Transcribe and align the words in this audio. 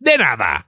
de 0.00 0.16
nada. 0.18 0.66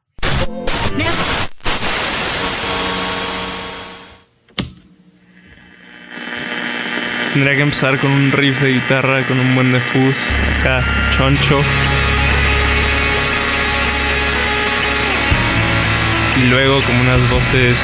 Tendría 7.32 7.56
que 7.56 7.62
empezar 7.62 7.98
con 7.98 8.10
un 8.10 8.30
riff 8.30 8.60
de 8.60 8.74
guitarra, 8.74 9.26
con 9.26 9.40
un 9.40 9.54
buen 9.54 9.72
de 9.72 9.80
fuzz, 9.80 10.18
acá, 10.60 10.84
choncho. 11.10 11.62
Y 16.36 16.42
luego 16.48 16.82
como 16.82 17.00
unas 17.00 17.30
voces 17.30 17.78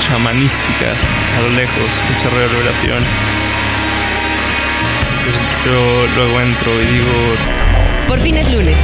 chamanísticas 0.00 0.98
a 1.36 1.40
lo 1.40 1.50
lejos, 1.50 2.02
mucha 2.10 2.28
reverberación. 2.28 3.02
Entonces 5.18 5.40
yo 5.64 6.06
luego 6.14 6.40
entro 6.40 6.82
y 6.82 6.86
digo, 6.86 7.36
Por 8.06 8.18
fin 8.18 8.36
es 8.36 8.52
lunes. 8.52 8.76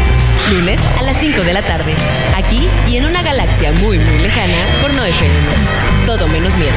Lunes 0.53 0.81
a 0.97 1.03
las 1.03 1.17
5 1.17 1.43
de 1.43 1.53
la 1.53 1.61
tarde. 1.61 1.93
Aquí 2.37 2.69
y 2.87 2.97
en 2.97 3.05
una 3.05 3.21
galaxia 3.21 3.73
muy, 3.83 3.99
muy 3.99 4.19
lejana 4.19 4.65
por 4.81 4.95
No 4.95 5.05
FM. 5.05 5.35
Todo 6.07 6.29
menos 6.29 6.57
miedo. 6.57 6.73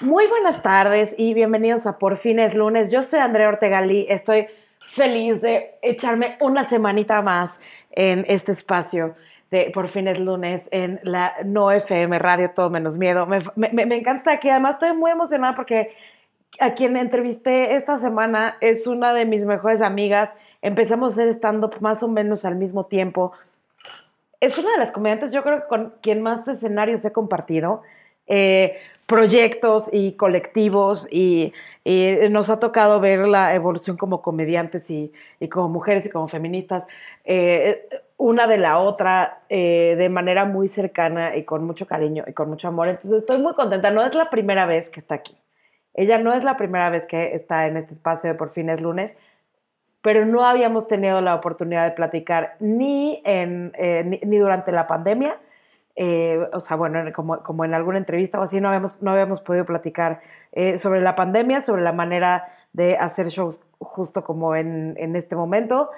Muy 0.00 0.28
buenas 0.28 0.62
tardes 0.62 1.16
y 1.18 1.34
bienvenidos 1.34 1.84
a 1.86 1.98
Por 1.98 2.18
fin 2.18 2.38
es 2.38 2.54
lunes. 2.54 2.92
Yo 2.92 3.02
soy 3.02 3.18
Andrea 3.18 3.48
Ortegalí. 3.48 4.06
Estoy 4.08 4.46
feliz 4.94 5.42
de 5.42 5.80
echarme 5.82 6.36
una 6.38 6.68
semanita 6.68 7.22
más 7.22 7.58
en 7.90 8.24
este 8.28 8.52
espacio 8.52 9.16
Por 9.74 9.90
fin 9.90 10.08
es 10.08 10.18
lunes 10.18 10.62
en 10.70 10.98
la 11.02 11.34
No 11.44 11.70
FM 11.70 12.18
Radio 12.18 12.52
Todo 12.54 12.70
Menos 12.70 12.96
Miedo. 12.96 13.26
Me, 13.26 13.42
encanta 13.96 14.40
que 14.40 14.50
además 14.50 14.74
estoy 14.74 14.94
muy 14.94 15.10
emocionada 15.10 15.54
porque 15.54 15.94
a 16.58 16.72
quien 16.74 16.96
entrevisté 16.96 17.76
esta 17.76 17.98
semana 17.98 18.56
es 18.60 18.86
una 18.86 19.12
de 19.12 19.26
mis 19.26 19.44
mejores 19.44 19.82
amigas. 19.82 20.30
Empezamos 20.62 21.12
a 21.12 21.14
hacer 21.14 21.28
stand-up 21.34 21.74
más 21.80 22.02
o 22.02 22.08
menos 22.08 22.46
al 22.46 22.56
mismo 22.56 22.86
tiempo. 22.86 23.32
Es 24.40 24.56
una 24.56 24.72
de 24.72 24.78
las 24.78 24.90
comediantes, 24.92 25.32
yo 25.32 25.42
creo, 25.42 25.68
con 25.68 25.92
quien 26.00 26.22
más 26.22 26.48
escenarios 26.48 27.04
he 27.04 27.12
compartido. 27.12 27.82
eh, 28.26 28.78
proyectos 29.06 29.84
y 29.92 30.12
colectivos 30.12 31.06
y, 31.10 31.52
y 31.84 32.16
nos 32.30 32.48
ha 32.48 32.58
tocado 32.60 32.98
ver 33.00 33.26
la 33.28 33.54
evolución 33.54 33.98
como 33.98 34.22
comediantes 34.22 34.88
y, 34.88 35.12
y 35.38 35.48
como 35.48 35.68
mujeres 35.68 36.06
y 36.06 36.08
como 36.08 36.28
feministas, 36.28 36.84
eh, 37.24 37.88
una 38.22 38.46
de 38.46 38.56
la 38.56 38.78
otra 38.78 39.40
eh, 39.48 39.96
de 39.98 40.08
manera 40.08 40.44
muy 40.44 40.68
cercana 40.68 41.34
y 41.34 41.42
con 41.42 41.64
mucho 41.64 41.86
cariño 41.88 42.22
y 42.28 42.32
con 42.32 42.48
mucho 42.48 42.68
amor. 42.68 42.86
Entonces 42.86 43.20
estoy 43.20 43.38
muy 43.38 43.52
contenta. 43.54 43.90
No 43.90 44.04
es 44.04 44.14
la 44.14 44.30
primera 44.30 44.64
vez 44.64 44.88
que 44.90 45.00
está 45.00 45.16
aquí. 45.16 45.36
Ella 45.92 46.18
no 46.18 46.32
es 46.32 46.44
la 46.44 46.56
primera 46.56 46.88
vez 46.88 47.04
que 47.06 47.34
está 47.34 47.66
en 47.66 47.76
este 47.76 47.94
espacio 47.94 48.30
de 48.30 48.36
Por 48.36 48.52
fin 48.52 48.70
es 48.70 48.80
lunes, 48.80 49.12
pero 50.02 50.24
no 50.24 50.44
habíamos 50.44 50.86
tenido 50.86 51.20
la 51.20 51.34
oportunidad 51.34 51.84
de 51.84 51.90
platicar 51.90 52.54
ni, 52.60 53.20
en, 53.24 53.72
eh, 53.76 54.20
ni, 54.24 54.38
durante 54.38 54.70
la 54.70 54.86
pandemia, 54.86 55.36
eh, 55.96 56.46
o 56.52 56.60
sea, 56.60 56.76
bueno, 56.76 57.00
en- 57.00 57.12
como, 57.12 57.42
como 57.42 57.64
en 57.64 57.74
alguna 57.74 57.98
entrevista 57.98 58.38
o 58.38 58.42
así, 58.44 58.60
no 58.60 58.68
habíamos, 58.68 58.92
no 59.02 59.10
habíamos 59.10 59.40
podido 59.40 59.64
platicar 59.64 60.20
sobre 60.80 61.00
la 61.00 61.14
pandemia, 61.14 61.62
sobre 61.62 61.82
la 61.82 61.92
manera 61.92 62.46
de 62.72 62.96
hacer 62.98 63.28
shows 63.30 63.58
justo 63.80 64.22
como 64.22 64.54
en, 64.54 64.94
en 64.98 65.16
este 65.16 65.34
momento 65.34 65.90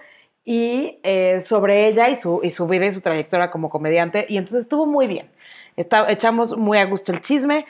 y 0.44 0.99
eh, 1.03 1.43
sobre 1.47 1.88
ella 1.88 2.09
y 2.10 2.16
su, 2.16 2.41
y 2.43 2.50
su 2.50 2.66
vida 2.66 2.87
y 2.87 2.93
su 2.93 3.00
trayectoria 3.00 3.50
como 3.50 3.71
comediante. 3.71 4.27
Y 4.28 4.37
entonces 4.37 4.62
estuvo 4.62 4.87
muy 4.87 5.06
bien. 5.06 5.31
Está- 5.77 6.10
echamos 6.10 6.56
muy 6.56 6.78
a 6.78 6.84
gusto 6.84 7.12
el 7.12 7.21
chisme 7.21 7.65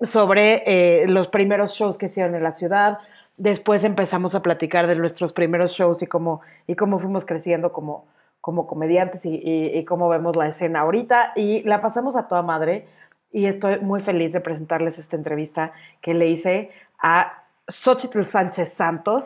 sobre 0.00 0.62
eh, 0.66 1.06
los 1.08 1.28
primeros 1.28 1.74
shows 1.74 1.98
que 1.98 2.06
hicieron 2.06 2.34
en 2.34 2.42
la 2.42 2.52
ciudad. 2.52 2.98
Después 3.36 3.82
empezamos 3.84 4.34
a 4.34 4.42
platicar 4.42 4.86
de 4.86 4.94
nuestros 4.96 5.32
primeros 5.32 5.72
shows 5.72 6.02
y 6.02 6.06
cómo, 6.06 6.40
y 6.66 6.76
cómo 6.76 6.98
fuimos 6.98 7.24
creciendo 7.24 7.72
como, 7.72 8.06
como 8.40 8.66
comediantes 8.66 9.24
y, 9.24 9.34
y- 9.42 9.76
y 9.78 9.84
cómo 9.84 10.08
vemos 10.08 10.36
la 10.36 10.48
escena 10.48 10.80
ahorita. 10.80 11.32
Y 11.36 11.62
la 11.64 11.80
pasamos 11.80 12.14
a 12.16 12.28
toda 12.28 12.42
madre. 12.42 12.86
Y 13.32 13.46
estoy 13.46 13.78
muy 13.80 14.02
feliz 14.02 14.32
de 14.32 14.40
presentarles 14.40 14.98
esta 14.98 15.16
entrevista 15.16 15.72
que 16.02 16.12
le 16.14 16.28
hice 16.28 16.70
a 16.98 17.42
Xochitl 17.66 18.24
Sánchez 18.26 18.74
Santos, 18.74 19.24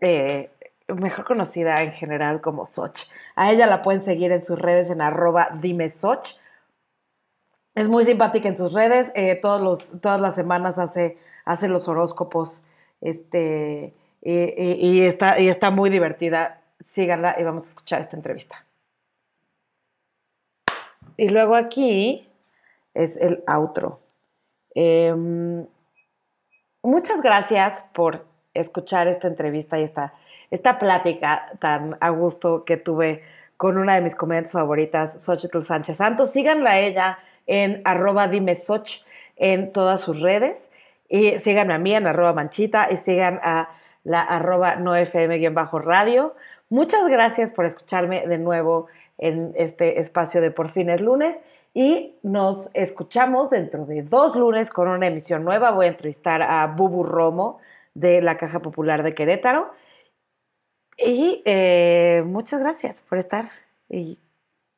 eh, 0.00 0.50
mejor 0.94 1.24
conocida 1.24 1.82
en 1.82 1.92
general 1.92 2.40
como 2.40 2.66
Soch. 2.66 3.00
A 3.36 3.50
ella 3.52 3.66
la 3.66 3.82
pueden 3.82 4.02
seguir 4.02 4.32
en 4.32 4.44
sus 4.44 4.58
redes 4.58 4.90
en 4.90 5.00
arroba 5.00 5.50
dime. 5.60 5.86
Es 7.74 7.88
muy 7.88 8.04
simpática 8.04 8.48
en 8.48 8.56
sus 8.56 8.72
redes. 8.72 9.10
eh, 9.14 9.36
todos 9.36 9.60
los, 9.60 10.00
todas 10.00 10.20
las 10.20 10.34
semanas 10.34 10.78
hace, 10.78 11.18
hace 11.44 11.68
los 11.68 11.88
horóscopos. 11.88 12.62
Este, 13.00 13.94
y, 14.22 14.32
y- 14.32 14.78
y 14.80 15.02
está, 15.06 15.38
y 15.40 15.48
está 15.48 15.70
muy 15.70 15.88
divertida. 15.90 16.60
Síganla 16.92 17.36
y 17.38 17.44
vamos 17.44 17.64
a 17.64 17.68
escuchar 17.68 18.02
esta 18.02 18.16
entrevista. 18.16 18.64
Y 21.16 21.28
luego 21.28 21.54
aquí 21.54 22.28
es 22.94 23.16
el 23.18 23.42
outro. 23.46 24.00
Em, 24.74 25.66
muchas 26.82 27.20
gracias 27.20 27.84
por 27.94 28.24
escuchar 28.54 29.06
esta 29.08 29.28
entrevista 29.28 29.78
y 29.78 29.84
esta, 29.84 30.14
esta 30.50 30.78
plática 30.78 31.52
tan 31.60 31.96
a 32.00 32.10
gusto 32.10 32.64
que 32.64 32.76
tuve 32.76 33.22
con 33.56 33.78
una 33.78 33.94
de 33.94 34.00
mis 34.00 34.14
comediantes 34.14 34.52
favoritas, 34.52 35.22
Xochitl 35.22 35.64
Sánchez 35.64 35.98
Santos. 35.98 36.30
Síganla 36.30 36.70
a 36.70 36.80
ella 36.80 37.18
en 37.46 37.82
arroba 37.84 38.26
dime 38.28 38.56
Soch 38.56 39.02
en 39.36 39.72
todas 39.72 40.00
sus 40.00 40.20
redes. 40.20 40.56
Y 41.08 41.38
síganme 41.40 41.74
a 41.74 41.78
mí 41.78 41.94
en 41.94 42.06
arroba 42.06 42.32
manchita 42.32 42.88
y 42.90 42.96
sigan 42.98 43.40
a 43.42 43.68
la 44.04 44.22
arroba 44.22 44.76
no 44.76 44.94
fm-radio. 44.94 46.34
Muchas 46.68 47.06
gracias 47.08 47.50
por 47.50 47.66
escucharme 47.66 48.26
de 48.26 48.38
nuevo 48.38 48.86
en 49.18 49.52
este 49.56 50.00
espacio 50.00 50.40
de 50.40 50.50
Por 50.50 50.70
fin 50.70 50.88
es 50.88 51.00
lunes 51.00 51.36
y 51.74 52.14
nos 52.22 52.68
escuchamos 52.74 53.50
dentro 53.50 53.84
de 53.86 54.02
dos 54.02 54.34
lunes 54.34 54.70
con 54.70 54.88
una 54.88 55.06
emisión 55.06 55.44
nueva. 55.44 55.70
Voy 55.70 55.86
a 55.86 55.90
entrevistar 55.90 56.42
a 56.42 56.66
Bubu 56.66 57.02
Romo 57.04 57.58
de 57.94 58.22
la 58.22 58.36
Caja 58.38 58.60
Popular 58.60 59.02
de 59.02 59.14
Querétaro. 59.14 59.70
Y 61.02 61.42
eh, 61.46 62.22
muchas 62.26 62.60
gracias 62.60 63.00
por 63.08 63.18
estar 63.18 63.48
y 63.88 64.18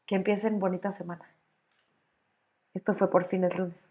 que 0.07 0.15
empiecen 0.15 0.61
bonita 0.61 0.93
semana. 0.93 1.29
Esto 2.75 2.95
fue 2.95 3.11
Por 3.11 3.29
fin 3.29 3.45
es 3.45 3.57
lunes. 3.57 3.91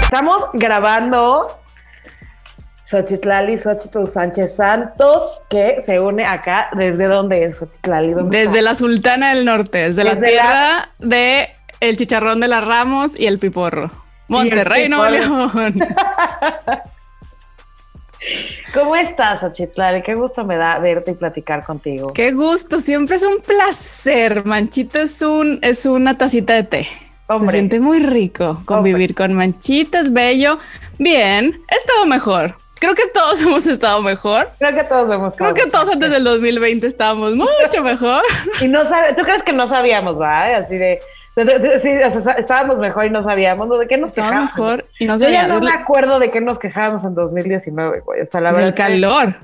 Estamos 0.00 0.48
grabando 0.54 1.57
Xochitlali, 2.88 3.58
Xochitl 3.58 4.08
Sánchez 4.10 4.56
Santos, 4.56 5.42
que 5.50 5.82
se 5.84 6.00
une 6.00 6.24
acá. 6.24 6.70
¿Desde 6.72 7.04
dónde 7.04 7.44
es 7.44 7.56
Xochitlali? 7.56 8.12
¿Dónde 8.12 8.38
Desde 8.38 8.58
está? 8.58 8.62
la 8.62 8.74
Sultana 8.74 9.34
del 9.34 9.44
Norte, 9.44 9.78
desde, 9.90 10.04
la 10.04 10.18
tierra 10.18 10.88
de 10.98 11.50
el 11.80 11.98
chicharrón 11.98 12.40
de 12.40 12.48
las 12.48 12.64
Ramos 12.64 13.12
y 13.14 13.26
el 13.26 13.38
piporro. 13.38 13.90
Monterrey, 14.28 14.88
Nuevo. 14.88 15.10
León. 15.10 15.74
¿Cómo 18.74 18.96
estás, 18.96 19.42
Xochitlali? 19.42 20.02
Qué 20.02 20.14
gusto 20.14 20.44
me 20.46 20.56
da 20.56 20.78
verte 20.78 21.10
y 21.10 21.14
platicar 21.14 21.64
contigo. 21.64 22.14
Qué 22.14 22.32
gusto, 22.32 22.80
siempre 22.80 23.16
es 23.16 23.22
un 23.22 23.40
placer. 23.40 24.46
Manchita 24.46 25.02
es 25.02 25.20
un 25.20 25.58
es 25.60 25.84
una 25.84 26.16
tacita 26.16 26.54
de 26.54 26.62
té. 26.62 26.86
Hombre. 27.28 27.48
Se 27.48 27.58
siente 27.58 27.80
muy 27.80 27.98
rico 27.98 28.62
convivir 28.64 29.14
con 29.14 29.34
Manchita, 29.34 30.00
es 30.00 30.10
bello. 30.10 30.58
Bien, 30.98 31.60
he 31.70 31.74
estado 31.76 32.06
mejor. 32.06 32.54
Creo 32.80 32.94
que 32.94 33.06
todos 33.12 33.40
hemos 33.42 33.66
estado 33.66 34.00
mejor. 34.02 34.48
Creo 34.58 34.74
que 34.74 34.84
todos 34.84 35.14
hemos 35.14 35.34
Creo 35.36 35.54
que 35.54 35.66
todos 35.66 35.88
antes 35.90 36.10
del 36.10 36.24
2020 36.24 36.86
estábamos 36.86 37.34
mucho 37.34 37.82
mejor. 37.82 38.22
Y 38.60 38.68
no 38.68 38.84
sabe, 38.84 39.14
¿tú 39.14 39.22
crees 39.22 39.42
que 39.42 39.52
no 39.52 39.66
sabíamos, 39.66 40.20
va? 40.20 40.44
Así 40.56 40.76
de, 40.76 40.98
de- 41.36 41.44
de- 41.44 41.58
de- 41.58 41.80
sí, 41.80 41.88
o 41.90 42.22
sea, 42.22 42.32
estábamos 42.34 42.78
mejor 42.78 43.06
y 43.06 43.10
no 43.10 43.22
sabíamos, 43.22 43.68
¿no? 43.68 43.76
¿De 43.78 43.86
qué 43.86 43.96
nos 43.96 44.10
Estábamos 44.10 44.50
quejábamos? 44.52 44.76
mejor 44.76 44.90
y 44.98 45.04
no 45.06 45.14
Yo 45.18 45.28
ya 45.28 45.40
sabíamos 45.42 45.62
no 45.62 45.68
me 45.70 45.74
acuerdo 45.74 46.18
de 46.18 46.30
qué 46.30 46.40
nos 46.40 46.58
quejábamos 46.58 47.04
en 47.04 47.14
2019, 47.14 48.00
güey. 48.00 48.22
O 48.22 48.26
sea, 48.26 48.40
la 48.40 48.50
verdad. 48.52 48.66
del 48.66 48.74
calor. 48.74 49.34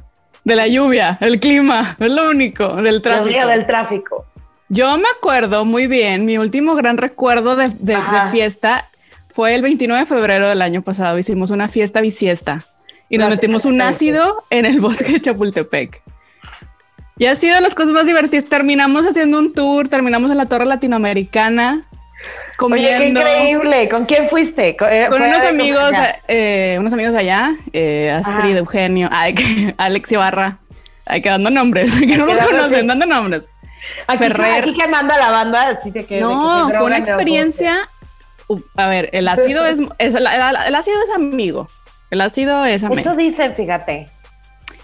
De 0.45 0.57
la 0.57 0.67
lluvia, 0.69 1.17
el 1.23 1.41
clima, 1.41 1.97
es 1.99 2.11
lo 2.11 2.29
único, 2.29 2.75
del 2.77 3.01
tráfico. 3.01 3.47
del 3.47 3.67
tráfico. 3.67 4.27
Yo 4.69 4.97
me 4.99 5.09
acuerdo 5.17 5.65
muy 5.65 5.87
bien, 5.87 6.27
mi 6.27 6.37
último 6.37 6.75
gran 6.75 6.99
recuerdo 6.99 7.57
de, 7.57 7.71
fiesta 8.31 8.91
fue 9.33 9.55
el 9.55 9.63
29 9.63 10.01
de 10.01 10.07
febrero 10.07 10.49
del 10.49 10.61
año 10.63 10.83
pasado. 10.83 11.19
Hicimos 11.19 11.51
una 11.51 11.69
fiesta 11.69 12.01
bisiesta 12.03 12.67
y 13.09 13.19
nos 13.19 13.29
No, 13.29 13.35
metimos 13.35 13.65
un 13.65 13.81
ácido 13.83 14.43
en 14.51 14.65
el 14.67 14.81
bosque 14.83 15.12
de 15.12 15.21
Chapultepec. 15.21 16.03
Y 17.17 17.27
ha 17.27 17.37
sido 17.37 17.55
de 17.55 17.61
las 17.61 17.75
cosas 17.75 17.93
más 17.93 18.06
divertidas. 18.06 18.47
Terminamos 18.47 19.06
haciendo 19.06 19.39
un 19.39 19.53
tour, 19.53 19.89
terminamos 19.89 20.31
en 20.33 20.37
la 20.37 20.47
Torre 20.47 20.65
Latinoamericana, 20.67 21.81
Oye, 21.81 21.85
qué 22.51 22.56
comiendo 22.56 23.21
increíble. 23.21 23.89
¿Con 23.89 24.06
quién 24.06 24.29
fuiste? 24.29 24.71
Eh, 24.71 25.06
con 25.09 25.19
fue 25.19 25.29
unos 25.29 25.43
amigos, 25.45 25.93
eh, 26.27 26.77
unos 26.81 26.93
amigos 26.93 27.15
allá, 27.15 27.55
eh, 27.73 28.11
Astrid, 28.11 28.51
Ajá. 28.53 28.59
Eugenio, 28.59 29.09
ay, 29.12 29.35
que- 29.35 29.75
Alex 29.79 30.11
Ibarra. 30.11 30.59
Hay 31.07 31.21
que 31.23 31.29
dando 31.29 31.50
nombres, 31.50 31.93
que 32.00 32.17
no 32.17 32.27
nos 32.27 32.39
conocen, 32.41 32.87
dando 32.87 33.07
nombres. 33.07 33.49
Aquí, 34.07 34.19
Ferrer. 34.19 34.62
aquí 34.65 34.75
quemando 34.75 35.12
a 35.15 35.19
la 35.19 35.31
banda, 35.31 35.69
así 35.69 35.93
que. 35.93 36.00
de 36.00 36.07
que 36.07 36.21
No, 36.21 36.69
se 36.71 36.79
fue 36.79 36.87
una 36.87 36.97
experiencia. 36.99 37.77
uh, 38.49 38.59
a 38.77 38.89
ver, 38.89 39.11
el 39.12 39.29
ácido 39.29 39.67
es, 39.67 39.79
es- 39.99 40.15
el, 40.15 40.27
el 40.27 40.75
ácido 40.75 40.97
es 41.03 41.11
amigo. 41.15 41.69
El 42.14 42.20
ácido 42.20 42.64
es. 42.64 42.84
Eso 42.84 43.14
dicen, 43.16 43.52
fíjate. 43.56 44.06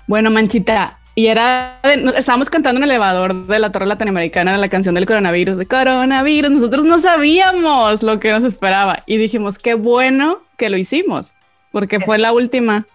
Bueno, 0.08 0.32
manchita. 0.32 0.98
Y 1.14 1.28
era, 1.28 1.76
estábamos 2.16 2.50
cantando 2.50 2.78
en 2.78 2.84
el 2.84 2.90
elevador 2.90 3.46
de 3.46 3.58
la 3.60 3.70
Torre 3.70 3.86
Latinoamericana 3.86 4.56
la 4.56 4.66
canción 4.66 4.96
del 4.96 5.06
coronavirus, 5.06 5.56
de 5.56 5.66
coronavirus. 5.66 6.50
Nosotros 6.50 6.84
no 6.84 6.98
sabíamos 6.98 8.02
lo 8.02 8.18
que 8.18 8.32
nos 8.32 8.42
esperaba 8.42 9.04
y 9.06 9.16
dijimos, 9.16 9.60
qué 9.60 9.74
bueno 9.74 10.38
que 10.56 10.70
lo 10.70 10.76
hicimos, 10.76 11.34
porque 11.70 12.00
fue 12.00 12.18
la 12.18 12.32
última 12.32 12.86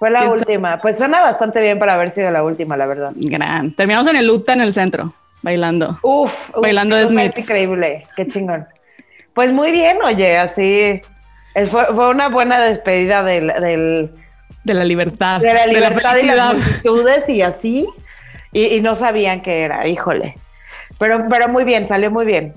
Fue 0.00 0.10
la 0.10 0.18
¿Qué 0.20 0.24
está- 0.26 0.38
última. 0.38 0.80
Pues 0.80 0.98
suena 0.98 1.20
bastante 1.20 1.60
bien 1.60 1.78
para 1.78 1.94
haber 1.94 2.12
sido 2.12 2.32
la 2.32 2.42
última, 2.42 2.76
la 2.76 2.86
verdad. 2.86 3.12
gran. 3.14 3.72
Terminamos 3.76 4.08
en 4.08 4.16
el 4.16 4.28
UTA 4.28 4.54
en 4.54 4.60
el 4.62 4.74
centro, 4.74 5.14
bailando. 5.42 5.98
Uf, 6.02 6.32
uf, 6.52 6.60
Bailando 6.62 6.96
de 6.96 7.06
Smiths. 7.06 7.38
Increíble, 7.38 8.02
qué 8.16 8.26
chingón. 8.26 8.66
Pues 9.34 9.52
muy 9.52 9.70
bien, 9.70 9.98
oye, 10.02 10.36
así. 10.36 11.00
Fue, 11.70 11.86
fue 11.94 12.10
una 12.10 12.28
buena 12.28 12.60
despedida 12.60 13.22
del, 13.22 13.46
del- 13.60 14.10
De 14.64 14.74
la 14.74 14.84
libertad. 14.84 15.40
de 15.40 15.54
la 15.54 15.66
libertad 15.66 16.16
y 16.16 16.26
las 16.26 16.54
multitudes 16.54 17.28
y 17.28 17.42
así. 17.42 17.88
Y, 18.52 18.66
y 18.76 18.80
no 18.80 18.94
sabían 18.94 19.40
qué 19.42 19.62
era, 19.62 19.86
híjole. 19.86 20.34
Pero, 20.98 21.24
pero 21.30 21.48
muy 21.48 21.64
bien, 21.64 21.86
salió 21.86 22.10
muy 22.10 22.24
bien. 22.24 22.52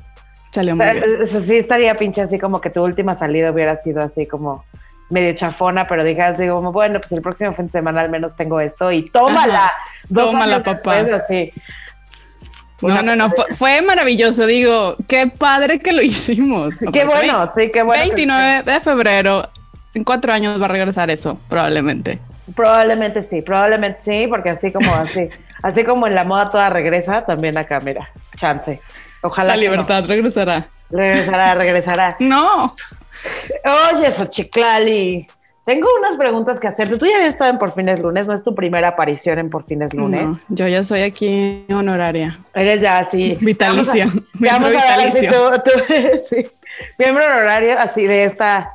Salió 0.51 0.75
muy 0.75 0.85
bien. 0.85 1.03
Eso 1.23 1.41
sí 1.41 1.57
estaría 1.57 1.95
pinche 1.95 2.21
así 2.21 2.39
como 2.39 2.61
que 2.61 2.69
tu 2.69 2.83
última 2.83 3.17
salida 3.17 3.51
hubiera 3.51 3.81
sido 3.81 4.01
así 4.03 4.25
como 4.27 4.63
medio 5.09 5.33
chafona, 5.33 5.87
pero 5.87 6.03
digas, 6.03 6.37
digo, 6.37 6.55
como, 6.55 6.71
bueno, 6.71 6.99
pues 6.99 7.11
el 7.13 7.21
próximo 7.21 7.53
fin 7.53 7.65
de 7.65 7.71
semana 7.71 8.01
al 8.01 8.09
menos 8.09 8.35
tengo 8.35 8.59
esto 8.59 8.91
y 8.91 9.09
tómala. 9.09 9.57
Ajá. 9.65 9.73
Tómala, 10.13 10.57
papá. 10.63 10.71
después, 11.03 11.13
así. 11.13 11.49
No, 12.81 13.01
no, 13.01 13.15
no, 13.15 13.29
fue, 13.29 13.45
fue 13.55 13.81
maravilloso. 13.81 14.45
Digo, 14.45 14.95
qué 15.07 15.27
padre 15.27 15.79
que 15.79 15.91
lo 15.93 16.01
hicimos. 16.03 16.75
Qué 16.93 17.05
bueno, 17.05 17.49
sí, 17.55 17.71
qué 17.71 17.81
bueno. 17.83 18.03
que- 18.03 18.09
29 18.09 18.63
de 18.63 18.79
febrero. 18.79 19.49
En 19.93 20.03
cuatro 20.03 20.31
años 20.31 20.61
va 20.61 20.65
a 20.65 20.69
regresar 20.69 21.09
eso, 21.09 21.39
probablemente. 21.49 22.19
Probablemente 22.55 23.23
sí, 23.27 23.41
probablemente 23.41 23.99
sí, 24.05 24.27
porque 24.29 24.51
así 24.51 24.71
como 24.71 24.93
así, 24.93 25.27
así 25.63 25.83
como 25.83 26.05
en 26.07 26.13
la 26.15 26.23
moda 26.23 26.49
toda 26.51 26.69
regresa, 26.69 27.25
también 27.25 27.57
acá, 27.57 27.79
mira, 27.83 28.09
chance. 28.37 28.79
Ojalá. 29.23 29.49
La 29.49 29.57
libertad 29.57 30.05
regresará. 30.05 30.67
Regresará, 30.91 31.55
regresará. 31.55 32.15
No. 32.19 32.73
Oye, 33.93 34.13
Xochiclali, 34.13 35.27
tengo 35.67 35.87
unas 35.99 36.15
preguntas 36.15 36.59
que 36.59 36.67
hacerte. 36.67 36.97
Tú 36.97 37.05
ya 37.05 37.17
habías 37.17 37.31
estado 37.31 37.51
en 37.51 37.59
Por 37.59 37.73
Fines 37.75 37.99
Lunes, 37.99 38.25
no 38.25 38.33
es 38.33 38.41
tu 38.43 38.55
primera 38.55 38.87
aparición 38.87 39.37
en 39.37 39.49
Por 39.49 39.65
Fines 39.65 39.93
Lunes. 39.93 40.25
no, 40.25 40.39
yo 40.47 40.67
ya 40.67 40.83
soy 40.83 41.01
aquí 41.01 41.65
honoraria. 41.69 42.39
Eres 42.55 42.81
ya 42.81 42.99
así. 42.99 43.37
Vitalicio. 43.41 44.05
Vamos 44.05 44.17
a- 44.17 44.39
Miembro 44.39 44.71
vamos 44.73 45.15
a 45.53 45.63
tú- 45.63 45.69
tú- 45.69 46.23
sí, 46.29 46.47
miembro 46.97 47.23
honorario 47.25 47.77
así 47.77 48.07
de 48.07 48.23
esta. 48.23 48.71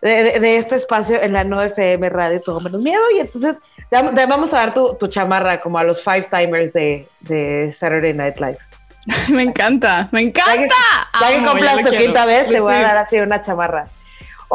De, 0.00 0.22
de- 0.22 0.40
de 0.40 0.56
este 0.58 0.76
espacio 0.76 1.22
en 1.22 1.32
la 1.32 1.44
no 1.44 1.62
FM 1.62 2.08
Radio 2.10 2.40
Todo 2.40 2.60
Menos 2.60 2.80
Miedo 2.82 3.02
y 3.16 3.20
entonces 3.20 3.56
te, 3.90 3.96
vam- 3.96 4.14
te 4.14 4.26
vamos 4.26 4.52
a 4.52 4.56
dar 4.56 4.74
tu, 4.74 4.94
tu 4.98 5.06
chamarra 5.06 5.60
como 5.60 5.78
a 5.78 5.84
los 5.84 6.02
five 6.02 6.26
timers 6.30 6.72
de, 6.74 7.06
de 7.20 7.74
Saturday 7.78 8.12
Night 8.12 8.36
Live. 8.38 8.58
Me 9.28 9.42
encanta, 9.42 10.08
me 10.12 10.22
encanta. 10.22 10.52
Ya 10.52 11.28
que, 11.28 11.34
ya 11.34 11.40
que 11.40 11.46
compras 11.46 11.76
tu 11.84 11.90
quinta 11.90 12.24
vez, 12.26 12.48
te 12.48 12.60
voy 12.60 12.74
a 12.74 12.80
dar 12.80 12.96
así 12.98 13.18
una 13.18 13.40
chamarra. 13.42 13.86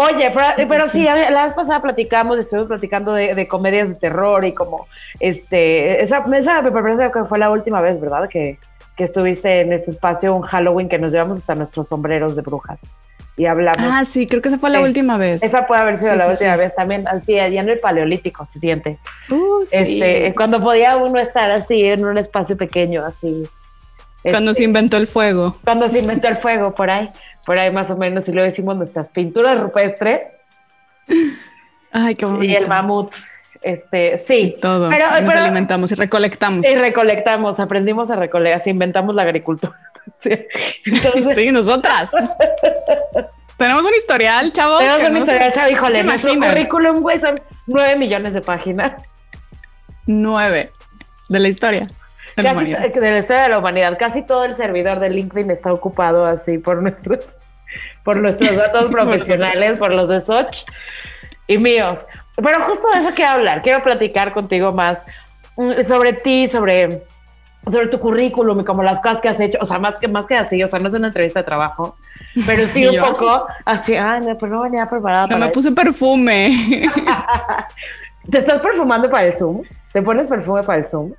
Oye, 0.02 0.32
pero, 0.34 0.70
pero 0.70 0.88
sí, 0.90 1.04
la 1.04 1.44
vez 1.44 1.54
pasada 1.54 1.82
platicamos, 1.82 2.40
estuvimos 2.40 2.70
platicando 2.70 3.12
de, 3.12 3.36
de 3.36 3.48
comedias 3.50 3.90
de 3.90 3.96
terror 3.96 4.46
y 4.46 4.54
como, 4.54 4.88
este, 5.20 6.02
esa, 6.02 6.24
esa 6.38 6.62
me 6.62 6.72
parece 6.72 7.12
que 7.12 7.26
fue 7.26 7.38
la 7.38 7.50
última 7.52 7.82
vez, 7.82 8.00
¿verdad? 8.00 8.30
Que, 8.30 8.58
que 8.96 9.04
estuviste 9.04 9.60
en 9.62 9.74
este 9.74 9.92
espacio, 9.92 10.34
un 10.34 10.44
Halloween, 10.44 10.88
que 10.88 11.00
nos 11.00 11.12
llevamos 11.12 11.40
hasta 11.40 11.54
nuestros 11.56 11.90
sombreros 11.90 12.36
de 12.38 12.42
brujas 12.44 12.80
y 13.36 13.46
hablamos. 13.46 13.80
Ah, 13.92 14.06
sí, 14.06 14.26
creo 14.26 14.42
que 14.42 14.50
esa 14.50 14.58
fue 14.58 14.70
la 14.70 14.80
última 14.82 15.18
vez. 15.18 15.44
esa 15.44 15.68
puede 15.68 15.82
haber 15.82 16.00
sido 16.00 16.12
sí, 16.12 16.18
la 16.18 16.26
sí, 16.26 16.32
última 16.32 16.54
sí. 16.54 16.60
vez 16.60 16.76
también, 16.76 17.08
así, 17.08 17.40
allá 17.40 17.62
en 17.62 17.70
el 17.70 17.80
Paleolítico 17.80 18.48
se 18.54 18.60
siente. 18.60 19.00
Uh, 19.30 19.66
sí. 19.66 20.02
Este, 20.02 20.34
cuando 20.36 20.62
podía 20.62 20.96
uno 20.98 21.20
estar 21.20 21.52
así 21.52 21.84
en 21.84 22.06
un 22.06 22.18
espacio 22.18 22.56
pequeño, 22.58 23.06
así. 23.06 23.44
Cuando 24.24 24.52
Este, 24.52 24.64
se 24.64 24.66
inventó 24.66 24.98
el 24.98 25.08
fuego. 25.08 25.56
cuando 25.64 25.90
se 25.90 26.00
inventó 26.00 26.28
el 26.28 26.38
fuego, 26.38 26.76
por 26.76 26.90
ahí, 26.90 27.10
por 27.46 27.58
ahí 27.58 27.72
más 27.72 27.90
o 27.90 27.98
menos, 27.98 28.28
y 28.28 28.32
luego 28.32 28.50
hicimos 28.50 28.76
nuestras 28.78 29.08
pinturas 29.10 29.60
rupestres 29.60 30.22
Ay, 31.92 32.16
qué 32.16 32.26
bonito. 32.26 32.44
y 32.46 32.56
el 32.56 32.68
mamut. 32.68 33.12
Este, 33.62 34.20
sí. 34.20 34.56
Todo. 34.62 34.90
Pero, 34.90 35.10
nos 35.10 35.22
pero- 35.22 35.42
alimentamos 35.42 35.92
y 35.92 35.96
recolectamos. 35.96 36.66
y 36.66 36.76
recolectamos, 36.76 37.60
aprendimos 37.60 38.10
a 38.12 38.16
recolectar, 38.16 38.62
así 38.62 38.70
inventamos 38.70 39.16
la 39.16 39.24
agricultura. 39.24 39.74
Sí. 40.24 40.32
Entonces, 40.86 41.36
Sí, 41.36 41.52
nosotras. 41.52 42.10
Tenemos 43.58 43.84
un 43.86 43.94
historial, 43.96 44.52
chavos. 44.54 44.80
tenemos 44.80 44.98
que 45.00 45.06
una 45.08 45.20
no 45.20 45.26
se- 45.26 45.32
historia, 45.34 45.52
chavo, 45.54 45.70
híjole, 45.72 46.04
nuestro 46.04 46.36
currículum, 46.36 47.02
güey, 47.02 47.20
son 47.20 47.40
nueve 47.68 47.96
millones 47.96 48.34
de 48.34 48.42
páginas. 48.42 48.94
Nueve 50.08 50.72
de 51.28 51.40
la 51.40 51.48
historia. 51.48 51.84
De 52.42 52.44
la 52.44 52.54
humanidad. 52.54 52.94
de 52.94 53.12
la 53.12 53.20
historia 53.20 53.44
de 53.44 53.50
la 53.50 53.60
humanidad. 53.60 53.98
Casi 54.00 54.22
todo 54.24 54.46
el 54.46 54.56
servidor 54.58 55.00
de 55.00 55.10
LinkedIn 55.10 55.52
está 55.52 55.72
ocupado 55.74 56.26
así 56.26 56.58
por 56.58 56.82
nuestros, 56.82 57.26
por 58.04 58.18
nuestros 58.18 58.56
datos 58.56 58.86
profesionales, 58.92 59.78
por 59.78 59.92
los 59.94 60.10
de 60.10 60.22
Soch 60.22 60.64
y 61.48 61.58
míos. 61.58 62.00
Pero 62.36 62.66
justo 62.68 62.90
de 62.94 63.00
eso 63.00 63.10
quiero 63.16 63.32
hablar. 63.32 63.62
Quiero 63.62 63.84
platicar 63.84 64.32
contigo 64.32 64.72
más 64.72 65.00
mm, 65.58 65.84
sobre 65.88 66.14
ti, 66.14 66.50
sobre, 66.50 67.04
sobre 67.66 67.88
tu 67.88 68.00
currículum 68.00 68.62
y 68.62 68.64
como 68.64 68.82
las 68.84 69.00
cosas 69.02 69.20
que 69.22 69.30
has 69.30 69.40
hecho. 69.40 69.58
O 69.62 69.66
sea, 69.66 69.78
más 69.80 69.96
que, 69.98 70.08
más 70.08 70.26
que 70.26 70.36
así, 70.36 70.64
o 70.64 70.70
sea, 70.70 70.80
no 70.80 70.90
es 70.90 70.96
una 70.96 71.08
entrevista 71.08 71.40
de 71.40 71.46
trabajo, 71.46 71.98
pero 72.46 72.66
sí 72.68 72.84
¿Y 72.84 72.88
un 72.90 72.96
yo? 72.96 73.04
poco 73.04 73.46
así. 73.66 73.96
Ay, 73.96 74.22
no, 74.22 74.38
pero 74.38 74.56
no 74.56 74.62
venía 74.64 74.86
preparada 74.90 75.24
No 75.24 75.28
para 75.30 75.40
me 75.40 75.46
esto. 75.48 75.54
puse 75.56 75.72
perfume. 75.72 76.88
¿Te 78.32 78.40
estás 78.40 78.60
perfumando 78.62 79.10
para 79.10 79.26
el 79.28 79.38
Zoom? 79.38 79.64
¿Te 79.92 80.02
pones 80.02 80.28
perfume 80.28 80.62
para 80.64 80.80
el 80.80 80.88
Zoom? 80.88 81.14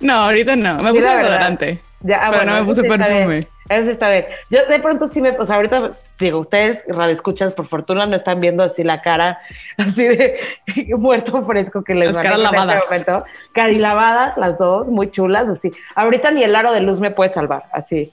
No, 0.00 0.14
ahorita 0.14 0.56
no. 0.56 0.76
Me 0.76 0.90
Sí, 0.90 0.96
puse 0.96 1.08
desodorante. 1.08 1.80
Ya, 2.00 2.18
ah, 2.22 2.30
Pero 2.30 2.44
no 2.44 2.54
me 2.60 2.64
puse 2.64 2.84
perfume. 2.84 3.46
Eso 3.68 3.90
está 3.90 4.08
bien. 4.10 4.24
Yo 4.50 4.64
de 4.66 4.78
pronto 4.78 5.08
sí 5.08 5.20
me, 5.20 5.32
sea, 5.44 5.56
ahorita 5.56 5.98
digo, 6.18 6.40
ustedes 6.40 6.80
radioescuchas, 6.88 7.52
por 7.52 7.68
fortuna 7.68 8.06
no 8.06 8.16
están 8.16 8.40
viendo 8.40 8.64
así 8.64 8.82
la 8.82 9.02
cara, 9.02 9.40
así 9.76 10.04
de 10.04 10.40
muerto 10.96 11.44
fresco 11.44 11.82
que 11.82 11.94
les 11.94 12.14
Las 12.14 12.18
caras 12.18 12.38
en 12.38 12.44
lavadas. 12.44 12.84
Este. 12.90 13.12
Carilavadas, 13.52 14.36
las 14.36 14.58
dos, 14.58 14.88
muy 14.88 15.10
chulas, 15.10 15.48
así. 15.48 15.70
Ahorita 15.94 16.30
ni 16.30 16.42
el 16.44 16.54
aro 16.54 16.72
de 16.72 16.80
luz 16.80 17.00
me 17.00 17.10
puede 17.10 17.32
salvar, 17.32 17.64
así. 17.72 18.10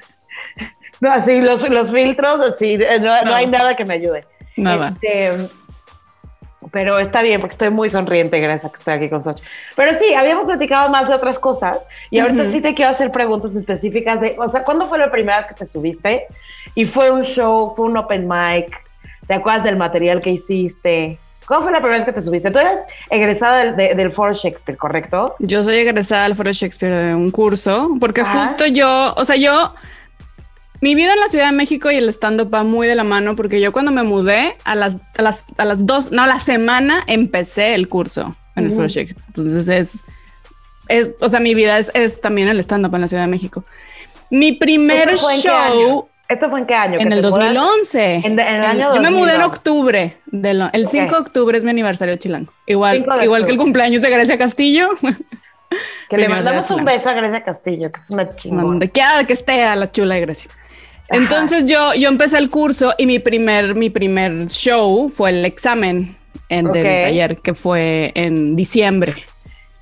no, 1.00 1.12
así, 1.12 1.40
los, 1.40 1.68
los 1.68 1.90
filtros, 1.92 2.42
así, 2.42 2.74
eh, 2.74 2.98
no, 3.00 3.14
no 3.22 3.24
No. 3.26 3.34
hay 3.34 3.46
nada 3.46 3.76
que 3.76 3.84
me 3.84 3.94
ayude. 3.94 4.22
Nada. 4.56 4.94
Este, 5.00 5.48
pero 6.72 6.98
está 6.98 7.22
bien, 7.22 7.40
porque 7.40 7.54
estoy 7.54 7.70
muy 7.70 7.88
sonriente 7.90 8.38
gracias 8.40 8.66
a 8.66 8.72
que 8.72 8.78
estoy 8.78 8.94
aquí 8.94 9.08
con 9.08 9.24
Soch. 9.24 9.38
Pero 9.76 9.98
sí, 9.98 10.12
habíamos 10.14 10.46
platicado 10.46 10.88
más 10.90 11.08
de 11.08 11.14
otras 11.14 11.38
cosas 11.38 11.78
y 12.10 12.18
ahorita 12.18 12.42
Ujú. 12.42 12.52
sí 12.52 12.60
te 12.60 12.74
quiero 12.74 12.90
hacer 12.92 13.10
preguntas 13.10 13.54
específicas 13.56 14.20
de, 14.20 14.36
o 14.38 14.48
sea, 14.48 14.62
¿cuándo 14.62 14.88
fue 14.88 14.98
la 14.98 15.10
primera 15.10 15.38
vez 15.38 15.46
que 15.48 15.54
te 15.54 15.66
subiste? 15.66 16.26
Y 16.74 16.84
fue 16.86 17.10
un 17.10 17.22
show, 17.22 17.72
fue 17.74 17.86
un 17.86 17.96
open 17.96 18.28
mic, 18.28 18.70
¿te 19.26 19.34
acuerdas 19.34 19.64
del 19.64 19.76
material 19.76 20.20
que 20.20 20.30
hiciste? 20.30 21.18
¿Cuándo 21.46 21.64
fue 21.64 21.72
la 21.72 21.78
primera 21.78 21.96
vez 22.04 22.06
que 22.06 22.12
te 22.20 22.22
subiste? 22.24 22.50
Tú 22.50 22.58
eres 22.58 22.74
egresada 23.10 23.64
del, 23.64 23.76
de- 23.76 23.94
del 23.96 24.12
Foro 24.12 24.32
Shakespeare, 24.34 24.78
¿correcto? 24.78 25.34
Yo 25.40 25.64
soy 25.64 25.78
egresada 25.78 26.26
al 26.26 26.36
Foro 26.36 26.52
Shakespeare 26.52 26.94
de 26.94 27.14
un 27.14 27.30
curso, 27.32 27.90
porque 27.98 28.20
Ajá. 28.20 28.46
justo 28.46 28.66
yo, 28.66 29.12
o 29.16 29.24
sea, 29.24 29.34
yo, 29.34 29.74
mi 30.80 30.94
vida 30.94 31.12
en 31.12 31.20
la 31.20 31.28
Ciudad 31.28 31.46
de 31.46 31.52
México 31.52 31.90
y 31.90 31.96
el 31.96 32.08
stand-up 32.08 32.52
va 32.52 32.62
muy 32.64 32.86
de 32.86 32.94
la 32.94 33.04
mano, 33.04 33.36
porque 33.36 33.60
yo 33.60 33.72
cuando 33.72 33.90
me 33.90 34.02
mudé, 34.02 34.56
a 34.64 34.74
las, 34.74 34.96
a 35.18 35.22
las, 35.22 35.44
a 35.58 35.64
las 35.64 35.84
dos, 35.86 36.10
no, 36.10 36.22
a 36.22 36.26
la 36.26 36.38
semana 36.40 37.04
empecé 37.06 37.74
el 37.74 37.88
curso 37.88 38.34
en 38.56 38.64
el 38.66 38.88
Shakespeare. 38.88 39.24
Entonces 39.28 39.68
es, 39.68 39.92
es, 40.88 41.10
o 41.20 41.28
sea, 41.28 41.40
mi 41.40 41.54
vida 41.54 41.78
es, 41.78 41.90
es 41.94 42.20
también 42.20 42.48
el 42.48 42.58
stand-up 42.60 42.94
en 42.94 43.00
la 43.02 43.08
Ciudad 43.08 43.24
de 43.24 43.28
México. 43.30 43.62
Mi 44.30 44.52
primer 44.52 45.10
¿Eso 45.10 45.24
fue 45.26 45.34
en 45.36 45.42
qué 45.42 45.48
show, 45.48 46.08
¿Esto 46.28 46.48
fue 46.48 46.60
en 46.60 46.66
qué 46.66 46.74
año? 46.74 46.98
En 47.00 47.08
¿Que 47.08 47.14
el 47.16 47.20
te 47.22 47.26
mudas? 47.28 47.54
2011. 47.54 48.14
En 48.24 48.36
de- 48.36 48.42
en 48.42 48.54
el 48.54 48.64
año 48.64 48.94
Yo 48.94 49.00
me 49.02 49.10
mudé 49.10 49.34
en 49.34 49.40
2011. 49.40 49.44
octubre. 49.46 50.16
de 50.26 50.54
lo- 50.54 50.70
el 50.72 50.84
Ok. 50.84 50.90
5 50.92 51.14
de 51.16 51.20
octubre 51.20 51.58
es 51.58 51.64
mi 51.64 51.70
aniversario 51.70 52.14
chilango. 52.16 52.52
Igual, 52.66 52.98
5 52.98 53.18
de 53.18 53.24
igual 53.24 53.44
que 53.44 53.50
el 53.50 53.58
cumpleaños 53.58 54.00
de 54.00 54.10
Grecia 54.10 54.38
Castillo. 54.38 54.88
Que 56.08 56.18
le 56.18 56.28
mandamos 56.28 56.68
un 56.72 56.84
beso 56.84 57.08
a 57.08 57.12
Grecia 57.12 57.44
Castillo, 57.44 57.92
que 57.92 58.00
es 58.00 58.10
una 58.10 58.34
chingona. 58.34 58.62
Donde 58.64 58.90
quiera 58.90 59.22
que 59.24 59.32
esté 59.32 59.62
a 59.62 59.76
la 59.76 59.88
chula 59.92 60.16
de 60.16 60.20
Grecia. 60.22 60.50
Ajá. 61.10 61.20
Entonces 61.20 61.64
yo, 61.66 61.92
yo 61.94 62.08
empecé 62.08 62.38
el 62.38 62.50
curso 62.50 62.94
y 62.98 63.06
mi 63.06 63.18
primer, 63.18 63.74
mi 63.74 63.90
primer 63.90 64.46
show 64.48 65.08
fue 65.08 65.30
el 65.30 65.44
examen 65.44 66.16
en, 66.48 66.66
Ok. 66.68 66.72
del 66.74 67.02
taller, 67.02 67.36
que 67.38 67.54
fue 67.54 68.12
en 68.14 68.54
diciembre, 68.56 69.14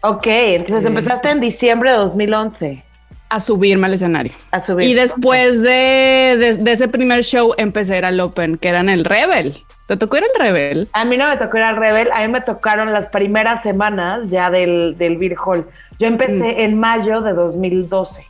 Ok, 0.02 0.26
entonces 0.28 0.84
empezaste 0.86 1.28
en 1.30 1.40
diciembre 1.40 1.90
de 1.90 1.96
2011 1.98 2.82
a 3.30 3.40
subirme 3.40 3.86
al 3.88 3.94
escenario. 3.94 4.32
a 4.52 4.60
subir. 4.60 4.86
Y 4.88 4.94
después 4.94 5.60
de, 5.60 6.36
de- 6.38 6.56
de 6.56 6.72
ese 6.72 6.86
primer 6.88 7.24
show 7.24 7.52
empecé 7.58 7.94
a 7.94 7.98
ir 7.98 8.04
al 8.04 8.20
Open, 8.20 8.56
que 8.58 8.68
era 8.68 8.80
en 8.80 8.88
el 8.88 9.04
Rebel. 9.04 9.64
¿Te 9.86 9.96
tocó 9.96 10.18
ir 10.18 10.24
al 10.34 10.40
Rebel? 10.40 10.88
A 10.92 11.04
mí 11.04 11.16
no 11.16 11.28
me 11.28 11.36
tocó 11.36 11.56
ir 11.58 11.64
al 11.64 11.76
Rebel, 11.76 12.08
a 12.12 12.20
mí 12.22 12.28
me 12.32 12.40
tocaron 12.42 12.92
las 12.92 13.06
primeras 13.08 13.62
semanas 13.64 14.30
ya 14.30 14.50
del, 14.50 14.96
del 14.96 15.16
Beer 15.16 15.34
Hall. 15.44 15.66
Yo 15.98 16.06
empecé 16.06 16.32
Mm. 16.54 16.60
en 16.60 16.78
mayo 16.78 17.20
de 17.20 17.32
2012. 17.32 18.24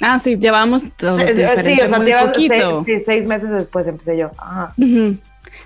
Ah, 0.00 0.18
sí, 0.18 0.36
llevábamos 0.38 0.84
todo 0.96 1.16
Sí, 1.18 1.24
diferencia 1.32 1.86
o 1.86 1.88
sea, 1.88 1.98
muy 1.98 2.12
poquito. 2.12 2.84
seis, 2.84 2.98
sí, 2.98 3.04
seis 3.04 3.26
meses 3.26 3.50
después 3.50 3.86
empecé 3.86 4.18
yo. 4.18 4.30
Ajá. 4.38 4.74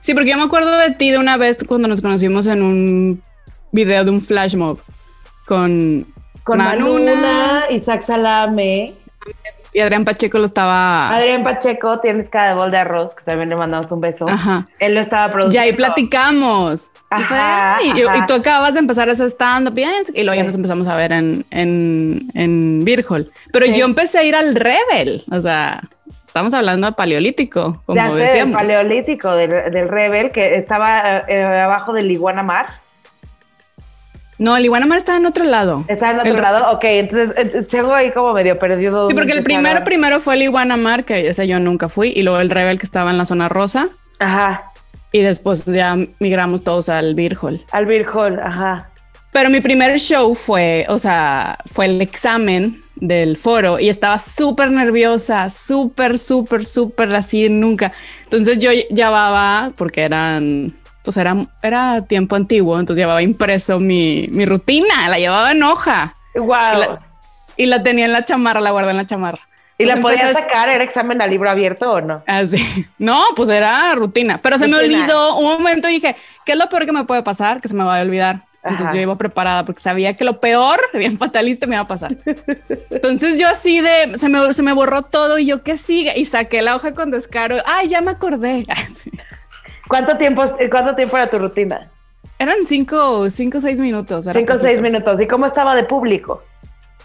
Sí, 0.00 0.12
porque 0.14 0.31
yo 0.31 0.37
me 0.37 0.43
acuerdo 0.43 0.76
de 0.79 0.91
ti 0.93 1.11
de 1.11 1.19
una 1.19 1.37
vez 1.37 1.59
cuando 1.67 1.88
nos 1.88 2.00
conocimos 2.00 2.47
en 2.47 2.62
un 2.62 3.23
video 3.73 4.05
de 4.05 4.11
un 4.11 4.21
flash 4.21 4.57
mob 4.57 4.79
con, 5.47 6.07
Con 6.43 6.59
Manuna. 6.59 7.14
Manuna, 7.14 7.62
Isaac 7.71 8.03
Salame, 8.05 8.95
y 9.75 9.81
Adrián 9.81 10.04
Pacheco 10.04 10.38
lo 10.38 10.45
estaba. 10.47 11.09
Adrián 11.14 11.43
Pacheco, 11.43 11.99
tienes 11.99 12.31
cada 12.31 12.50
de 12.50 12.54
bol 12.54 12.71
de 12.71 12.78
arroz, 12.78 13.14
que 13.14 13.25
también 13.25 13.50
le 13.50 13.57
mandamos 13.57 13.90
un 13.90 14.00
beso. 14.00 14.26
Ajá. 14.28 14.66
Él 14.78 14.95
lo 14.95 15.00
estaba 15.00 15.31
produciendo. 15.33 15.54
Ya 15.54 15.62
ahí 15.62 15.73
platicamos. 15.75 16.90
Y, 17.19 17.23
fue, 17.25 17.37
Ajá, 17.37 17.78
y- 17.83 17.90
y 18.00 18.26
tú 18.26 18.35
acabas 18.35 18.75
de 18.75 18.81
empezar 18.81 19.09
ese 19.09 19.26
stand-up 19.28 19.76
y, 19.78 19.85
y 20.21 20.25
luego 20.25 20.35
ya 20.40 20.45
nos 20.47 20.54
empezamos 20.54 20.87
a 20.88 20.95
ver 20.97 21.12
en, 21.12 21.45
en, 21.50 22.23
en 22.35 22.85
Hall. 23.09 23.28
Pero 23.52 23.66
Sí. 23.66 23.75
yo 23.76 23.85
empecé 23.85 24.19
a 24.19 24.23
ir 24.25 24.35
al 24.35 24.54
Rebel. 24.54 25.25
O 25.31 25.40
sea, 25.40 25.83
estamos 26.26 26.54
hablando 26.54 26.87
de 26.87 26.93
paleolítico, 26.95 27.83
como 27.87 27.97
ya 27.97 28.09
sé, 28.11 28.14
del 28.16 28.26
decíamos. 28.26 28.57
paleolítico 28.57 29.35
del, 29.35 29.50
del 29.73 29.88
Rebel, 29.88 30.31
que 30.31 30.57
estaba 30.57 31.19
eh, 31.19 31.25
eh, 31.28 31.43
abajo 31.61 31.93
del 31.93 32.11
Iguana 32.11 32.43
Mar. 32.43 32.84
No, 34.38 34.57
el 34.57 34.64
Iguana 34.64 34.87
Mar 34.87 34.99
estaba 34.99 35.19
en 35.19 35.26
otro 35.26 35.45
lado. 35.45 35.85
¿Está 35.88 36.11
en 36.11 36.19
otro 36.19 36.33
El- 36.35 36.43
lado? 36.43 36.73
Ok, 36.73 36.85
entonces 36.85 37.31
eh, 37.37 37.62
tengo 37.71 37.95
ahí 37.95 38.11
como 38.12 38.33
medio 38.33 38.59
perdido. 38.59 39.09
Sí, 39.09 39.14
porque 39.14 39.33
el 39.33 39.43
primero, 39.45 39.85
primero 39.85 40.21
fue 40.21 40.35
el 40.35 40.43
Iguana 40.43 40.76
Mar, 40.76 41.05
que 41.05 41.29
ese 41.29 41.47
yo 41.47 41.61
nunca 41.61 41.88
fui, 41.88 42.12
y 42.14 42.23
luego 42.23 42.41
el 42.41 42.50
Rebel 42.50 42.79
que 42.79 42.87
estaba 42.87 43.11
en 43.11 43.19
la 43.19 43.25
zona 43.26 43.49
rosa, 43.49 43.88
Ajá, 44.19 44.73
y 45.12 45.21
después 45.21 45.64
ya 45.67 45.97
migramos 46.19 46.64
todos 46.64 46.88
al 46.88 47.14
Beer 47.14 47.37
Hall. 47.41 47.64
al 47.73 47.87
Beer 47.87 48.07
Hall, 48.12 48.41
ajá. 48.41 48.91
Pero 49.33 49.50
mi 49.50 49.61
primer 49.61 49.99
show 49.99 50.35
fue, 50.35 50.87
o 50.88 50.99
sea, 50.99 51.59
fue 51.67 51.87
el 51.87 52.00
examen 52.00 52.79
del 52.97 53.37
foro 53.37 53.81
y 53.81 53.88
estaba 53.88 54.19
súper 54.19 54.71
nerviosa, 54.71 55.50
súper, 55.50 56.21
súper, 56.21 56.64
súper 56.64 57.14
así 57.17 57.49
nunca. 57.49 57.91
Entonces 58.25 58.61
yo 58.61 58.71
llevaba, 58.73 59.73
porque 59.76 60.03
eran, 60.03 60.73
pues 61.04 61.16
era, 61.16 61.37
era 61.62 62.02
tiempo 62.06 62.34
antiguo, 62.34 62.80
entonces 62.80 63.00
llevaba 63.02 63.23
impreso 63.23 63.78
mi, 63.78 64.26
mi 64.30 64.44
rutina, 64.46 65.08
la 65.08 65.18
llevaba 65.18 65.52
en 65.52 65.62
hoja 65.62 66.14
Wow. 66.34 66.46
Y 66.46 66.78
la- 66.80 66.96
y 67.56 67.66
la 67.66 67.82
tenía 67.84 68.06
en 68.06 68.12
la 68.12 68.25
chamarra, 68.25 68.61
la 68.61 68.73
guardé 68.73 68.90
en 68.90 68.96
la 68.96 69.06
chamarra. 69.06 69.38
¿Y 69.78 69.84
la 69.84 69.94
Entonces, 69.94 70.20
podías 70.20 70.37
sacar? 70.44 70.68
¿Era 70.68 70.82
examen 70.82 71.20
a 71.23 71.26
libro 71.28 71.49
abierto 71.50 71.90
o 71.92 72.00
no? 72.00 72.23
Así. 72.26 72.87
No, 72.99 73.23
pues 73.37 73.49
era 73.50 73.94
rutina. 73.94 74.38
Pero 74.42 74.58
se 74.58 74.66
me 74.66 74.76
olvidó. 74.76 75.37
Un 75.37 75.52
momento 75.62 75.87
dije, 75.88 76.16
¿qué 76.44 76.52
es 76.52 76.58
lo 76.58 76.68
peor 76.68 76.87
que 76.87 76.92
me 76.92 77.04
puede 77.04 77.23
pasar? 77.23 77.61
Que 77.61 77.68
se 77.68 77.75
me 77.75 77.84
va 77.84 77.99
a 77.99 78.02
olvidar. 78.02 78.42
Entonces 78.62 78.87
Ajá. 78.87 78.94
yo 78.96 79.02
iba 79.02 79.18
preparada 79.18 79.64
porque 79.64 79.82
sabía 79.82 80.16
que 80.16 80.25
lo 80.25 80.40
peor, 80.40 80.80
bien 80.94 81.18
fatalista, 81.18 81.66
me 81.66 81.75
iba 81.76 81.82
a 81.82 81.88
pasar. 81.88 82.16
Entonces 82.90 83.38
yo 83.38 83.46
así 83.49 83.80
de, 83.80 84.16
se 84.18 84.28
me, 84.28 84.52
se 84.54 84.62
me 84.62 84.73
borró 84.73 85.02
todo 85.02 85.38
y 85.38 85.46
yo, 85.46 85.62
¿qué 85.62 85.76
sigue? 85.76 86.18
Y 86.18 86.25
saqué 86.25 86.62
la 86.62 86.75
hoja 86.76 86.92
con 86.92 87.11
descaro. 87.11 87.56
Ay, 87.66 87.88
ya 87.88 88.00
me 88.00 88.11
acordé. 88.12 88.64
Así. 88.68 89.11
¿Cuánto 89.88 90.17
tiempo, 90.17 90.43
cuánto 90.71 90.95
tiempo 90.95 91.17
era 91.17 91.29
tu 91.31 91.38
rutina? 91.38 91.87
Eran 92.38 92.57
cinco, 92.69 93.29
cinco 93.31 93.61
seis 93.61 93.79
minutos. 93.79 94.26
Cinco 94.33 94.55
o 94.55 94.59
seis 94.59 94.79
poquito. 94.79 94.83
minutos. 94.83 95.21
¿Y 95.21 95.26
cómo 95.26 95.47
estaba 95.47 95.75
de 95.75 95.85
público? 95.85 96.43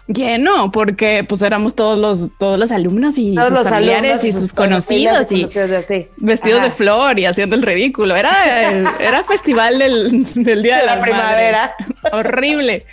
Lleno, 0.06 0.72
porque 0.72 1.24
pues 1.28 1.40
éramos 1.42 1.76
todos 1.76 1.96
los, 1.96 2.36
todos 2.36 2.58
los 2.58 2.72
alumnos 2.72 3.16
y 3.16 3.34
Todos 3.36 3.48
sus 3.48 3.58
los 3.58 3.68
familiares 3.68 4.24
y 4.24 4.32
sus 4.32 4.52
conocidos 4.52 5.30
y 5.30 5.44
conocidos 5.44 5.70
y 5.70 5.94
así. 5.94 6.08
vestidos 6.16 6.62
de 6.64 6.70
flor 6.72 7.18
y 7.20 7.26
haciendo 7.26 7.54
el 7.54 7.62
ridículo. 7.62 8.16
Era, 8.16 8.96
era 8.98 9.22
festival 9.22 9.78
del, 9.78 10.24
del 10.34 10.62
día 10.64 10.76
de, 10.76 10.80
De 10.80 10.86
la 10.86 10.96
la, 10.96 11.02
primavera. 11.02 11.74
Horrible. 12.12 12.86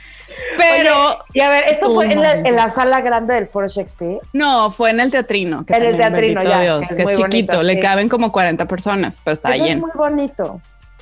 Pero 0.58 0.96
Oye, 1.10 1.18
y 1.34 1.40
a 1.42 1.50
ver, 1.50 1.64
¿esto 1.68 1.94
fue 1.94 2.12
en 2.12 2.22
la, 2.22 2.32
en 2.34 2.56
la 2.56 2.70
sala 2.70 3.02
grande 3.02 3.34
del 3.36 3.48
Foro 3.48 3.68
Shakespeare? 3.68 4.20
no, 4.34 4.72
fue 4.72 4.90
en 4.92 5.00
el 5.00 5.12
teatrino. 5.12 5.66
Que 5.66 5.76
En 5.76 5.84
el 5.86 5.98
teatrino, 5.98 6.44
ya, 6.44 6.62
Dios, 6.62 6.80
que 6.80 6.86
es 6.86 6.96
que 6.96 7.02
es 7.12 7.18
chiquito. 7.18 7.54
bonito, 7.54 7.64
le 7.64 7.74
sí. 7.76 7.80
caben 7.80 8.10
como 8.10 8.32
40 8.32 8.68
personas, 8.68 9.22
pero 9.24 9.34
está 9.34 9.54
Eso 9.56 9.64
es 9.64 9.70
lleno. 9.70 9.82
muy 9.82 9.92
bonito. 9.96 10.60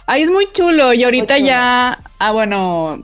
Ahí 0.08 0.22
es 0.24 0.30
muy 0.30 0.52
chulo. 0.52 0.94
Y 0.94 1.04
ahorita 1.04 1.36
chulo. 1.38 1.48
ya, 1.48 2.00
ah, 2.20 2.32
bueno, 2.32 3.04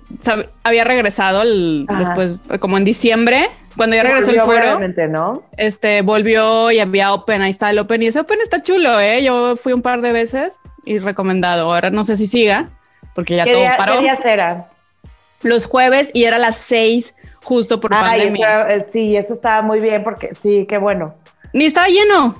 había 0.63 0.83
regresado 0.83 1.41
el- 1.41 1.85
después, 1.97 2.39
como 2.59 2.77
en 2.77 2.83
diciembre, 2.85 3.49
cuando 3.77 3.95
ya 3.95 4.03
regresó 4.03 4.31
el 4.31 4.37
Volvió 4.37 4.53
foro. 4.53 4.65
brevemente, 4.75 5.07
¿no? 5.07 5.43
este 5.57 6.01
volvió 6.01 6.71
y 6.71 6.79
había 6.79 7.13
Open, 7.13 7.41
ahí 7.41 7.49
está 7.51 7.69
el 7.69 7.79
Open 7.79 8.03
y 8.03 8.07
ese 8.07 8.19
Open 8.19 8.39
está 8.41 8.61
chulo, 8.61 8.99
¿eh? 8.99 9.23
Yo 9.23 9.55
fui 9.55 9.73
un 9.73 9.81
par 9.81 10.01
de 10.01 10.11
veces 10.11 10.59
y 10.85 10.99
recomendado. 10.99 11.73
Ahora 11.73 11.89
no 11.89 12.03
sé 12.03 12.17
si 12.17 12.27
siga, 12.27 12.69
porque 13.15 13.35
ya 13.35 13.45
¿Qué, 13.45 13.51
todo 13.53 13.61
día- 13.61 13.77
paró. 13.77 13.93
qué 13.93 13.99
días 14.01 14.19
eran? 14.25 14.65
Los 15.43 15.65
jueves 15.65 16.11
y 16.13 16.23
era 16.25 16.35
a 16.37 16.39
las 16.39 16.57
seis 16.57 17.13
justo 17.43 17.79
por 17.79 17.93
Ay, 17.93 18.01
pandemia. 18.19 18.67
eso- 18.67 18.69
eh, 18.83 18.85
sí, 18.91 19.15
eso 19.17 19.33
estaba 19.33 19.61
muy 19.61 19.79
bien 19.79 20.03
porque 20.03 20.35
sí, 20.39 20.65
qué 20.69 20.77
bueno. 20.77 21.15
Ni 21.53 21.65
estaba 21.65 21.87
lleno 21.87 22.35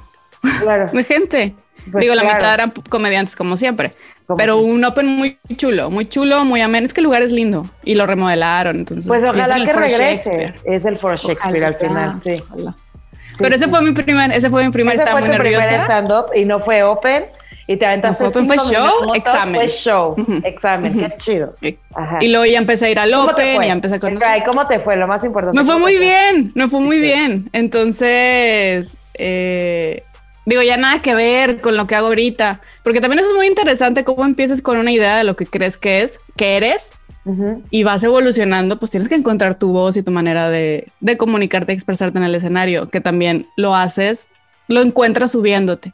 Claro. 0.62 0.88
de 0.94 1.04
gente. 1.04 1.56
Pues 1.92 2.02
Digo, 2.04 2.14
la 2.16 2.22
claro. 2.22 2.38
mitad 2.38 2.54
eran 2.54 2.72
comediantes 2.90 3.36
como 3.36 3.58
siempre. 3.58 3.92
Como 4.28 4.38
pero 4.38 4.54
siempre. 4.60 4.76
un 4.76 4.86
Open 4.86 5.08
muy 5.08 5.40
chulo, 5.58 5.90
muy 5.90 6.08
chulo, 6.08 6.46
muy 6.46 6.62
ameno. 6.62 6.86
Es 6.86 6.94
que 6.94 7.02
el 7.02 7.06
lugar 7.06 7.24
es 7.24 7.32
lindo 7.32 7.66
y 7.84 7.96
lo 7.96 8.06
remodelaron. 8.06 8.76
Entonces, 8.78 9.08
Pues 9.08 9.24
es 9.24 9.30
ojalá 9.30 9.66
que 9.66 9.74
regrese. 9.74 10.54
Es 10.64 10.86
el 10.86 11.00
For 11.00 11.18
Shakespeare 11.18 11.64
Ojalá, 11.64 11.68
al 11.68 11.76
final, 11.76 12.22
sí. 12.24 12.38
Sí, 12.38 13.38
Pero 13.40 13.56
ese 13.56 13.66
sí. 13.66 13.70
fue 13.72 13.82
mi 13.82 13.92
primer, 13.94 14.32
ese 14.32 14.50
fue 14.52 14.64
mi 14.64 14.72
primer, 14.72 14.94
Ese 14.94 15.04
estaba 15.04 15.20
fue 15.20 15.28
muy 15.28 15.38
tu 15.38 15.42
primer 15.44 15.60
nerviosa. 15.62 15.84
stand-up 15.86 16.26
y 16.36 16.46
no 16.46 16.60
fue 16.60 16.84
open 16.84 17.26
y 17.72 17.78
te 17.78 17.86
aventaste 17.86 18.24
No 18.24 18.32
fue 18.32 18.46
fue 18.46 18.58
show, 18.58 19.14
examen. 19.16 19.56
Fue 19.56 19.68
show, 19.68 20.16
examen, 20.44 20.94
qué 21.00 21.14
chido. 21.18 21.54
Y- 21.62 21.78
Ajá. 21.94 22.18
Y 22.22 22.30
luego 22.30 22.46
ya 22.46 22.58
empecé 22.58 22.86
a 22.88 22.90
ir 22.90 23.00
al 23.00 23.12
¿Cómo 23.12 23.34
te 23.36 23.56
Open 23.56 23.68
ya 23.68 23.74
empecé 23.74 23.96
a 23.96 24.00
conocer. 24.00 24.18
Espera, 24.18 24.38
¿y 24.38 24.44
cómo 24.44 24.68
te 24.68 24.80
fue? 24.80 24.96
Lo 24.96 25.08
más 25.08 25.24
importante. 25.24 25.58
Me 25.60 25.66
fue 25.66 25.74
¿cómo 25.76 25.86
muy 25.86 25.98
bien, 25.98 26.52
me 26.56 26.68
fue 26.68 26.80
muy 26.80 26.98
Sí. 26.98 27.02
bien. 27.04 27.50
Entonces, 27.54 28.96
eh, 29.16 30.04
digo, 30.46 30.62
ya 30.62 30.78
nada 30.78 31.02
que 31.02 31.14
ver 31.16 31.62
con 31.62 31.78
lo 31.78 31.88
que 31.88 31.96
hago 31.96 32.08
ahorita, 32.08 32.62
porque 32.84 33.02
también 33.02 33.20
eso 33.20 33.30
es 33.30 33.36
muy 33.36 33.48
interesante, 33.48 34.04
cómo 34.04 34.26
empiezas 34.26 34.62
con 34.62 34.78
una 34.78 34.92
idea 34.92 35.18
de 35.18 35.24
lo 35.24 35.36
que 35.36 35.46
crees 35.46 35.78
que 35.78 36.02
es, 36.02 36.20
que 36.38 36.58
eres, 36.58 36.92
Ujú. 37.26 37.62
y 37.70 37.84
vas 37.84 38.04
evolucionando, 38.04 38.80
pues 38.80 38.90
tienes 38.92 39.08
que 39.08 39.16
encontrar 39.16 39.56
tu 39.56 39.72
voz 39.72 39.96
y 39.98 40.04
tu 40.04 40.12
manera 40.12 40.50
de, 40.50 40.88
de 41.02 41.18
comunicarte 41.18 41.72
expresarte 41.74 42.18
en 42.18 42.24
el 42.24 42.34
escenario, 42.34 42.90
que 42.90 43.02
también 43.02 43.48
lo 43.58 43.76
haces, 43.76 44.28
lo 44.68 44.82
encuentras 44.82 45.32
subiéndote. 45.32 45.94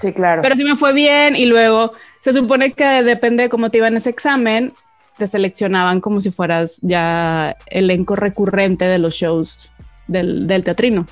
Sí, 0.00 0.12
claro. 0.12 0.42
Pero 0.42 0.54
sí 0.56 0.64
me 0.64 0.76
fue 0.76 0.92
bien 0.92 1.34
y 1.36 1.46
luego 1.46 1.92
se 2.20 2.32
supone 2.32 2.72
que 2.72 2.84
depende 3.02 3.44
de 3.44 3.48
cómo 3.48 3.70
te 3.70 3.78
iba 3.78 3.88
en 3.88 3.96
ese 3.96 4.10
examen, 4.10 4.72
te 5.16 5.26
seleccionaban 5.26 6.00
como 6.00 6.20
si 6.20 6.30
fueras 6.30 6.78
ya 6.82 7.56
elenco 7.66 8.14
recurrente 8.16 8.84
de 8.84 8.98
los 8.98 9.14
shows 9.14 9.70
del, 10.06 10.46
del 10.46 10.62
teatrino. 10.64 11.06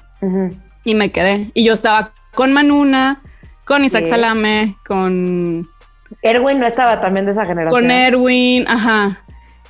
Y 0.85 0.95
me 0.95 1.11
quedé. 1.11 1.51
Y 1.55 1.65
yo 1.65 1.73
estaba 1.73 2.13
con 2.35 2.53
Manuna, 2.53 3.19
con 3.65 3.85
Isaac 3.85 4.05
Sí. 4.05 4.11
Salame, 4.11 4.77
con, 4.87 5.69
Erwin 6.23 6.61
no 6.61 6.67
estaba 6.67 7.01
también 7.01 7.27
de 7.27 7.33
esa 7.33 7.45
generación. 7.45 7.71
con 7.83 7.91
Erwin, 7.91 8.67
ajá. 8.69 9.25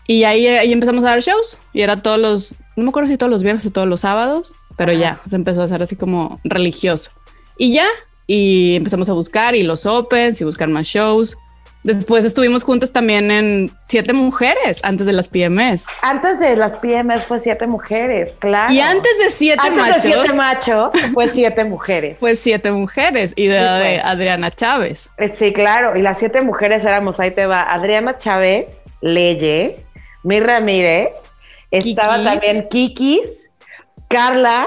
Y 0.06 0.24
ahí, 0.24 0.46
ahí 0.46 0.72
empezamos 0.72 1.02
a 1.04 1.08
dar 1.08 1.20
shows 1.20 1.58
y 1.72 1.80
era 1.80 1.96
todos 1.96 2.18
los, 2.18 2.54
no 2.76 2.84
me 2.84 2.90
acuerdo 2.90 3.08
si 3.08 3.16
todos 3.16 3.30
los 3.30 3.42
viernes 3.42 3.64
o 3.66 3.70
todos 3.70 3.88
los 3.88 4.00
sábados, 4.00 4.54
pero 4.76 4.92
Ajá. 4.92 5.00
ya 5.00 5.20
se 5.28 5.34
empezó 5.36 5.62
a 5.62 5.64
hacer 5.64 5.82
así 5.82 5.96
como 5.96 6.38
religioso. 6.44 7.10
Y 7.56 7.72
ya, 7.72 7.86
y 8.26 8.76
empezamos 8.76 9.08
a 9.08 9.12
buscar 9.12 9.54
y 9.54 9.62
los 9.62 9.86
opens 9.86 10.40
y 10.40 10.44
buscar 10.44 10.68
más 10.68 10.86
shows. 10.86 11.36
Después 11.84 12.24
estuvimos 12.24 12.64
juntas 12.64 12.90
también 12.90 13.30
en 13.30 13.70
Siete 13.88 14.12
Mujeres 14.12 14.80
antes 14.82 15.06
de 15.06 15.12
las 15.12 15.28
PMS. 15.28 15.84
Antes 16.02 16.40
de 16.40 16.56
las 16.56 16.74
PMS 16.74 17.24
fue 17.28 17.38
siete 17.38 17.68
mujeres, 17.68 18.32
claro. 18.40 18.72
Y 18.72 18.80
antes 18.80 19.12
de 19.22 19.30
Siete 19.30 19.60
Antes 19.62 19.76
Machos 19.84 20.02
de 20.02 20.12
siete 20.12 20.32
machos 20.32 20.90
fue 21.14 21.28
siete 21.28 21.64
mujeres. 21.64 22.16
fue 22.18 22.34
Siete 22.34 22.72
Mujeres 22.72 23.32
y 23.36 23.46
de, 23.46 23.58
Sí, 23.58 23.60
de 23.60 24.00
Adriana 24.00 24.50
Chávez. 24.50 25.08
Eh, 25.18 25.32
Sí, 25.38 25.52
claro. 25.52 25.96
Y 25.96 26.02
las 26.02 26.18
siete 26.18 26.42
mujeres 26.42 26.82
éramos, 26.82 27.20
ahí 27.20 27.30
te 27.30 27.46
va, 27.46 27.62
Adriana 27.72 28.18
Chávez, 28.18 28.66
Leye, 29.00 29.76
Mir 30.24 30.42
Ramírez, 30.44 31.10
estaba 31.70 32.16
Kikis. 32.16 32.30
también 32.32 32.68
Kikis, 32.68 33.48
Carla, 34.08 34.66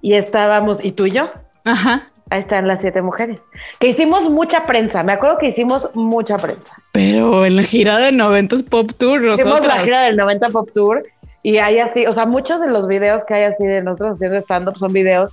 y 0.00 0.14
estábamos, 0.14 0.84
¿y 0.84 0.92
tú 0.92 1.06
y 1.06 1.10
yo? 1.10 1.30
Ajá. 1.68 2.02
Ahí 2.30 2.40
están 2.40 2.68
las 2.68 2.80
siete 2.82 3.00
mujeres. 3.00 3.40
Que 3.80 3.88
hicimos 3.88 4.28
mucha 4.30 4.64
prensa. 4.64 5.02
Me 5.02 5.12
acuerdo 5.12 5.38
que 5.38 5.48
hicimos 5.48 5.88
mucha 5.94 6.36
prensa. 6.38 6.74
Pero 6.92 7.46
en 7.46 7.56
la 7.56 7.62
gira 7.62 7.96
de 7.98 8.12
90 8.12 8.56
Pop 8.68 8.90
Tour, 8.98 9.20
Hicimos 9.24 9.38
nosotros. 9.44 9.74
la 9.74 9.82
gira 9.82 10.02
del 10.02 10.16
90 10.16 10.48
Pop 10.50 10.68
Tour 10.74 11.02
y 11.42 11.56
hay 11.58 11.78
así, 11.78 12.04
o 12.06 12.12
sea, 12.12 12.26
muchos 12.26 12.60
de 12.60 12.68
los 12.68 12.86
videos 12.86 13.22
que 13.24 13.34
hay 13.34 13.44
así 13.44 13.64
de 13.66 13.82
nosotros 13.82 14.12
haciendo 14.16 14.38
stand-up 14.40 14.76
son 14.78 14.92
videos 14.92 15.30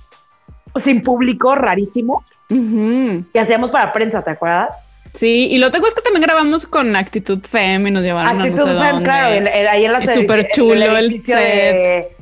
sin 0.82 1.02
público, 1.02 1.54
rarísimos, 1.54 2.24
Ujú. 2.50 3.24
que 3.32 3.40
hacíamos 3.40 3.70
para 3.70 3.92
prensa, 3.92 4.22
¿te 4.22 4.30
acuerdas? 4.30 4.70
Sí, 5.14 5.48
y 5.50 5.58
lo 5.58 5.70
tengo 5.70 5.86
es 5.86 5.94
que 5.94 6.02
también 6.02 6.22
grabamos 6.22 6.66
con 6.66 6.94
Actitud 6.94 7.40
Fem 7.42 7.86
y 7.86 7.90
nos 7.90 8.02
llevaron 8.02 8.40
a 8.40 8.44
Actitud 8.44 8.66
no 8.66 8.72
sé 8.72 8.78
Fem, 8.78 8.90
dónde. 8.92 9.04
claro, 9.04 9.34
en- 9.34 9.46
en- 9.46 9.66
ahí 9.68 9.84
en 9.86 9.92
la 9.92 10.04
Y 10.04 10.06
súper 10.06 10.48
chulo 10.52 10.96
el 10.98 11.22
de, 11.22 12.15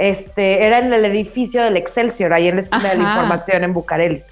este, 0.00 0.64
era 0.64 0.78
en 0.78 0.92
el 0.92 1.04
edificio 1.04 1.62
del 1.62 1.76
Excelsior, 1.76 2.32
ahí 2.32 2.48
en 2.48 2.56
la 2.56 2.62
esquina 2.62 2.88
de 2.88 2.96
la 2.96 3.02
información 3.04 3.64
en 3.64 3.72
Bucareli. 3.74 4.22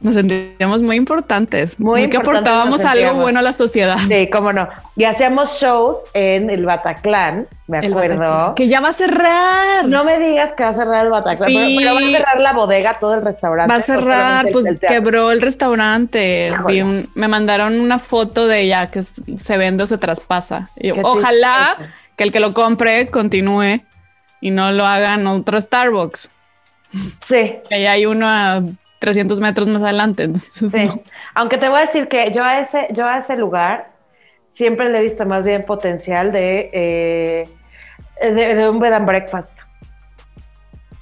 Nos 0.00 0.14
sentíamos 0.14 0.80
muy 0.80 0.94
importantes, 0.94 1.74
Muy 1.80 2.02
muy, 2.02 2.08
que 2.08 2.18
importantes 2.18 2.52
aportábamos 2.52 2.78
nos 2.80 2.86
algo 2.88 3.14
bueno 3.20 3.40
a 3.40 3.42
la 3.42 3.52
sociedad. 3.52 3.96
Sí, 4.08 4.30
cómo 4.32 4.52
no. 4.52 4.68
Y 4.94 5.02
hacíamos 5.02 5.58
shows 5.60 5.96
en 6.14 6.50
el 6.50 6.64
Bataclan, 6.64 7.48
me 7.66 7.78
acuerdo. 7.78 8.16
Bataclan, 8.20 8.54
que 8.54 8.68
ya 8.68 8.80
va 8.80 8.90
a 8.90 8.92
cerrar. 8.92 9.86
No 9.86 10.04
me 10.04 10.20
digas 10.20 10.52
que 10.52 10.62
va 10.62 10.68
a 10.68 10.74
cerrar 10.74 11.04
el 11.04 11.10
Bataclan, 11.10 11.48
pero, 11.52 11.66
Sí. 11.66 11.76
pero 11.80 11.94
va 11.94 11.98
a 12.00 12.10
cerrar 12.12 12.40
la 12.40 12.52
bodega, 12.52 12.94
todo 13.00 13.14
el 13.14 13.24
restaurante. 13.24 13.72
Va 13.72 13.78
a 13.78 13.80
cerrar, 13.80 14.46
pues 14.52 14.66
el 14.66 14.78
quebró 14.78 15.32
el 15.32 15.42
restaurante. 15.42 16.50
Híjole. 16.52 16.74
Vi 16.74 16.82
un- 16.82 17.10
me 17.16 17.26
mandaron 17.26 17.80
una 17.80 17.98
foto 17.98 18.46
de 18.46 18.60
ella 18.60 18.92
que 18.92 19.02
se 19.02 19.56
vende 19.58 19.82
o 19.82 19.86
se 19.86 19.98
traspasa. 19.98 20.68
Y 20.76 20.88
yo, 20.88 20.94
Qué 20.94 21.00
ojalá 21.02 21.76
que 22.14 22.22
el 22.22 22.30
que 22.30 22.38
lo 22.38 22.54
compre 22.54 23.08
continúe 23.10 23.80
y 24.40 24.50
no 24.50 24.72
lo 24.72 24.86
hagan 24.86 25.26
otro 25.26 25.60
Starbucks. 25.60 26.30
Sí, 27.26 27.56
Que 27.68 27.74
ahí 27.74 27.86
hay 27.86 28.06
uno 28.06 28.26
a 28.26 28.62
300 28.98 29.40
metros 29.40 29.68
más 29.68 29.82
adelante. 29.82 30.24
Entonces, 30.24 30.70
sí. 30.70 30.84
no. 30.86 31.02
Aunque 31.34 31.58
te 31.58 31.68
voy 31.68 31.78
a 31.78 31.82
decir 31.82 32.08
que 32.08 32.30
yo 32.32 32.42
a 32.44 32.60
ese, 32.60 32.88
yo 32.92 33.06
a 33.06 33.18
ese 33.18 33.36
lugar 33.36 33.90
siempre 34.54 34.88
le 34.90 34.98
he 34.98 35.02
visto 35.02 35.24
más 35.26 35.44
bien 35.44 35.62
potencial 35.64 36.32
de, 36.32 36.68
eh, 36.72 37.48
de, 38.22 38.54
de 38.54 38.68
un 38.68 38.78
bed 38.80 38.92
and 38.92 39.06
breakfast. 39.06 39.52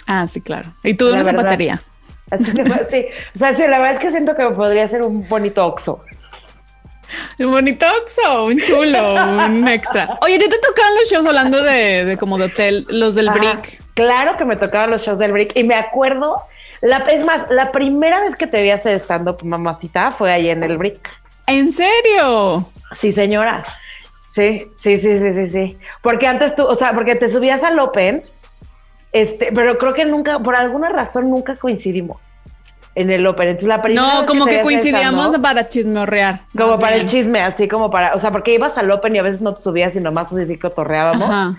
Ah, 0.06 0.26
sí, 0.26 0.40
claro. 0.40 0.74
Y 0.84 0.94
tú 0.94 1.06
de 1.06 1.12
La 1.12 1.16
una 1.18 1.24
verdad. 1.26 1.40
zapatería. 1.42 1.82
Así 2.30 2.52
que 2.52 2.64
sí, 2.64 3.06
o 3.34 3.38
sea, 3.38 3.54
sí, 3.54 3.62
la 3.62 3.78
verdad 3.78 3.94
es 3.94 4.00
que 4.00 4.10
siento 4.10 4.34
que 4.34 4.44
podría 4.50 4.88
ser 4.88 5.02
un 5.02 5.28
bonito 5.28 5.64
oxo. 5.64 6.04
Un 7.38 7.50
bonito 7.50 7.86
Oxxo, 8.02 8.44
un 8.46 8.60
chulo, 8.60 9.14
un 9.46 9.68
extra. 9.68 10.18
Oye, 10.22 10.38
¿ya 10.38 10.48
te 10.48 10.58
tocaban 10.58 10.94
los 10.94 11.10
shows 11.10 11.26
hablando 11.26 11.62
de, 11.62 12.04
de 12.04 12.16
como 12.16 12.38
de 12.38 12.44
hotel, 12.44 12.86
los 12.88 13.14
del 13.14 13.28
Ajá. 13.28 13.38
Brick? 13.38 13.82
Claro 13.94 14.36
que 14.36 14.44
me 14.44 14.56
tocaban 14.56 14.90
los 14.90 15.02
shows 15.02 15.18
del 15.18 15.32
Brick 15.32 15.52
y 15.54 15.64
me 15.64 15.74
acuerdo, 15.74 16.42
la, 16.80 16.98
es 17.08 17.24
más, 17.24 17.50
la 17.50 17.72
primera 17.72 18.22
vez 18.22 18.36
que 18.36 18.46
te 18.46 18.62
vi 18.62 18.70
hacer 18.70 19.00
stand-up, 19.00 19.38
mamacita, 19.42 20.12
fue 20.12 20.32
ahí 20.32 20.48
en 20.48 20.62
el 20.62 20.76
Brick. 20.78 21.10
¿En 21.46 21.72
serio? 21.72 22.68
Sí, 22.92 23.12
señora. 23.12 23.64
Sí, 24.34 24.66
sí, 24.82 24.98
sí, 25.00 25.18
sí, 25.18 25.32
sí, 25.32 25.46
sí. 25.50 25.78
Porque 26.02 26.26
antes 26.26 26.54
tú, 26.54 26.64
o 26.64 26.74
sea, 26.74 26.92
porque 26.92 27.14
te 27.16 27.32
subías 27.32 27.62
al 27.62 27.78
Open, 27.78 28.22
este, 29.12 29.50
pero 29.54 29.78
creo 29.78 29.94
que 29.94 30.04
nunca, 30.04 30.38
por 30.40 30.56
alguna 30.56 30.90
razón, 30.90 31.30
nunca 31.30 31.54
coincidimos 31.56 32.18
en 32.96 33.10
el 33.10 33.24
Open. 33.26 33.48
Entonces, 33.48 33.68
la 33.68 33.82
primera 33.82 34.02
No, 34.02 34.20
vez 34.22 34.26
como 34.26 34.46
que 34.46 34.52
hacer 34.52 34.64
coincidíamos 34.64 35.38
para 35.38 35.68
chismeorrear. 35.68 36.40
Como 36.56 36.80
para 36.80 36.96
el 36.96 37.06
chisme, 37.06 37.40
así 37.40 37.68
como 37.68 37.90
para, 37.90 38.12
o 38.14 38.18
sea, 38.18 38.30
porque 38.32 38.54
ibas 38.54 38.76
al 38.76 38.90
Open 38.90 39.14
y 39.14 39.18
a 39.18 39.22
veces 39.22 39.42
no 39.42 39.54
te 39.54 39.62
subías 39.62 39.94
y 39.94 40.00
nomás 40.00 40.32
así 40.32 40.58
que 40.58 40.70
torreábamos. 40.70 41.28
Ajá. 41.28 41.54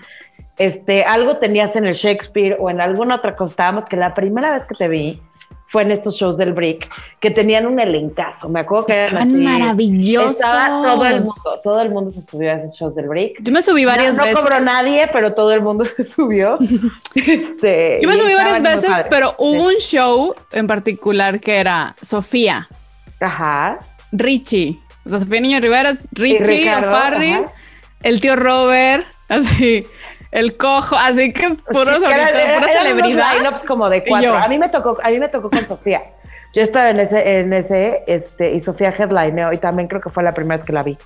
Este, 0.58 1.04
algo 1.04 1.36
tenías 1.36 1.76
en 1.76 1.86
el 1.86 1.94
Shakespeare 1.94 2.56
o 2.58 2.68
en 2.68 2.80
alguna 2.80 3.14
otra 3.14 3.32
cosa. 3.32 3.50
Estábamos 3.52 3.84
que 3.84 3.96
la 3.96 4.14
primera 4.14 4.50
vez 4.50 4.66
que 4.66 4.74
te 4.74 4.88
vi 4.88 5.22
fue 5.70 5.82
en 5.82 5.90
estos 5.92 6.14
shows 6.16 6.36
del 6.38 6.52
Brick, 6.54 6.88
que 7.20 7.30
tenían 7.30 7.66
un 7.66 7.78
elencazo. 7.78 8.48
Me 8.48 8.60
acuerdo 8.60 8.86
que 8.86 8.94
eran 8.94 9.06
Estaban 9.06 9.28
así. 9.34 9.44
maravillosos. 9.44 10.30
Estaba 10.36 10.82
todo 10.82 11.04
el 11.04 11.16
mundo, 11.20 11.60
todo 11.62 11.80
el 11.82 11.90
mundo 11.90 12.10
se 12.10 12.22
subió 12.26 12.50
a 12.50 12.54
esos 12.54 12.74
shows 12.74 12.94
del 12.94 13.06
Brick. 13.08 13.42
Yo 13.42 13.52
me 13.52 13.60
subí 13.62 13.84
varias 13.84 14.14
no, 14.16 14.22
no 14.22 14.28
veces. 14.28 14.40
cobró 14.40 14.60
nadie, 14.60 15.08
pero 15.12 15.34
todo 15.34 15.52
el 15.52 15.60
mundo 15.62 15.84
se 15.96 16.04
subió. 16.04 16.58
Este, 17.14 18.00
Yo 18.02 18.08
me 18.08 18.16
subí 18.16 18.34
varias 18.34 18.62
veces, 18.62 18.90
pero 19.10 19.34
hubo 19.38 19.68
Sí. 19.70 19.74
un 19.76 19.80
show 19.80 20.34
en 20.52 20.66
particular 20.66 21.40
que 21.40 21.56
era 21.56 21.94
Sofía, 22.00 22.68
Ajá. 23.20 23.78
Richie, 24.12 24.78
o 25.04 25.10
sea, 25.10 25.20
Sofía 25.20 25.40
Niño 25.40 25.60
Rivera, 25.60 25.92
Richie, 26.12 26.68
ajá. 26.70 27.12
el 28.02 28.20
tío 28.20 28.36
Robert, 28.36 29.06
así, 29.28 29.84
el 30.30 30.56
cojo, 30.56 30.96
así 30.96 31.32
que 31.32 31.48
puros 31.70 31.98
Sí, 31.98 32.04
ahorita, 32.04 32.28
eran- 32.30 32.60
pura 32.60 32.72
eran 32.72 32.84
celebridad. 32.84 33.40
unos 33.40 33.62
como 33.64 33.88
de 33.88 34.02
cuatro. 34.04 34.34
A 34.36 34.48
mí 34.48 34.58
me 34.58 34.68
tocó, 34.68 34.96
a 35.02 35.08
mí 35.10 35.18
me 35.18 35.28
tocó 35.28 35.48
con 35.50 35.60
Sofía. 35.66 36.02
Yo 36.54 36.62
estaba 36.62 36.90
en 36.90 36.98
ese, 37.00 37.40
en 37.40 37.52
ese, 37.52 38.02
este, 38.06 38.52
y 38.52 38.60
Sofía 38.60 38.94
headlineo, 38.98 39.52
y 39.52 39.58
también 39.58 39.86
creo 39.88 40.00
que 40.00 40.08
fue 40.10 40.22
la 40.22 40.32
primera 40.32 40.56
vez 40.56 40.64
que 40.66 40.72
la 40.72 40.82
vi. 40.82 40.96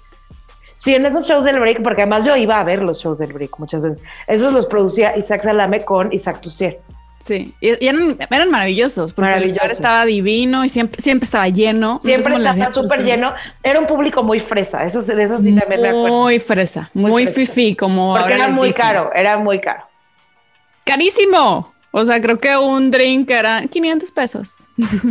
Sí, 0.79 0.95
en 0.95 1.07
esos 1.07 1.27
shows 1.29 1.45
del 1.45 1.61
break, 1.61 1.83
porque 1.83 2.03
además 2.03 2.25
yo 2.25 2.35
iba 2.37 2.57
a 2.57 2.65
ver 2.65 2.81
los 2.83 3.01
shows 3.01 3.19
del 3.19 3.33
break 3.33 3.57
muchas 3.59 3.83
veces. 3.83 4.01
Esos 4.27 4.53
los 4.53 4.67
producía 4.67 5.17
Isaac 5.17 5.43
Salame 5.45 5.85
con 5.85 6.13
Isaac 6.13 6.41
Tussier. 6.41 6.81
Sí, 7.25 7.55
y, 7.61 7.87
eran, 7.87 8.17
eran 8.31 8.51
maravillosos, 8.51 9.13
porque 9.13 9.31
el 9.31 9.35
lugar 9.35 9.47
Maravillosos. 9.55 9.79
estaba 9.79 10.05
divino 10.05 10.65
y 10.65 10.69
siempre, 10.69 11.01
siempre 11.01 11.25
estaba 11.25 11.49
lleno. 11.49 11.95
No 11.95 12.01
sé 12.01 12.09
Siempre 12.09 12.39
le 12.39 12.51
estaba 12.51 12.73
súper 12.73 13.05
lleno. 13.05 13.33
Era 13.63 13.79
un 13.81 13.87
público 13.87 14.23
muy 14.25 14.41
fresa, 14.41 14.83
eso, 14.83 15.03
de 15.03 15.23
eso 15.23 15.39
sí 15.39 15.55
también 15.55 15.81
me 15.83 15.89
acuerdo. 15.89 16.09
Muy 16.09 16.39
fresa, 16.41 16.91
Muy 16.95 17.11
muy, 17.11 17.27
fresa. 17.27 17.53
fifi, 17.53 17.77
como 17.77 18.09
Porque 18.15 18.23
ahora 18.35 18.35
era 18.35 18.49
muy 18.49 18.67
dicen. 18.69 18.83
caro, 18.83 19.11
era 19.15 19.39
muy 19.39 19.61
caro. 19.61 19.85
Carísimo. 20.85 21.73
O 21.95 22.05
sea, 22.07 22.21
creo 22.23 22.41
que 22.41 22.57
un 22.57 22.91
drink 22.91 23.31
era 23.31 23.67
500 23.71 24.11
pesos. 24.13 24.55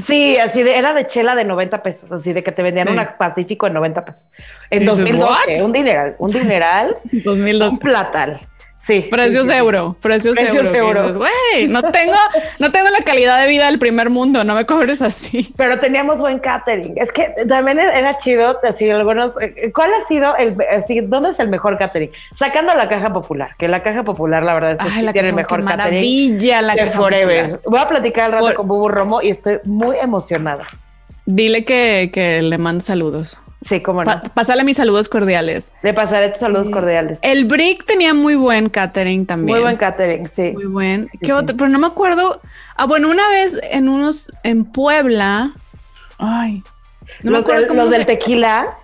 Sí, 0.07 0.35
así 0.37 0.63
de, 0.63 0.75
era 0.75 0.93
de 0.93 1.05
chela 1.05 1.35
de 1.35 1.45
90 1.45 1.83
pesos, 1.83 2.11
así 2.11 2.33
de 2.33 2.43
que 2.43 2.51
te 2.51 2.63
vendían 2.63 2.87
Sí. 2.87 2.93
una 2.93 3.17
Pacífico 3.17 3.67
en 3.67 3.73
90 3.73 4.01
pesos. 4.01 4.27
En 4.71 4.79
Dices, 4.79 4.97
2012, 4.97 5.51
"What?" 5.53 5.61
un 5.65 5.71
dineral, 5.71 6.15
un 6.17 6.31
dineral, 6.31 6.97
2002. 7.23 7.69
un 7.73 7.77
platal. 7.77 8.39
Sí. 8.83 9.07
Precios 9.11 9.45
sí, 9.45 9.51
sí, 9.51 9.57
euro, 9.57 9.95
precios, 10.01 10.35
Precios 10.37 10.73
euro. 10.73 11.13
Güey, 11.19 11.67
no 11.67 11.83
tengo, 11.91 12.15
no 12.57 12.71
tengo 12.71 12.89
la 12.89 13.01
calidad 13.03 13.39
de 13.41 13.47
vida 13.47 13.67
del 13.67 13.77
primer 13.77 14.09
mundo, 14.09 14.43
no 14.43 14.55
me 14.55 14.65
cobres 14.65 15.03
así. 15.03 15.53
Pero 15.55 15.79
teníamos 15.79 16.19
buen 16.19 16.39
catering. 16.39 16.93
Es 16.95 17.11
que 17.11 17.31
también 17.47 17.79
era 17.79 17.97
era 17.97 18.17
chido, 18.17 18.57
así 18.67 18.89
algunos. 18.89 19.33
eh, 19.39 19.71
¿Cuál 19.73 19.91
ha 19.93 20.07
sido 20.07 20.35
el, 20.35 20.55
así, 20.71 20.99
dónde 21.01 21.29
es 21.29 21.39
el 21.39 21.49
mejor 21.49 21.77
catering? 21.77 22.09
Sacando 22.35 22.73
la 22.73 22.89
caja 22.89 23.13
popular, 23.13 23.51
que 23.57 23.67
la 23.67 23.83
caja 23.83 24.03
popular, 24.03 24.41
la 24.41 24.55
verdad 24.55 24.71
es 24.71 24.77
que 24.79 24.83
Ay, 24.85 24.91
sí 24.99 25.01
la 25.03 25.13
tiene 25.13 25.29
el 25.29 25.35
mejor 25.35 25.59
catering. 25.63 25.77
maravilla 25.77 26.61
la 26.63 26.75
caja 26.75 26.91
Forever. 26.97 27.41
popular. 27.43 27.59
Voy 27.67 27.79
a 27.79 27.87
platicar 27.87 28.23
al 28.25 28.31
rato 28.31 28.45
Por- 28.47 28.53
con 28.55 28.67
Bubu 28.67 28.89
Romo 28.89 29.21
y 29.21 29.29
estoy 29.29 29.59
muy 29.65 29.97
emocionada. 29.97 30.65
Dile 31.27 31.63
que, 31.63 32.09
que 32.11 32.41
le 32.41 32.57
mando 32.57 32.81
saludos. 32.81 33.37
Sí, 33.67 33.79
cómo 33.81 34.03
no. 34.03 34.05
Pa- 34.05 34.21
pásale 34.33 34.63
mis 34.63 34.77
saludos 34.77 35.07
cordiales. 35.07 35.71
Le 35.83 35.93
pasaré 35.93 36.29
tus 36.29 36.39
saludos 36.39 36.69
cordiales. 36.69 37.19
El 37.21 37.45
Brick 37.45 37.85
tenía 37.85 38.13
muy 38.13 38.35
buen 38.35 38.69
catering 38.69 39.25
también. 39.25 39.55
Muy 39.57 39.63
buen 39.63 39.77
catering, 39.77 40.27
sí. 40.35 40.51
Muy 40.53 40.65
buen. 40.65 41.09
Sí, 41.13 41.17
¿Qué 41.19 41.25
sí. 41.27 41.31
otro? 41.31 41.55
Pero 41.55 41.69
no 41.69 41.77
me 41.79 41.87
acuerdo. 41.87 42.41
Ah, 42.75 42.85
bueno, 42.87 43.09
una 43.09 43.27
vez 43.29 43.59
en 43.71 43.87
unos 43.89 44.31
en 44.43 44.65
Puebla. 44.65 45.51
Ay. 46.17 46.63
No 47.23 47.31
me 47.31 47.37
acuerdo 47.39 47.61
del, 47.61 47.67
cómo 47.69 47.81
los 47.83 47.91
del 47.91 48.05
tequila. 48.07 48.77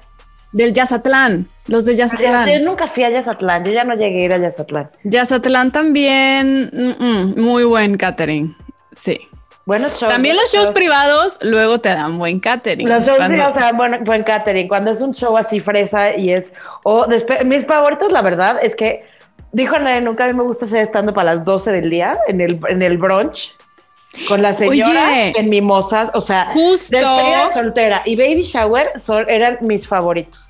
del 0.52 0.74
Yazatlán. 0.74 1.48
Los 1.68 1.84
de 1.86 1.94
Yo 1.96 2.06
Yazatlán. 2.06 2.64
nunca 2.64 2.88
fui 2.88 3.04
a 3.04 3.10
Yazatlán, 3.10 3.66
yo 3.66 3.72
ya 3.72 3.84
no 3.84 3.96
llegué 3.96 4.22
a 4.22 4.26
ir 4.26 4.34
a 4.34 4.38
Yazatlán. 4.38 4.90
Yazatlán 5.04 5.72
también. 5.72 6.70
mm, 6.72 7.04
mm, 7.04 7.42
muy 7.42 7.64
buen 7.64 7.98
catering. 7.98 8.56
Sí. 8.96 9.20
Buenos 9.68 10.00
shows. 10.00 10.14
También 10.14 10.36
los 10.38 10.50
shows 10.52 10.72
privados 10.72 11.40
luego 11.44 11.80
te 11.80 11.90
dan 11.90 12.18
buen 12.18 12.40
catering. 12.40 12.88
Los 12.88 13.04
shows 13.06 13.18
Cuando- 13.18 13.34
privados 13.36 13.54
se 13.56 13.60
dan 13.60 13.76
buen, 13.78 14.04
buen 14.06 14.24
catering. 14.24 14.68
Cuando 14.70 14.92
es 14.92 15.02
un 15.02 15.14
show 15.14 15.36
así 15.38 15.60
fresa 15.60 16.16
y 16.16 16.32
es. 16.32 16.52
O 16.84 17.06
despe- 17.06 17.44
mis 17.44 17.66
favoritos, 17.66 18.12
la 18.12 18.22
verdad, 18.22 18.58
es 18.62 18.76
que 18.78 19.02
dijo 19.52 19.78
nadie 19.78 20.00
nunca. 20.00 20.24
A 20.24 20.28
mí 20.28 20.34
me 20.34 20.44
gusta 20.44 20.64
hacer 20.66 20.80
estando 20.84 21.14
para 21.14 21.36
las 21.36 21.44
12 21.44 21.72
del 21.72 21.90
día 21.90 22.18
en 22.30 22.40
el, 22.40 22.58
en 22.70 22.82
el 22.82 22.98
brunch 22.98 23.54
con 24.30 24.42
las 24.42 24.58
señoras 24.58 25.10
Oye. 25.12 25.34
en 25.38 25.50
mimosas. 25.50 26.12
O 26.14 26.22
sea, 26.22 26.46
Justo. 26.46 26.96
despedida 26.96 27.48
de 27.48 27.54
soltera 27.54 28.02
y 28.06 28.16
baby 28.16 28.44
shower 28.46 28.98
son, 29.00 29.30
eran 29.30 29.58
mis 29.62 29.86
favoritos. 29.86 30.42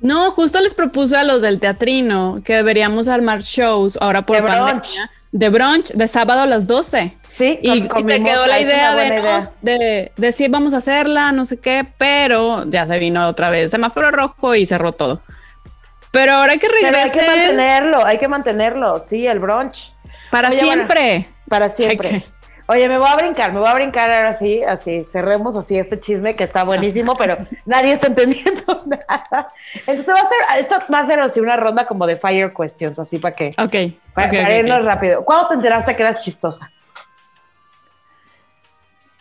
No, 0.00 0.30
justo 0.30 0.60
les 0.60 0.74
propuse 0.74 1.16
a 1.16 1.24
los 1.24 1.40
del 1.40 1.58
teatrino 1.58 2.40
que 2.44 2.54
deberíamos 2.56 3.08
armar 3.08 3.40
shows 3.40 3.96
ahora 4.00 4.26
por 4.26 4.36
De 4.36 4.42
pandemia. 4.42 4.72
brunch. 4.74 4.88
De 5.32 5.48
brunch, 5.48 5.92
de 5.92 6.06
sábado 6.06 6.42
a 6.42 6.46
las 6.46 6.66
12. 6.66 7.16
Sí, 7.38 7.56
Y, 7.62 7.84
y 7.84 8.04
te 8.04 8.22
quedó 8.24 8.46
la 8.48 8.60
idea 8.60 8.90
de, 8.90 8.94
buena 8.96 9.20
idea. 9.20 9.38
no, 9.40 9.52
de, 9.60 10.12
de 10.16 10.32
sí, 10.32 10.48
vamos 10.48 10.74
a 10.74 10.78
hacerla, 10.78 11.30
no 11.30 11.44
sé 11.44 11.60
qué, 11.60 11.86
pero 11.96 12.64
ya 12.68 12.84
se 12.84 12.98
vino 12.98 13.26
otra 13.28 13.48
vez 13.48 13.70
semáforo 13.70 14.10
rojo 14.10 14.56
y 14.56 14.66
cerró 14.66 14.90
todo. 14.90 15.22
Pero 16.10 16.32
ahora 16.32 16.56
que 16.56 16.68
Pero 16.80 16.98
hay 16.98 17.10
que 17.10 17.22
mantenerlo, 17.22 18.04
hay 18.04 18.18
que 18.18 18.28
mantenerlo. 18.28 19.00
Sí, 19.08 19.26
el 19.26 19.38
brunch. 19.38 19.92
para 20.32 20.48
Oye, 20.48 20.58
bueno. 20.64 20.72
siempre. 20.72 21.28
Para 21.48 21.68
siempre. 21.68 22.08
Hay 22.08 22.24
Oye, 22.70 22.86
me 22.88 22.98
voy 22.98 23.08
a 23.08 23.16
brincar, 23.16 23.52
me 23.54 23.60
voy 23.60 23.68
a 23.68 23.74
brincar 23.74 24.10
ahora 24.12 24.34
sí, 24.38 24.62
así, 24.62 25.06
cerremos 25.10 25.56
así 25.56 25.78
este 25.78 25.98
chisme 26.00 26.36
que 26.36 26.44
está 26.44 26.64
buenísimo, 26.64 27.16
pero 27.16 27.38
nadie 27.64 27.92
está 27.92 28.08
entendiendo 28.08 28.82
nada. 28.86 29.52
Esto 29.86 30.12
va 30.12 30.20
a 30.20 30.28
ser, 30.28 30.60
esto 30.60 30.76
va 30.92 30.98
a 30.98 31.06
ser 31.06 31.20
así 31.20 31.40
una 31.40 31.56
ronda 31.56 31.86
como 31.86 32.06
de 32.06 32.16
fire 32.18 32.52
questions, 32.52 32.98
así 32.98 33.18
para 33.18 33.34
que, 33.34 33.52
Ok. 33.56 33.94
para, 34.12 34.26
ok, 34.28 34.32
para 34.42 34.56
irnos 34.56 34.84
rápido. 34.84 35.24
¿Cuándo 35.24 35.48
te 35.48 35.54
enteraste 35.54 35.96
que 35.96 36.02
eras 36.02 36.22
chistosa? 36.22 36.70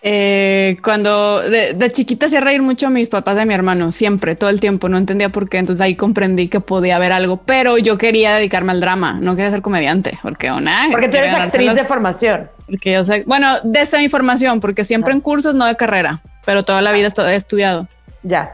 Eh, 0.09 0.77
cuando 0.83 1.41
de, 1.41 1.73
de 1.73 1.91
chiquita 1.91 2.27
hacía 2.27 2.39
reír 2.39 2.61
mucho 2.61 2.87
a 2.87 2.89
mis 2.89 3.09
papás 3.09 3.35
de 3.35 3.45
mi 3.45 3.53
hermano, 3.53 3.91
siempre, 3.91 4.37
todo 4.37 4.49
el 4.49 4.61
tiempo, 4.61 4.87
no 4.87 4.97
entendía 4.97 5.27
por 5.29 5.49
qué, 5.49 5.57
entonces 5.57 5.81
ahí 5.81 5.95
comprendí 5.95 6.47
que 6.47 6.61
podía 6.61 6.95
haber 6.95 7.11
algo, 7.11 7.41
pero 7.45 7.77
yo 7.77 7.97
quería 7.97 8.35
dedicarme 8.35 8.71
al 8.71 8.79
drama, 8.79 9.17
no 9.19 9.35
quería 9.35 9.51
ser 9.51 9.61
comediante, 9.61 10.17
porque 10.21 10.49
una... 10.49 10.87
Porque 10.91 11.09
tú 11.09 11.17
eres 11.17 11.33
actriz 11.33 11.73
de 11.75 11.83
formación. 11.83 12.49
porque 12.67 12.93
yo 12.93 13.03
sé, 13.03 13.23
bueno, 13.27 13.55
desde 13.65 13.97
mi 13.97 14.07
formación, 14.07 14.61
porque 14.61 14.85
siempre 14.85 15.11
en 15.13 15.19
cursos, 15.19 15.55
no 15.55 15.65
de 15.65 15.75
carrera, 15.75 16.21
pero 16.45 16.63
toda 16.63 16.81
la 16.81 16.93
vida 16.93 17.09
estu- 17.09 17.27
he 17.27 17.35
estudiado. 17.35 17.85
Ya. 18.23 18.53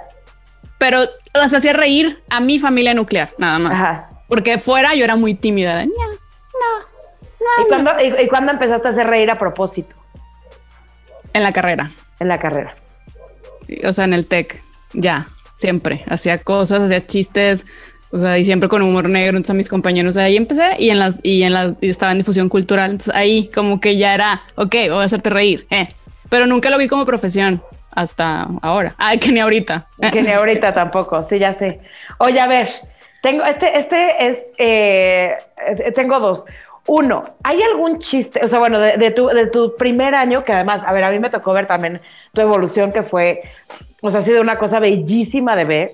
Pero 0.79 0.97
las 1.35 1.53
hacía 1.53 1.73
reír 1.73 2.23
a 2.31 2.39
mi 2.39 2.57
familia 2.57 2.95
nuclear, 2.95 3.31
nada 3.37 3.59
más. 3.59 3.73
Ajá. 3.73 4.09
Porque 4.27 4.57
fuera 4.57 4.95
yo 4.95 5.03
era 5.03 5.15
muy 5.15 5.35
tímida. 5.35 5.77
de, 5.77 5.85
"Ña". 5.85 5.91
¿Y 7.61 7.67
cuándo, 7.67 7.91
y, 8.01 8.23
y 8.23 8.27
cuándo 8.27 8.51
empezaste 8.53 8.87
a 8.87 8.91
hacer 8.91 9.05
reír 9.07 9.29
a 9.29 9.37
propósito 9.37 9.95
en 11.33 11.43
la 11.43 11.51
carrera. 11.51 11.91
en 12.19 12.27
la 12.27 12.39
carrera? 12.39 12.75
O 13.85 13.93
sea, 13.93 14.05
en 14.05 14.13
el 14.13 14.25
tech, 14.25 14.61
ya, 14.93 15.27
siempre. 15.57 16.03
Hacía 16.07 16.37
cosas, 16.37 16.81
hacía 16.81 17.05
chistes, 17.05 17.65
o 18.11 18.19
sea, 18.19 18.37
y 18.37 18.45
siempre 18.45 18.69
con 18.69 18.81
humor 18.81 19.09
negro. 19.09 19.37
Entonces 19.37 19.51
a 19.51 19.55
mis 19.55 19.69
compañeros 19.69 20.17
ahí 20.17 20.37
empecé 20.37 20.75
y 20.77 20.89
en 20.89 20.99
las, 20.99 21.19
y 21.23 21.43
en 21.43 21.53
las, 21.53 21.73
y 21.81 21.89
estaba 21.89 22.11
en 22.11 22.19
difusión 22.19 22.49
cultural. 22.49 22.91
Entonces 22.91 23.15
ahí 23.15 23.49
como 23.53 23.79
que 23.79 23.97
ya 23.97 24.13
era, 24.13 24.41
ok, 24.55 24.75
voy 24.89 25.01
a 25.01 25.03
hacerte 25.03 25.29
reír, 25.29 25.65
eh. 25.69 25.87
Pero 26.29 26.45
nunca 26.45 26.69
lo 26.69 26.77
vi 26.77 26.87
como 26.87 27.05
profesión 27.05 27.61
hasta 27.91 28.45
ahora. 28.61 28.95
Ay, 28.97 29.19
que 29.19 29.31
ni 29.31 29.39
ahorita. 29.39 29.87
Que 30.11 30.21
ni 30.21 30.31
ahorita 30.31 30.73
tampoco, 30.73 31.25
sí, 31.27 31.39
ya 31.39 31.55
sé. 31.55 31.79
Oye, 32.19 32.39
a 32.39 32.47
ver, 32.47 32.69
tengo, 33.21 33.43
este, 33.45 33.79
este 33.79 34.27
es, 34.27 34.37
eh, 34.57 35.37
eh, 35.65 35.91
tengo 35.93 36.19
dos. 36.19 36.43
Uno, 36.87 37.23
¿hay 37.43 37.61
algún 37.61 37.99
chiste, 37.99 38.41
o 38.43 38.47
sea, 38.47 38.59
bueno, 38.59 38.77
de, 38.79 38.97
de 38.97 39.11
tu, 39.11 39.27
de 39.27 39.47
tu 39.47 39.75
primer 39.75 40.15
año, 40.15 40.43
que 40.43 40.51
además, 40.51 40.81
a 40.85 40.91
ver, 40.91 41.05
a 41.05 41.11
mí 41.11 41.19
me 41.19 41.29
tocó 41.29 41.53
ver 41.53 41.65
también 41.65 42.01
tu 42.33 42.41
evolución, 42.41 42.91
que 42.91 43.03
fue, 43.03 43.41
o 44.01 44.11
sea, 44.11 44.19
ha 44.19 44.23
sido 44.23 44.41
una 44.41 44.57
cosa 44.57 44.79
bellísima 44.79 45.55
de 45.55 45.63
ver, 45.63 45.91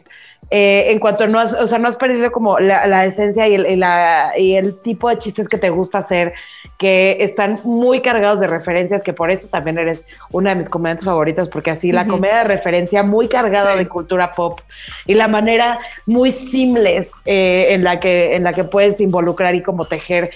eh, 0.50 0.86
en 0.92 0.98
cuanto 0.98 1.28
no 1.28 1.38
has, 1.40 1.54
o 1.54 1.68
sea, 1.68 1.78
no 1.78 1.88
has 1.88 1.96
perdido 1.96 2.32
como 2.32 2.58
la, 2.58 2.88
la 2.88 3.06
esencia 3.06 3.48
y 3.48 3.54
el, 3.54 3.68
y 3.68 3.76
la- 3.76 4.32
y 4.36 4.56
el 4.56 4.80
tipo 4.80 5.10
de 5.10 5.18
chistes 5.18 5.48
que 5.48 5.60
te 5.60 5.70
gusta 5.70 6.00
hacer, 6.00 6.34
que 6.80 7.18
están 7.20 7.60
muy 7.66 8.02
cargados 8.02 8.40
de 8.40 8.48
referencias, 8.48 9.04
que 9.04 9.12
por 9.14 9.30
eso 9.30 9.48
también 9.50 9.78
eres 9.78 10.02
una 10.32 10.52
de 10.52 10.62
mis 10.62 10.70
comediantes 10.70 11.06
favoritas, 11.06 11.50
porque 11.50 11.72
así 11.72 11.92
la 11.92 12.08
comedia 12.08 12.38
de 12.38 12.44
referencia 12.46 13.04
muy 13.04 13.28
cargada 13.28 13.74
Sí. 13.74 13.80
de 13.80 13.88
cultura 13.90 14.32
pop 14.32 14.62
y 15.06 15.14
la 15.14 15.28
manera 15.28 15.78
muy 16.06 16.32
simples 16.32 17.12
eh, 17.26 17.68
en, 17.74 17.84
la 17.84 18.00
que, 18.00 18.34
en 18.34 18.44
la 18.46 18.54
que 18.54 18.64
puedes 18.64 19.00
involucrar 19.02 19.54
y 19.56 19.62
como 19.62 19.86
tejer 19.86 20.32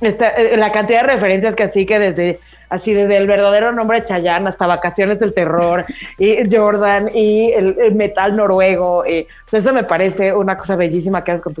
esta- 0.00 0.30
eh, 0.30 0.56
la 0.56 0.70
cantidad 0.70 1.02
de 1.02 1.14
referencias 1.14 1.54
que 1.54 1.62
así 1.64 1.86
que 1.86 1.98
desde 1.98 2.40
así 2.70 2.92
desde 2.92 3.16
el 3.16 3.26
verdadero 3.26 3.72
nombre 3.72 4.00
de 4.00 4.06
Chayanne 4.06 4.48
hasta 4.48 4.66
Vacaciones 4.66 5.20
del 5.20 5.32
Terror 5.32 5.84
y 6.18 6.36
Jordan 6.54 7.08
y 7.14 7.52
el, 7.52 7.94
metal 7.94 8.34
noruego 8.34 9.04
eh, 9.04 9.26
o 9.46 9.48
sea, 9.48 9.60
eso 9.60 9.72
me 9.72 9.84
parece 9.84 10.32
una 10.32 10.56
cosa 10.56 10.74
bellísima 10.74 11.22
que 11.22 11.32
haces 11.32 11.42
con 11.42 11.54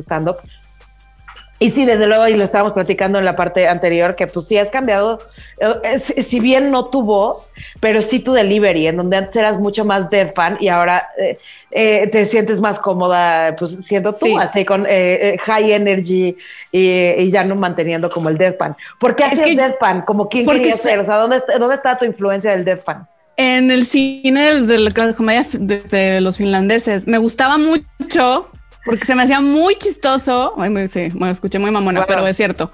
y 1.60 1.70
sí, 1.70 1.86
desde 1.86 2.06
luego, 2.06 2.26
y 2.28 2.34
lo 2.34 2.44
estábamos 2.44 2.72
platicando 2.72 3.18
en 3.18 3.24
la 3.24 3.36
parte 3.36 3.68
anterior, 3.68 4.16
que 4.16 4.26
pues 4.26 4.46
sí 4.46 4.58
has 4.58 4.68
cambiado, 4.70 5.18
eh, 5.60 5.68
eh, 5.84 5.98
si, 6.00 6.22
si 6.22 6.40
bien 6.40 6.70
no 6.70 6.86
tu 6.86 7.02
voz, 7.02 7.50
pero 7.80 8.02
sí 8.02 8.18
tu 8.18 8.32
delivery, 8.32 8.88
en 8.88 8.96
donde 8.96 9.16
antes 9.16 9.36
eras 9.36 9.58
mucho 9.58 9.84
más 9.84 10.10
deadpan 10.10 10.58
y 10.60 10.68
ahora 10.68 11.08
eh, 11.18 11.38
eh, 11.70 12.08
te 12.08 12.26
sientes 12.26 12.60
más 12.60 12.78
cómoda, 12.80 13.54
pues 13.56 13.76
siendo 13.84 14.12
tú, 14.12 14.26
Sí. 14.26 14.36
así 14.38 14.64
con 14.64 14.84
high 14.84 15.72
energy 15.72 16.36
y, 16.72 16.88
y 16.90 17.30
ya 17.30 17.44
no 17.44 17.54
manteniendo 17.54 18.10
como 18.10 18.28
el 18.28 18.36
deadpan. 18.38 18.76
¿Por 18.98 19.14
qué 19.16 19.24
hacías 19.24 19.56
deadpan? 19.56 20.02
¿Como 20.02 20.28
quién 20.28 20.46
quería 20.46 20.72
se- 20.72 20.88
ser? 20.88 20.98
O 21.00 21.04
sea, 21.04 21.16
¿dónde, 21.18 21.40
¿dónde 21.58 21.76
está 21.76 21.96
tu 21.96 22.04
influencia 22.04 22.50
del 22.50 22.64
deadpan? 22.64 23.06
En 23.36 23.70
el 23.72 23.86
cine 23.86 24.60
de 24.62 24.78
la 24.78 24.90
comedia 25.16 25.44
de, 25.52 25.80
de 25.80 26.20
los 26.20 26.36
finlandeses 26.36 27.08
me 27.08 27.18
gustaba 27.18 27.58
mucho 27.58 28.48
porque 28.84 29.06
se 29.06 29.14
me 29.14 29.22
hacía 29.22 29.40
muy 29.40 29.76
chistoso. 29.76 30.52
Ay, 30.56 30.70
me, 30.70 30.88
sí, 30.88 31.08
me 31.14 31.30
escuché 31.30 31.58
muy 31.58 31.70
mamona, 31.70 32.00
Wow. 32.00 32.06
pero 32.08 32.26
es 32.26 32.36
cierto. 32.36 32.70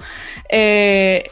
Eh, 0.49 1.25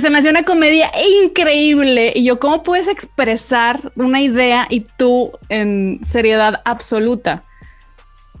se 0.00 0.10
me 0.10 0.18
hacía 0.18 0.30
una 0.30 0.44
comedia 0.44 0.90
increíble 1.24 2.12
y 2.14 2.24
yo 2.24 2.38
cómo 2.38 2.62
puedes 2.62 2.88
expresar 2.88 3.92
una 3.96 4.20
idea 4.20 4.66
y 4.70 4.80
tú 4.96 5.32
en 5.48 6.00
seriedad 6.04 6.60
absoluta. 6.64 7.42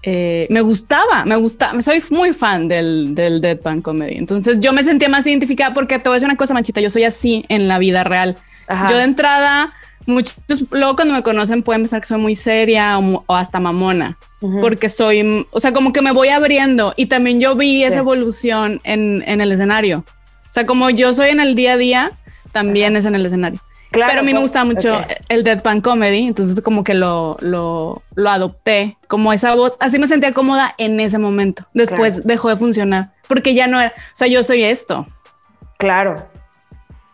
Eh, 0.04 0.48
me 0.50 0.60
gustaba, 0.62 1.24
me 1.24 1.36
gusta, 1.36 1.80
soy 1.80 2.02
muy 2.10 2.32
fan 2.32 2.66
del, 2.66 3.14
del 3.14 3.40
Deadpan 3.40 3.82
Comedy. 3.82 4.16
Entonces 4.16 4.58
yo 4.60 4.72
me 4.72 4.82
sentía 4.82 5.08
más 5.08 5.26
identificada 5.26 5.72
porque 5.74 5.98
te 6.00 6.08
voy 6.08 6.14
a 6.14 6.16
decir 6.16 6.26
una 6.28 6.36
cosa, 6.36 6.54
Manchita, 6.54 6.80
yo 6.80 6.90
soy 6.90 7.04
así 7.04 7.44
en 7.48 7.68
la 7.68 7.78
vida 7.78 8.02
real. 8.02 8.36
Ajá. 8.66 8.88
Yo 8.90 8.96
de 8.96 9.04
entrada, 9.04 9.72
muchos 10.06 10.36
luego 10.70 10.96
cuando 10.96 11.14
me 11.14 11.22
conocen 11.22 11.62
pueden 11.62 11.82
pensar 11.82 12.00
que 12.00 12.06
soy 12.06 12.20
muy 12.20 12.36
seria 12.36 12.98
o, 12.98 13.24
hasta 13.34 13.60
mamona, 13.60 14.18
porque 14.60 14.88
soy, 14.88 15.46
o 15.50 15.60
sea, 15.60 15.72
como 15.72 15.92
que 15.92 16.02
me 16.02 16.12
voy 16.12 16.28
abriendo 16.28 16.94
y 16.96 17.06
también 17.06 17.40
yo 17.40 17.54
vi 17.54 17.84
esa 17.84 17.98
evolución 17.98 18.80
en, 18.84 19.22
en 19.26 19.40
el 19.40 19.52
escenario. 19.52 20.04
O 20.08 20.52
sea, 20.52 20.66
como 20.66 20.90
yo 20.90 21.14
soy 21.14 21.30
en 21.30 21.40
el 21.40 21.54
día 21.54 21.72
a 21.74 21.76
día, 21.76 22.12
también 22.52 22.96
es 22.96 23.04
en 23.04 23.14
el 23.14 23.24
escenario. 23.24 23.60
Claro, 23.90 24.08
Pero 24.10 24.20
a 24.20 24.24
mí 24.24 24.32
me 24.32 24.40
gusta 24.40 24.64
mucho 24.64 24.96
ok. 24.98 25.06
el 25.28 25.44
Deadpan 25.44 25.82
Comedy, 25.82 26.26
entonces 26.26 26.58
como 26.62 26.82
que 26.82 26.94
lo, 26.94 27.36
lo, 27.40 28.02
lo 28.14 28.30
adopté 28.30 28.96
como 29.06 29.32
esa 29.34 29.54
voz. 29.54 29.76
Así 29.80 29.98
me 29.98 30.08
sentía 30.08 30.32
cómoda 30.32 30.74
en 30.78 30.98
ese 30.98 31.18
momento. 31.18 31.66
Después 31.74 32.14
Claro. 32.14 32.28
dejó 32.28 32.48
de 32.48 32.56
funcionar 32.56 33.12
porque 33.28 33.54
ya 33.54 33.66
no 33.66 33.78
era, 33.80 33.92
o 33.96 34.16
sea, 34.16 34.28
yo 34.28 34.42
soy 34.42 34.62
esto. 34.64 35.04
Claro. 35.78 36.26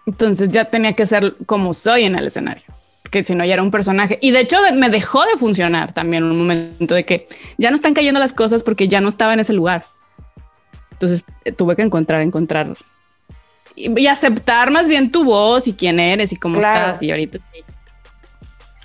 Entonces 0.06 0.50
ya 0.50 0.64
tenía 0.64 0.94
que 0.94 1.04
ser 1.06 1.36
como 1.46 1.74
soy 1.74 2.04
en 2.04 2.14
el 2.16 2.26
escenario, 2.28 2.64
que 3.10 3.24
si 3.24 3.34
no 3.34 3.44
ya 3.44 3.54
era 3.54 3.62
un 3.62 3.70
personaje. 3.70 4.18
Y 4.20 4.30
de 4.32 4.40
hecho 4.40 4.56
me 4.74 4.88
dejó 4.90 5.24
de 5.24 5.36
funcionar 5.38 5.92
también 5.92 6.24
un 6.24 6.36
momento 6.38 6.94
de 6.94 7.04
que 7.04 7.26
ya 7.56 7.70
no 7.70 7.74
están 7.76 7.94
cayendo 7.94 8.20
las 8.20 8.32
cosas 8.32 8.62
porque 8.62 8.88
ya 8.88 9.00
no 9.00 9.08
estaba 9.08 9.32
en 9.32 9.40
ese 9.40 9.52
lugar. 9.52 9.84
Entonces 10.92 11.24
eh, 11.44 11.52
tuve 11.52 11.76
que 11.76 11.82
encontrar, 11.82 12.20
encontrar 12.20 12.68
y, 13.76 13.98
y 14.00 14.06
aceptar 14.08 14.70
más 14.70 14.88
bien 14.88 15.10
tu 15.12 15.24
voz 15.24 15.68
y 15.68 15.72
quién 15.74 16.00
eres 16.00 16.32
y 16.32 16.36
cómo 16.36 16.58
Claro. 16.58 16.78
estás. 16.86 17.02
Y 17.02 17.10
ahorita 17.10 17.38
sí. 17.52 17.64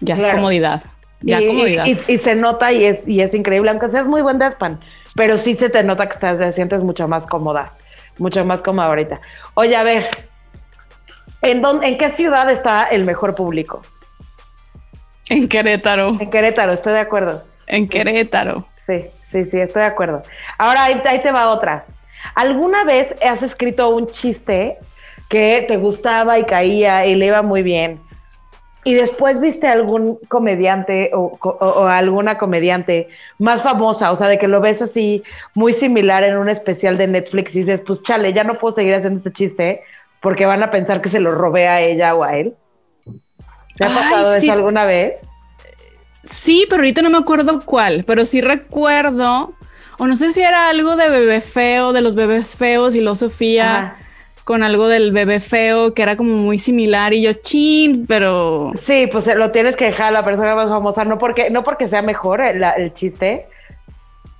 ya 0.02 0.16
Claro. 0.16 0.30
es 0.30 0.36
comodidad. 0.36 0.84
Ya 1.22 1.42
y, 1.42 1.48
comodidad. 1.48 1.86
y- 2.08 2.18
se 2.18 2.36
nota 2.36 2.72
y 2.72 2.84
es, 2.84 3.08
y 3.08 3.22
es 3.22 3.34
increíble, 3.34 3.70
aunque 3.72 3.90
seas 3.90 4.06
muy 4.06 4.22
buen 4.22 4.38
deadpan, 4.40 4.80
pero 5.16 5.38
sí 5.38 5.56
se 5.56 5.70
te 5.70 5.82
nota 5.84 6.08
que 6.08 6.14
estás, 6.16 6.38
te 6.38 6.52
sientes 6.52 6.84
mucho 6.84 7.08
más 7.08 7.26
cómoda, 7.28 7.74
mucho 8.20 8.44
más 8.44 8.62
cómoda 8.62 8.88
ahorita. 8.88 9.22
Oye, 9.54 9.76
a 9.78 9.84
ver, 9.84 10.10
¿en, 11.42 11.62
dónde, 11.62 11.88
¿en 11.88 11.98
qué 11.98 12.10
ciudad 12.10 12.50
está 12.52 12.84
el 12.84 13.06
mejor 13.06 13.36
público? 13.36 13.82
En 15.30 15.48
Querétaro, 15.48 16.18
En 16.20 16.30
Querétaro, 16.30 16.74
estoy 16.74 16.94
de 16.94 17.00
acuerdo. 17.00 17.44
en 17.68 17.88
Querétaro. 17.88 18.68
Sí, 18.86 19.06
sí, 19.32 19.46
sí, 19.46 19.60
estoy 19.60 19.82
de 19.84 19.88
acuerdo. 19.88 20.22
Ahora 20.58 20.86
ahí, 20.86 21.02
ahí 21.06 21.22
te 21.22 21.32
va 21.32 21.50
otra. 21.50 21.86
¿Alguna 22.36 22.84
vez 22.84 23.16
has 23.26 23.42
escrito 23.44 23.90
un 23.90 24.08
chiste 24.08 24.78
que 25.30 25.64
te 25.68 25.78
gustaba 25.78 26.38
y 26.40 26.44
caía 26.44 27.06
y 27.06 27.16
le 27.16 27.28
iba 27.28 27.42
muy 27.42 27.64
bien? 27.64 28.00
Y 28.86 28.96
después 28.96 29.40
viste 29.40 29.66
algún 29.68 30.18
comediante 30.28 31.12
o, 31.14 31.38
o- 31.42 31.50
o 31.50 31.86
alguna 31.88 32.38
comediante 32.38 33.08
más 33.40 33.62
famosa, 33.62 34.12
o 34.12 34.16
sea, 34.18 34.28
de 34.28 34.38
que 34.38 34.50
lo 34.50 34.60
ves 34.60 34.82
así 34.82 35.24
muy 35.54 35.72
similar 35.72 36.26
en 36.26 36.36
un 36.38 36.50
especial 36.50 36.98
de 36.98 37.08
Netflix 37.08 37.56
y 37.56 37.60
dices, 37.60 37.80
pues 37.80 38.02
chale, 38.02 38.34
ya 38.34 38.44
no 38.44 38.56
puedo 38.60 38.76
seguir 38.76 38.96
haciendo 38.96 39.20
este 39.20 39.32
chiste 39.32 39.82
porque 40.20 40.46
van 40.46 40.64
a 40.64 40.72
pensar 40.72 41.00
que 41.02 41.08
se 41.10 41.22
lo 41.22 41.32
robé 41.32 41.70
a 41.70 41.80
ella 41.80 42.14
o 42.14 42.24
a 42.26 42.36
él. 42.38 42.56
¿Te 43.76 43.86
ha 43.86 43.88
Ay, 43.88 43.94
pasado 43.96 44.40
sí. 44.40 44.46
eso 44.48 44.54
alguna 44.54 44.86
vez? 44.86 45.14
Sí, 46.24 46.66
pero 46.70 46.82
ahorita 46.82 47.02
no 47.02 47.10
me 47.10 47.18
acuerdo 47.18 47.62
cuál, 47.66 48.04
pero 48.06 48.26
sí 48.26 48.40
recuerdo, 48.42 49.54
o 50.00 50.08
no 50.08 50.16
sé 50.16 50.32
si 50.32 50.42
era 50.42 50.70
algo 50.70 50.96
de 50.96 51.10
bebé 51.10 51.42
feo, 51.42 51.92
de 51.94 52.02
los 52.02 52.16
bebés 52.16 52.56
feos 52.56 52.96
y 52.96 53.02
lo 53.02 53.16
Sofía 53.16 53.76
Ajá. 53.78 53.98
con 54.46 54.64
algo 54.64 54.88
del 54.88 55.12
bebé 55.12 55.40
feo 55.40 55.94
que 55.94 56.02
era 56.02 56.16
como 56.16 56.36
muy 56.36 56.58
similar 56.60 57.14
y 57.14 57.22
yo 57.24 57.34
chin, 57.34 58.06
pero 58.08 58.72
Sí, 58.82 59.08
pues 59.12 59.28
eh, 59.28 59.36
lo 59.36 59.52
tienes 59.52 59.76
que 59.76 59.86
dejar 59.86 60.08
a 60.08 60.12
la 60.12 60.24
persona 60.24 60.56
más 60.56 60.70
famosa, 60.70 61.04
no 61.04 61.18
porque, 61.18 61.50
no 61.50 61.64
porque 61.64 61.88
sea 61.90 62.02
mejor 62.02 62.42
el, 62.42 62.64
el 62.78 62.94
chiste, 62.94 63.48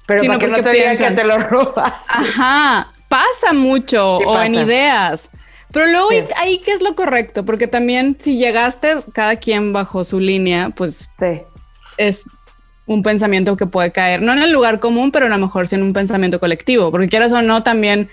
pero 0.08 0.22
Sino 0.22 0.34
para 0.34 0.40
que 0.40 0.48
no 0.48 0.54
porque 0.56 0.70
te 0.70 0.76
digan 0.78 0.92
que 0.98 0.98
piensan. 0.98 1.16
te 1.16 1.24
lo 1.26 1.38
robas. 1.50 1.94
ajá, 2.08 2.92
pasa 3.10 3.52
mucho 3.54 4.20
Sí 4.20 4.26
o 4.26 4.42
en 4.42 4.56
ideas. 4.56 5.30
Pero 5.74 5.88
luego 5.88 6.10
Sí. 6.12 6.18
ahí- 6.38 6.60
qué 6.64 6.72
es 6.72 6.82
lo 6.82 6.96
correcto, 6.96 7.44
porque 7.44 7.68
también 7.68 8.16
si 8.20 8.38
llegaste 8.38 8.96
cada 9.12 9.36
quien 9.36 9.74
bajo 9.74 10.04
su 10.06 10.20
línea, 10.22 10.70
pues 10.70 11.10
Sí, 11.20 11.42
es 11.98 12.24
un 12.86 13.02
pensamiento 13.04 13.58
que 13.58 13.66
puede 13.66 13.92
caer, 13.92 14.22
no 14.22 14.32
en 14.34 14.40
el 14.44 14.52
lugar 14.52 14.80
común, 14.80 15.12
pero 15.12 15.26
a 15.26 15.30
lo 15.30 15.38
mejor 15.38 15.68
sí 15.68 15.76
en 15.76 15.84
un 15.84 15.94
pensamiento 15.94 16.40
colectivo, 16.40 16.92
porque 16.92 17.10
quieras 17.10 17.32
o 17.32 17.42
no, 17.42 17.64
también 17.64 18.10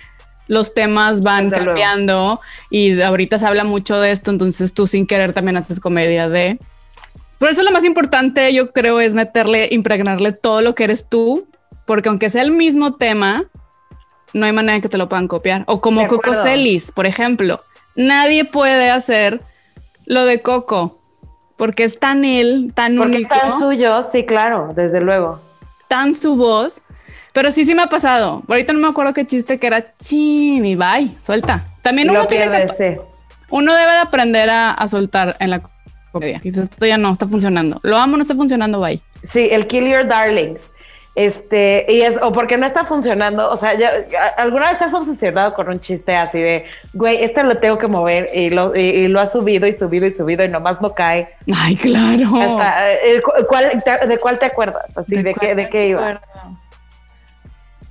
los 0.49 0.75
temas 0.75 1.23
van 1.23 1.45
Desde 1.51 1.59
luego. 1.59 1.67
cambiando 1.81 2.41
y 2.71 3.01
ahorita 3.01 3.39
se 3.39 3.47
habla 3.47 3.65
mucho 3.65 4.01
de 4.01 4.11
esto, 4.11 4.31
entonces 4.31 4.73
tú 4.75 4.87
sin 4.87 5.07
querer 5.07 5.33
también 5.33 5.57
haces 5.57 5.79
comedia 5.81 6.29
de... 6.29 6.59
Por 7.39 7.51
eso 7.51 7.63
lo 7.63 7.71
más 7.73 7.85
importante 7.85 8.53
yo 8.53 8.73
creo 8.73 9.01
es 9.01 9.15
meterle, 9.15 9.69
impregnarle 9.71 10.33
todo 10.33 10.61
lo 10.61 10.75
que 10.75 10.85
eres 10.85 11.09
tú, 11.09 11.47
porque 11.87 12.09
aunque 12.09 12.31
sea 12.31 12.43
el 12.43 12.51
mismo 12.53 12.97
tema, 12.97 13.45
no 14.33 14.47
hay 14.47 14.53
manera 14.53 14.81
que 14.81 14.89
te 14.89 14.99
lo 14.99 15.09
puedan 15.09 15.29
copiar. 15.29 15.65
O 15.67 15.81
como 15.81 16.07
Coco. 16.07 16.35
Celis, 16.35 16.93
por 16.93 17.07
ejemplo, 17.07 17.61
nadie 17.97 18.45
puede 18.45 18.91
hacer 18.91 19.41
lo 20.07 20.25
de 20.25 20.43
Coco 20.43 21.01
porque 21.57 21.85
es 21.85 21.99
tan 21.99 22.25
él, 22.25 22.73
tan 22.75 22.97
Porque 22.97 23.17
único, 23.17 23.35
está 23.35 23.59
suyo, 23.59 24.03
sí, 24.03 24.25
claro, 24.25 24.71
desde 24.75 25.01
luego. 25.01 25.41
tan 25.89 26.15
su 26.15 26.37
voz. 26.37 26.83
Pero 27.33 27.51
sí, 27.53 27.65
sí 27.65 27.75
me 27.75 27.83
ha 27.83 27.89
pasado. 27.89 28.43
Ahorita 28.49 28.73
no 28.73 28.81
me 28.81 28.89
acuerdo 28.89 29.15
qué 29.15 29.25
chiste 29.25 29.59
que 29.61 29.67
era 29.69 29.95
chin 29.97 30.65
y 30.67 30.75
bye, 30.75 31.13
suelta. 31.23 31.65
También 31.83 32.11
uno 32.11 32.21
lo 32.21 32.27
tiene 32.29 32.49
pierdes, 32.49 32.73
que, 32.73 32.95
sí. 32.95 33.01
uno 33.51 33.73
debe 33.75 33.93
de 33.93 33.99
aprender 33.99 34.51
a, 34.51 34.71
a 34.73 34.89
soltar 34.89 35.37
en 35.39 35.51
la 35.51 35.63
comedia. 36.11 36.41
Dices, 36.43 36.65
esto 36.71 36.87
ya 36.87 36.99
no 36.99 37.13
está 37.13 37.29
funcionando. 37.29 37.79
Lo 37.85 37.99
amo, 37.99 38.17
no 38.17 38.23
está 38.23 38.35
funcionando, 38.35 38.81
bye. 38.81 39.01
Sí, 39.23 39.49
el 39.53 39.67
Kill 39.69 39.87
Your 39.87 40.07
Darlings. 40.09 40.61
Este, 41.27 41.85
y 41.89 42.01
es, 42.01 42.19
o 42.23 42.33
porque 42.33 42.57
no 42.57 42.65
está 42.67 42.85
funcionando, 42.87 43.51
o 43.51 43.57
sea, 43.57 43.75
ya, 43.75 43.91
¿alguna 44.39 44.63
vez 44.65 44.73
estás 44.73 44.95
obsesionado 44.95 45.53
con 45.53 45.69
un 45.69 45.79
chiste 45.81 46.17
así 46.17 46.39
de, 46.39 46.65
güey, 46.95 47.23
este 47.23 47.43
lo 47.43 47.57
tengo 47.57 47.77
que 47.77 47.89
mover 47.89 48.29
y 48.33 48.49
lo, 48.49 48.75
y, 48.75 48.81
y 48.81 49.09
lo 49.09 49.21
has 49.21 49.31
subido 49.33 49.67
y 49.67 49.77
subido 49.77 50.07
y 50.07 50.15
subido 50.15 50.45
y 50.45 50.49
nomás 50.49 50.81
no 50.81 50.95
cae? 50.95 51.29
Ay, 51.55 51.77
claro. 51.77 52.27
Hasta, 52.41 52.93
eh, 52.95 53.21
cu- 53.23 53.45
¿cuál 53.49 53.83
te- 53.85 54.07
¿De 54.07 54.17
cuál 54.19 54.39
te 54.39 54.47
acuerdas? 54.47 54.87
Así, 54.97 55.15
¿De, 55.23 55.35
qué, 55.35 55.55
de 55.55 55.69
qué 55.69 55.89
iba? 55.89 56.01
acuerdo? 56.01 56.23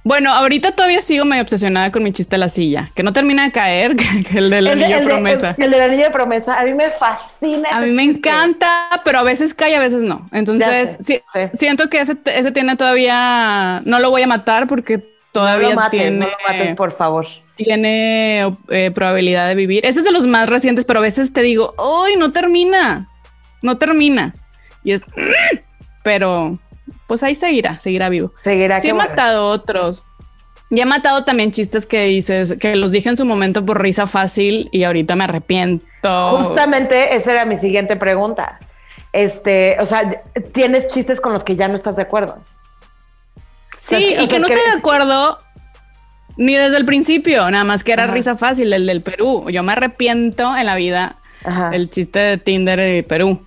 Bueno, 0.10 0.34
ahorita 0.34 0.72
todavía 0.72 1.02
sigo 1.02 1.24
medio 1.24 1.43
obsesionada 1.43 1.91
con 1.91 2.02
mi 2.02 2.12
chiste 2.12 2.32
de 2.34 2.39
la 2.39 2.50
silla, 2.50 2.89
que 2.95 3.04
no 3.04 3.13
termina 3.13 3.43
de 3.43 3.52
caer, 3.52 3.95
que, 4.32 4.39
el 4.39 4.50
del 4.50 4.65
de- 4.65 4.72
anillo 4.72 4.95
el 4.98 5.02
de- 5.02 5.06
promesa. 5.08 5.56
el- 5.56 5.65
el 5.65 5.72
del 5.72 5.82
anillo 5.84 6.04
de 6.06 6.10
promesa, 6.10 6.60
a 6.60 6.63
mí 6.63 6.74
me 6.74 6.89
fascina. 6.89 7.69
A 7.72 7.82
mí 7.82 7.91
me 7.91 8.04
chiste. 8.06 8.17
encanta, 8.30 9.02
pero 9.06 9.19
a 9.19 9.24
veces 9.24 9.54
cae, 9.54 9.76
a 9.76 9.80
veces 9.80 10.02
no. 10.02 10.28
Entonces, 10.32 10.98
sé, 11.06 11.24
siento 11.54 11.91
que 11.91 12.00
ese, 12.02 12.17
ese 12.26 12.52
tiene 12.52 12.76
todavía, 12.76 13.84
no 13.86 14.00
lo 14.00 14.10
voy 14.10 14.24
a 14.24 14.28
matar 14.28 14.65
porque 14.65 14.98
No 14.98 15.04
todavía 15.32 15.69
lo 15.69 15.76
mates, 15.76 16.00
tiene, 16.02 16.17
no 16.17 16.26
lo 16.26 16.38
mates, 16.48 16.76
por 16.76 16.98
favor. 16.98 17.28
tiene 17.56 18.58
eh, 18.69 18.89
probabilidad 18.95 19.48
de 19.48 19.54
vivir. 19.54 19.86
Ese 19.86 20.00
es 20.00 20.06
de 20.06 20.12
los 20.12 20.26
más 20.26 20.50
recientes, 20.50 20.86
pero 20.86 20.98
a 21.02 21.04
veces 21.04 21.34
te 21.34 21.41
digo, 21.41 21.76
¡ay, 21.78 22.15
no 22.17 22.32
termina! 22.32 23.06
No 23.62 23.78
termina. 23.78 24.34
Y 24.84 24.93
es, 24.93 25.04
pero 26.04 26.58
pues 27.10 27.24
ahí 27.24 27.36
seguirá, 27.36 27.78
seguirá 27.82 28.08
vivo. 28.08 28.32
Seguirá 28.43 28.80
Sí 28.80 28.88
he 28.88 28.93
bueno. 28.93 29.10
matado 29.10 29.48
otros. 29.50 30.04
Ya 30.69 30.84
he 30.84 30.86
matado 30.86 31.26
también 31.26 31.52
chistes 31.52 31.86
que 31.88 32.04
dices, 32.06 32.56
que 32.60 32.76
los 32.76 32.91
dije 32.91 33.10
en 33.10 33.17
su 33.17 33.26
momento 33.26 33.65
por 33.65 33.82
risa 33.82 34.06
fácil 34.06 34.69
y 34.72 34.84
ahorita 34.84 35.15
me 35.15 35.24
arrepiento. 35.24 36.38
Justamente 36.43 37.15
esa 37.15 37.32
era 37.32 37.45
mi 37.45 37.58
siguiente 37.58 37.95
pregunta. 37.95 38.60
Este, 39.12 39.78
o 39.82 39.86
sea, 39.88 40.22
tienes 40.54 40.88
chistes 40.88 41.19
con 41.19 41.34
los 41.34 41.43
que 41.43 41.56
ya 41.56 41.67
no 41.67 41.76
estás 41.76 41.95
de 41.95 42.04
acuerdo. 42.04 42.38
Sí, 43.80 43.95
O 43.95 44.00
sea, 44.00 44.22
y 44.22 44.26
o 44.26 44.28
que 44.28 44.38
no 44.39 44.45
estoy 44.48 44.62
de 44.72 44.78
acuerdo 44.78 45.38
ni 46.38 46.54
desde 46.56 46.78
el 46.78 46.86
principio, 46.86 47.50
nada 47.50 47.63
más 47.63 47.84
que 47.84 47.91
era 47.91 48.04
Ajá. 48.04 48.13
risa 48.13 48.38
fácil, 48.38 48.72
el 48.72 48.86
del 48.86 49.02
Perú. 49.02 49.45
Yo 49.50 49.63
me 49.63 49.72
arrepiento 49.72 50.56
en 50.56 50.67
la 50.67 50.76
vida 50.76 51.17
Ajá. 51.43 51.72
el 51.74 51.89
chiste 51.89 52.19
de 52.19 52.38
Tinder 52.38 52.80
de 52.80 53.02
Perú. 53.04 53.41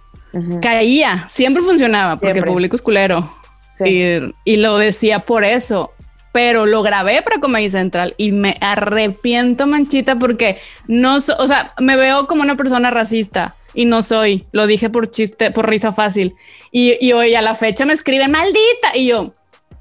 Caía, 0.60 1.26
siempre 1.28 1.62
funcionaba 1.62 2.16
porque 2.16 2.32
Siempre. 2.34 2.50
el 2.50 2.52
público 2.54 2.74
es 2.74 2.82
culero. 2.82 3.32
Sí. 3.78 3.84
Y, 4.44 4.52
y 4.52 4.56
lo 4.58 4.78
decía 4.78 5.20
por 5.20 5.44
eso. 5.44 5.92
Pero 6.32 6.64
lo 6.64 6.82
grabé 6.82 7.20
para 7.20 7.40
Comedy 7.40 7.68
Central 7.68 8.14
y 8.16 8.32
me 8.32 8.56
arrepiento, 8.62 9.66
manchita, 9.66 10.16
porque 10.18 10.58
no, 10.86 11.20
so- 11.20 11.36
o 11.38 11.46
sea, 11.46 11.74
me 11.78 11.94
veo 11.96 12.26
como 12.26 12.40
una 12.42 12.56
persona 12.56 12.90
racista 12.90 13.54
y 13.74 13.84
no 13.84 14.00
soy. 14.00 14.46
Lo 14.50 14.66
dije 14.66 14.88
por 14.88 15.10
chiste, 15.10 15.50
por 15.50 15.68
risa 15.68 15.92
fácil. 15.92 16.34
Y, 16.70 16.96
y 17.06 17.12
hoy 17.12 17.34
a 17.34 17.42
la 17.42 17.54
fecha 17.54 17.84
me 17.84 17.92
escriben 17.92 18.30
maldita 18.30 18.96
y 18.96 19.08
yo. 19.08 19.32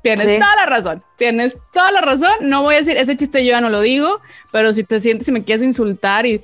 Tienes 0.04 0.28
Sí. 0.28 0.40
toda 0.40 0.56
la 0.58 0.66
razón, 0.66 1.02
tienes 1.18 1.56
toda 1.72 1.92
la 1.94 2.02
razón. 2.02 2.32
No 2.42 2.64
voy 2.64 2.76
a 2.76 2.80
decir 2.80 2.98
ese 2.98 3.16
chiste, 3.16 3.46
yo 3.46 3.52
ya 3.52 3.62
no 3.62 3.70
lo 3.70 3.80
digo, 3.80 4.20
pero 4.52 4.74
si 4.74 4.84
te 4.84 5.00
sientes 5.00 5.28
y 5.30 5.32
me 5.32 5.46
quieres 5.46 5.64
insultar 5.64 6.26
y 6.26 6.42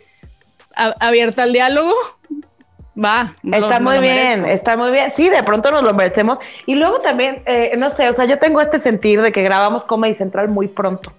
a- 0.75 0.93
abierta 1.01 1.43
al 1.43 1.51
diálogo, 1.51 1.93
va. 3.03 3.33
Está 3.43 3.79
muy 3.79 3.99
bien, 3.99 4.41
merezco. 4.41 4.47
está 4.47 4.77
muy 4.77 4.91
bien. 4.91 5.11
Sí, 5.15 5.29
de 5.29 5.43
pronto 5.43 5.71
nos 5.71 5.83
lo 5.83 5.93
merecemos. 5.93 6.39
Y 6.65 6.75
luego 6.75 6.99
también, 6.99 7.41
eh, 7.45 7.73
no 7.77 7.89
sé, 7.89 8.09
o 8.09 8.13
sea, 8.13 8.25
yo 8.25 8.37
tengo 8.39 8.61
este 8.61 8.79
sentir 8.79 9.21
de 9.21 9.31
que 9.31 9.43
grabamos 9.43 9.83
Comedy 9.85 10.15
Central 10.15 10.49
muy 10.49 10.67
pronto. 10.67 11.11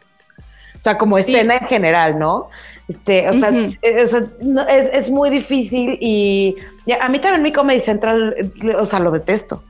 O 0.79 0.83
sea, 0.83 0.97
como 0.99 1.17
Sí. 1.19 1.23
escena 1.35 1.57
en 1.57 1.67
general, 1.67 2.19
¿no? 2.19 2.51
Este, 2.89 3.29
o 3.29 3.35
sea, 3.35 3.51
eh, 3.51 4.07
sea, 4.07 4.21
es, 4.69 4.91
es 4.93 5.11
muy 5.11 5.29
difícil 5.31 5.99
y 6.01 6.57
ya, 6.87 6.99
a 7.05 7.09
mí 7.09 7.19
también 7.19 7.43
mi 7.43 7.53
Comedy 7.53 7.81
Central, 7.81 8.35
o 8.79 8.87
sea, 8.87 8.99
lo 8.99 9.11
detesto. 9.11 9.63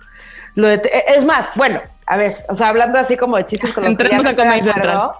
Lo 0.55 0.69
eh, 0.69 0.81
es 1.09 1.25
más, 1.25 1.49
bueno, 1.57 1.81
a 2.07 2.17
ver, 2.17 2.45
o 2.49 2.55
sea, 2.55 2.69
hablando 2.69 2.99
así 2.99 3.17
como 3.17 3.37
de 3.37 3.45
chistes 3.45 3.73
con 3.73 3.85
los 3.85 3.91
Entremos 3.91 4.25
a 4.27 4.37
Comedy 4.37 4.69
acuerdo. 4.69 5.13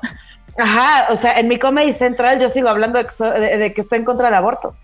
Ajá, 0.59 1.13
o 1.13 1.17
sea, 1.17 1.39
en 1.39 1.49
mi 1.49 1.59
Comedy 1.59 1.95
Central 1.95 2.41
yo 2.41 2.49
sigo 2.51 2.69
hablando 2.69 2.99
de 2.99 3.05
de- 3.41 3.59
de 3.59 3.73
que 3.75 3.83
estoy 3.83 3.99
en 3.99 4.05
contra 4.05 4.27
del 4.27 4.35
aborto. 4.35 4.75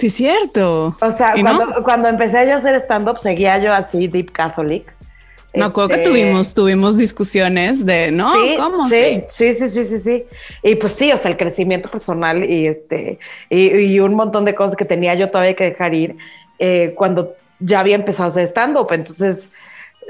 Sí, 0.00 0.10
cierto. 0.10 0.96
O 1.00 1.10
sea, 1.10 1.36
¿Y 1.36 1.42
no? 1.42 1.56
cuando, 1.56 1.82
cuando 1.84 2.08
empecé 2.08 2.46
yo 2.46 2.54
a 2.54 2.56
hacer 2.56 2.74
stand-up, 2.80 3.18
seguía 3.20 3.58
yo 3.58 3.72
así, 3.72 4.08
Deep 4.08 4.32
Catholic. 4.32 4.90
Me 5.52 5.64
acuerdo 5.64 5.88
que 5.90 5.96
Este, 5.96 6.08
tuvimos, 6.10 6.54
tuvimos 6.54 6.96
discusiones 6.96 7.84
de, 7.84 8.10
¿no? 8.12 8.32
sí, 8.32 8.54
¿Cómo? 8.56 8.88
Sí, 8.88 9.24
sí, 9.28 9.52
sí, 9.52 9.68
sí, 9.68 9.84
sí, 9.84 10.00
sí. 10.00 10.24
Y 10.62 10.76
pues 10.76 10.92
sí, 10.92 11.10
o 11.12 11.18
sea, 11.18 11.30
el 11.30 11.36
crecimiento 11.36 11.90
personal 11.90 12.48
y 12.48 12.68
este, 12.68 13.18
y, 13.50 13.68
y 13.68 14.00
un 14.00 14.14
montón 14.14 14.44
de 14.44 14.54
cosas 14.54 14.76
que 14.76 14.84
tenía 14.84 15.14
yo 15.16 15.28
todavía 15.28 15.54
que 15.56 15.64
dejar 15.64 15.92
ir 15.92 16.16
eh, 16.60 16.94
cuando 16.96 17.34
ya 17.58 17.80
había 17.80 17.96
empezado 17.96 18.28
a 18.28 18.30
hacer 18.30 18.44
stand-up. 18.46 18.88
Entonces, 18.92 19.48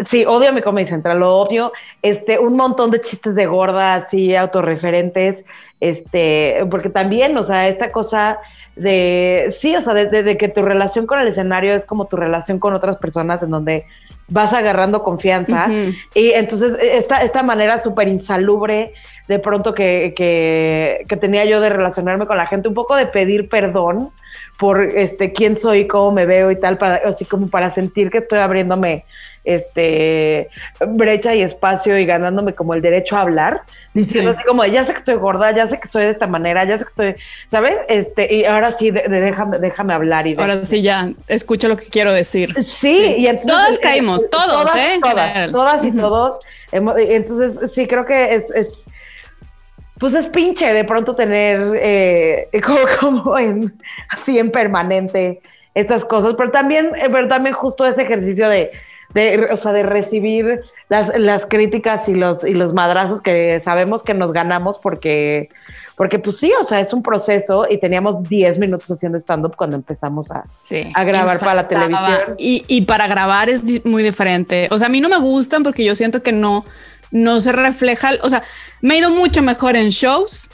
sí, 0.06 0.24
odio 0.26 0.52
mi 0.52 0.62
Comedy 0.62 0.86
Central, 0.86 1.18
lo 1.20 1.36
odio. 1.36 1.72
Este, 2.02 2.38
un 2.38 2.56
montón 2.56 2.90
de 2.90 3.00
chistes 3.00 3.34
de 3.34 3.46
gorda, 3.46 3.94
así, 3.94 4.34
autorreferentes. 4.36 5.44
Este, 5.80 6.58
porque 6.70 6.90
también, 6.90 7.36
o 7.36 7.42
sea, 7.42 7.66
esta 7.68 7.90
cosa 7.90 8.38
de, 8.76 9.46
sí, 9.50 9.74
o 9.74 9.80
sea, 9.80 9.94
de, 9.94 10.06
de- 10.06 10.22
de 10.22 10.36
que 10.36 10.48
tu 10.48 10.62
relación 10.62 11.06
con 11.06 11.18
el 11.18 11.28
escenario 11.28 11.74
es 11.74 11.84
como 11.86 12.06
tu 12.06 12.16
relación 12.16 12.58
con 12.58 12.74
otras 12.74 12.96
personas 12.96 13.42
en 13.42 13.50
donde 13.50 13.86
vas 14.28 14.52
agarrando 14.52 15.00
confianza. 15.00 15.66
Y 16.14 16.30
entonces 16.32 16.74
esta, 16.80 17.16
esta 17.18 17.42
manera 17.42 17.80
súper 17.80 18.08
insalubre 18.08 18.92
de 19.30 19.38
pronto 19.38 19.72
que, 19.72 20.12
que, 20.16 21.04
que 21.08 21.16
tenía 21.16 21.44
yo 21.44 21.60
de 21.60 21.68
relacionarme 21.70 22.26
con 22.26 22.36
la 22.36 22.46
gente, 22.46 22.68
un 22.68 22.74
poco 22.74 22.96
de 22.96 23.06
pedir 23.06 23.48
perdón 23.48 24.10
por 24.58 24.82
este 24.82 25.32
quién 25.32 25.56
soy, 25.56 25.86
cómo 25.86 26.10
me 26.12 26.26
veo 26.26 26.50
y 26.50 26.58
tal, 26.58 26.76
para, 26.78 26.96
así 27.08 27.24
como 27.24 27.48
para 27.48 27.70
sentir 27.72 28.10
que 28.10 28.18
estoy 28.18 28.40
abriéndome 28.40 29.04
este 29.44 30.48
brecha 30.86 31.34
y 31.34 31.42
espacio 31.42 31.96
y 31.98 32.04
ganándome 32.04 32.54
como 32.54 32.74
el 32.74 32.82
derecho 32.82 33.16
a 33.16 33.20
hablar, 33.22 33.60
diciendo 33.94 34.32
Sí. 34.32 34.36
así 34.38 34.46
como 34.46 34.64
ya 34.66 34.84
sé 34.84 34.92
que 34.92 34.98
estoy 34.98 35.14
gorda, 35.14 35.50
ya 35.52 35.66
sé 35.68 35.78
que 35.80 35.88
soy 35.88 36.02
de 36.04 36.10
esta 36.10 36.26
manera, 36.26 36.64
ya 36.64 36.76
sé 36.76 36.84
que 36.84 36.90
estoy, 36.90 37.22
¿sabes? 37.50 37.76
Este, 37.88 38.34
y 38.34 38.44
ahora 38.44 38.76
sí, 38.78 38.90
de- 38.90 39.08
de 39.08 39.20
déjame, 39.20 39.58
déjame 39.58 39.94
hablar 39.94 40.26
y 40.26 40.34
de- 40.34 40.42
Ahora 40.42 40.62
sí 40.64 40.82
ya 40.82 41.10
escucho 41.28 41.68
lo 41.68 41.76
que 41.76 41.86
quiero 41.86 42.12
decir. 42.12 42.54
Sí, 42.62 43.14
y 43.18 43.26
entonces 43.26 43.50
Todas 43.50 43.76
eh, 43.76 43.80
caímos, 43.80 44.24
eh, 44.24 44.28
todos, 44.30 44.46
todas, 44.64 44.76
¿eh? 44.76 44.98
Todas, 45.00 45.52
todas 45.52 45.84
y 45.84 45.92
todos. 45.92 46.38
eh, 46.72 46.80
entonces, 47.10 47.72
sí, 47.72 47.86
creo 47.86 48.04
que 48.04 48.34
es, 48.34 48.44
es 48.54 48.68
pues 50.00 50.14
es 50.14 50.26
pinche 50.28 50.72
de 50.72 50.84
pronto 50.84 51.14
tener 51.14 51.78
eh, 51.78 52.48
como, 52.98 53.22
como 53.22 53.38
en, 53.38 53.72
así 54.08 54.38
en 54.38 54.50
permanente 54.50 55.40
estas 55.74 56.04
cosas, 56.04 56.34
pero 56.36 56.50
también, 56.50 56.86
eh, 56.96 57.08
pero 57.12 57.28
también 57.28 57.54
justo 57.54 57.86
ese 57.86 58.02
ejercicio 58.02 58.48
de, 58.48 58.70
de, 59.14 59.48
o 59.52 59.56
sea, 59.56 59.72
de 59.72 59.82
recibir 59.82 60.60
las, 60.88 61.16
las 61.18 61.46
críticas 61.46 62.08
y 62.08 62.14
los, 62.14 62.42
y 62.44 62.54
los 62.54 62.72
madrazos 62.72 63.20
que 63.20 63.60
sabemos 63.64 64.02
que 64.02 64.14
nos 64.14 64.32
ganamos 64.32 64.78
porque, 64.78 65.48
porque 65.96 66.18
pues 66.18 66.38
sí, 66.38 66.50
o 66.58 66.64
sea, 66.64 66.80
es 66.80 66.92
un 66.92 67.02
proceso 67.02 67.66
y 67.68 67.78
teníamos 67.78 68.22
10 68.28 68.58
minutos 68.58 68.90
haciendo 68.90 69.18
stand-up 69.18 69.54
cuando 69.54 69.76
empezamos 69.76 70.30
a, 70.30 70.42
Sí. 70.62 70.90
a 70.94 71.04
grabar 71.04 71.38
para 71.38 71.54
la 71.54 71.68
televisión. 71.68 72.36
Y, 72.38 72.64
y 72.66 72.82
para 72.82 73.06
grabar 73.06 73.50
es 73.50 73.62
muy 73.84 74.02
diferente. 74.02 74.66
O 74.70 74.78
sea, 74.78 74.86
a 74.86 74.90
mí 74.90 75.00
no 75.00 75.10
me 75.10 75.18
gustan 75.18 75.62
porque 75.62 75.84
yo 75.84 75.94
siento 75.94 76.22
que 76.22 76.32
no, 76.32 76.64
no 77.10 77.40
se 77.40 77.52
refleja. 77.52 78.10
O 78.22 78.28
sea, 78.28 78.42
me 78.80 78.94
ha 78.94 78.98
ido 78.98 79.10
mucho 79.10 79.42
mejor 79.42 79.76
en 79.76 79.90
shows 79.90 80.48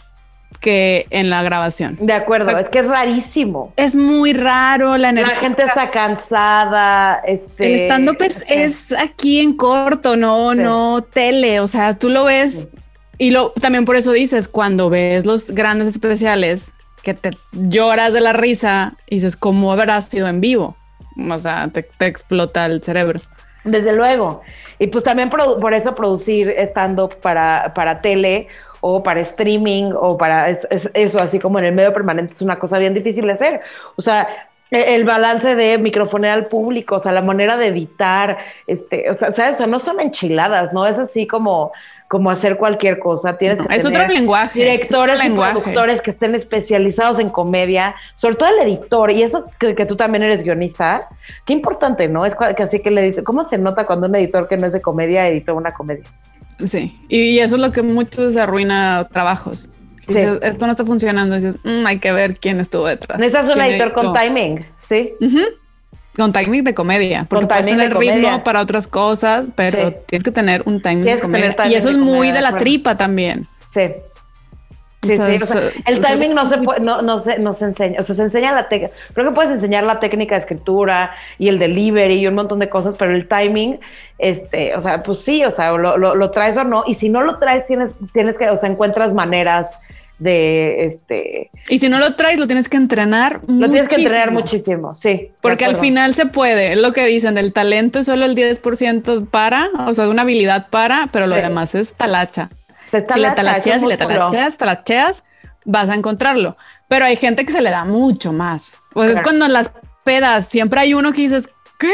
que 0.61 1.07
en 1.11 1.29
la 1.31 1.42
grabación. 1.42 1.97
De 2.01 2.12
acuerdo, 2.14 2.57
es 2.59 2.69
que 2.71 2.79
es 2.81 2.87
rarísimo. 2.87 3.73
Es 3.77 3.95
muy 3.95 4.33
raro 4.33 4.92
la 4.92 4.99
La 5.12 5.21
energía. 5.21 5.37
gente 5.37 5.62
está 5.64 5.90
cansada. 5.90 7.21
Este, 7.27 7.66
El 7.75 7.81
stand-up 7.83 8.16
es, 8.23 8.42
es 8.49 8.92
aquí 8.92 9.40
en 9.40 9.55
corto, 9.57 10.16
no, 10.16 10.53
Sí. 10.53 10.59
no 10.61 11.03
tele. 11.03 11.61
O 11.61 11.66
sea, 11.66 11.95
tú 11.99 12.09
lo 12.09 12.25
ves 12.25 12.66
y 13.19 13.31
lo 13.31 13.51
también 13.51 13.85
por 13.85 13.97
eso 13.97 14.12
dices, 14.12 14.49
cuando 14.49 14.90
ves 14.90 15.25
los 15.27 15.51
grandes 15.51 15.88
especiales, 15.88 16.73
que 17.03 17.14
te 17.14 17.31
lloras 17.53 18.12
de 18.12 18.21
la 18.21 18.33
risa 18.33 18.95
y 19.09 19.16
dices, 19.16 19.37
¿cómo 19.37 19.73
habrá 19.73 20.01
sido 20.01 20.27
en 20.27 20.40
vivo? 20.40 20.77
O 21.31 21.38
sea, 21.38 21.69
te, 21.69 21.83
te 21.83 22.07
explota 22.07 22.66
el 22.66 22.83
cerebro. 22.83 23.21
Desde 23.64 23.92
luego. 23.95 24.42
Y 24.79 24.89
pues 24.89 25.05
también 25.05 25.31
por 25.31 25.75
eso 25.75 25.93
producir 25.95 26.55
stand-up 26.59 27.17
para, 27.23 27.73
para 27.75 28.01
tele 28.01 28.49
o 28.81 29.03
para 29.03 29.21
streaming 29.21 29.93
o 29.95 30.17
para 30.17 30.51
es- 30.51 30.67
es- 30.71 30.91
eso, 30.95 31.19
así 31.21 31.39
como 31.39 31.59
en 31.59 31.65
el 31.67 31.75
medio 31.75 31.93
permanente, 31.93 32.35
es 32.35 32.43
una 32.43 32.59
cosa 32.59 32.79
bien 32.79 32.95
difícil 32.95 33.27
de 33.27 33.33
hacer. 33.33 33.61
O 33.97 34.03
sea, 34.03 34.29
El 34.71 35.05
balance 35.05 35.55
de 35.55 35.79
microfonear 35.79 36.35
al 36.35 36.47
público, 36.47 36.97
o 36.97 37.01
sea, 37.01 37.13
la 37.13 37.23
manera 37.23 37.57
de 37.57 37.69
editar, 37.69 38.39
este, 38.67 39.09
o 39.11 39.17
sea, 39.17 39.33
¿sabes? 39.33 39.55
O 39.55 39.59
sea, 39.59 39.67
no 39.69 39.79
son 39.79 40.01
enchiladas, 40.01 40.73
¿no? 40.73 40.87
Es 40.87 40.99
así 40.99 41.29
como, 41.29 41.71
como 42.09 42.31
hacer 42.31 42.57
cualquier 42.57 42.99
cosa. 42.99 43.39
Tienes 43.39 43.59
No, 43.59 43.69
que 43.69 43.77
es 43.77 43.85
otro 43.85 44.09
lenguaje. 44.09 44.59
directores 44.59 45.15
otro 45.15 45.25
y 45.25 45.29
lenguaje. 45.29 45.53
productores 45.61 46.03
que 46.03 46.11
estén 46.11 46.35
especializados 46.35 47.21
en 47.21 47.29
comedia, 47.29 47.95
sobre 48.17 48.35
todo 48.35 48.49
el 48.49 48.67
editor, 48.67 49.13
y 49.13 49.23
eso 49.23 49.45
que, 49.61 49.77
que 49.77 49.87
tú 49.87 49.95
también 49.95 50.25
eres 50.25 50.43
guionista, 50.43 51.07
qué 51.45 51.53
importante, 51.53 52.09
¿no? 52.09 52.27
Es 52.27 52.35
que 52.35 52.63
así 52.63 52.81
que 52.81 52.89
el 52.89 52.99
editor, 52.99 53.23
¿cómo 53.23 53.45
se 53.45 53.59
nota 53.59 53.85
cuando 53.85 54.09
un 54.09 54.17
editor 54.17 54.49
que 54.49 54.57
no 54.57 54.67
es 54.67 54.73
de 54.73 54.81
comedia 54.81 55.29
editó 55.29 55.55
una 55.55 55.73
comedia? 55.73 56.05
Sí, 56.65 56.95
y, 57.09 57.21
y 57.21 57.39
eso 57.39 57.55
es 57.55 57.61
lo 57.61 57.71
que 57.71 57.83
veces 57.83 58.37
arruina 58.37 59.07
trabajos. 59.13 59.69
Sí. 60.07 60.14
Dices, 60.14 60.38
esto 60.42 60.66
no 60.66 60.73
está 60.73 60.85
funcionando. 60.85 61.35
Dices, 61.37 61.57
"Mm, 61.64 61.87
hay 61.87 61.99
que 61.99 62.12
ver 62.12 62.38
quién 62.38 62.61
estuvo 62.61 62.87
detrás. 62.87 63.19
Necesitas 63.19 63.55
un 63.55 63.61
editor 63.62 63.92
con 63.92 64.07
editó". 64.07 64.21
timing, 64.21 64.66
¿sí? 64.79 65.12
Con 66.16 66.33
timing 66.33 66.64
de 66.64 66.75
comedia, 66.75 67.27
porque 67.29 67.45
Con 67.45 67.49
puedes 67.49 67.66
tener 67.66 67.88
ritmo 67.95 68.14
comedia. 68.23 68.45
para 68.45 68.61
otras 68.62 68.87
cosas, 68.87 69.49
pero 69.55 69.90
Sí. 69.90 69.97
tienes 70.07 70.23
que 70.25 70.31
tener 70.33 70.62
un 70.64 70.81
timing 70.81 71.03
Tienes 71.05 71.16
de 71.21 71.23
comedia. 71.23 71.53
timing 71.57 71.73
Y 71.73 71.75
eso 71.75 71.90
es 71.90 71.97
muy 71.99 72.33
de 72.33 72.40
la 72.40 72.57
tripa 72.57 72.97
también. 72.97 73.47
Sí. 73.75 73.83
O 75.03 75.09
Sí, 75.09 75.16
sea, 75.16 75.27
sí, 75.29 75.42
o 75.42 75.47
sea, 75.47 75.71
el 75.87 76.01
timing 76.01 76.35
no 76.35 76.49
se 76.49 76.57
puede, 76.62 76.81
no, 76.81 77.03
no 77.03 77.19
se, 77.19 77.38
no 77.38 77.53
se 77.53 77.66
enseña, 77.66 78.01
o 78.01 78.03
sea, 78.03 78.16
se 78.16 78.23
enseña 78.23 78.51
la 78.53 78.66
técnica, 78.69 78.95
creo 79.12 79.27
que 79.29 79.33
puedes 79.35 79.51
enseñar 79.53 79.85
la 79.85 80.01
técnica 80.01 80.35
de 80.35 80.40
escritura 80.40 81.11
y 81.38 81.49
el 81.49 81.59
delivery 81.59 82.14
y 82.14 82.27
un 82.27 82.35
montón 82.35 82.59
de 82.59 82.69
cosas, 82.71 82.97
pero 82.99 83.12
el 83.12 83.29
timing, 83.29 83.79
este, 84.19 84.75
o 84.75 84.81
sea, 84.81 85.03
pues 85.03 85.21
sí, 85.21 85.45
o 85.45 85.51
sea, 85.51 85.73
lo, 85.73 85.97
lo- 85.99 86.14
lo 86.16 86.31
traes 86.31 86.57
o 86.57 86.64
no, 86.64 86.83
y 86.87 86.95
si 86.95 87.09
no 87.11 87.23
lo 87.23 87.38
traes, 87.38 87.66
tienes, 87.66 87.92
tienes 88.14 88.37
que, 88.38 88.49
o 88.51 88.57
sea, 88.59 88.69
encuentras 88.71 89.12
maneras 89.12 89.66
de, 90.19 90.87
este, 90.87 91.51
Y 91.69 91.79
si 91.79 91.89
no 91.89 91.99
lo 91.99 92.15
traes, 92.15 92.39
lo 92.39 92.47
tienes 92.47 92.69
que 92.69 92.77
entrenar. 92.77 93.41
lo 93.47 93.69
tienes 93.69 93.89
que 93.89 93.97
entrenar 93.97 94.31
muchísimo. 94.31 94.89
muchísimo, 94.91 94.95
sí. 94.95 95.31
Porque 95.43 95.65
al 95.67 95.77
final 95.77 96.15
se 96.15 96.27
puede, 96.27 96.73
es 96.73 96.79
lo 96.79 96.93
que 96.93 97.05
dicen, 97.07 97.35
del 97.35 97.53
talento 97.53 97.99
es 97.99 98.07
solo 98.07 98.25
el 98.25 98.35
10% 98.35 99.29
para, 99.29 99.69
o 99.87 99.93
sea, 99.95 100.05
de 100.07 100.11
una 100.11 100.23
habilidad 100.23 100.69
para, 100.71 101.09
pero 101.13 101.27
lo 101.27 101.35
Sí. 101.37 101.43
demás 101.43 101.75
es 101.75 101.93
talacha. 101.93 102.49
Se 102.91 102.99
si 102.99 103.03
le 103.03 103.07
talacha, 103.07 103.35
talacheas, 103.35 103.77
es 103.77 103.83
si 103.83 103.89
le 103.89 103.97
talacheas, 103.97 104.57
talacheas, 104.59 105.25
vas 105.65 105.89
a 105.91 105.95
encontrarlo. 105.95 106.57
Pero 106.89 107.05
hay 107.05 107.17
gente 107.17 107.45
que 107.45 107.53
se 107.53 107.61
le 107.61 107.71
da 107.71 107.85
mucho 107.85 108.33
más. 108.33 108.75
Pues 108.93 109.09
es 109.09 109.13
Claro. 109.15 109.25
cuando 109.25 109.47
en 109.47 109.53
las 109.53 109.71
pedas 110.05 110.47
siempre 110.49 110.81
hay 110.81 110.95
uno 110.95 111.13
que 111.13 111.23
dices, 111.23 111.49
¿qué? 111.79 111.93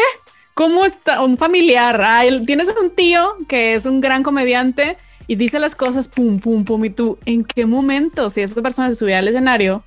¿Cómo 0.55 0.85
está? 0.85 1.23
Un 1.23 1.39
familiar. 1.39 2.03
Ay, 2.07 2.45
tienes 2.45 2.69
un 2.81 2.91
tío 2.91 3.35
que 3.49 3.75
es 3.75 3.87
un 3.87 4.03
gran 4.03 4.23
comediante 4.23 4.99
y 5.27 5.37
dice 5.37 5.59
las 5.59 5.75
cosas 5.75 6.09
pum, 6.09 6.39
pum, 6.39 6.65
pum. 6.65 6.85
Y 6.85 6.91
tú, 6.91 7.19
¿en 7.25 7.45
qué 7.45 7.67
momento? 7.67 8.31
Si 8.31 8.41
esta 8.41 8.61
persona 8.63 8.89
se 8.89 8.97
subía 8.97 9.19
al 9.19 9.29
escenario. 9.29 9.85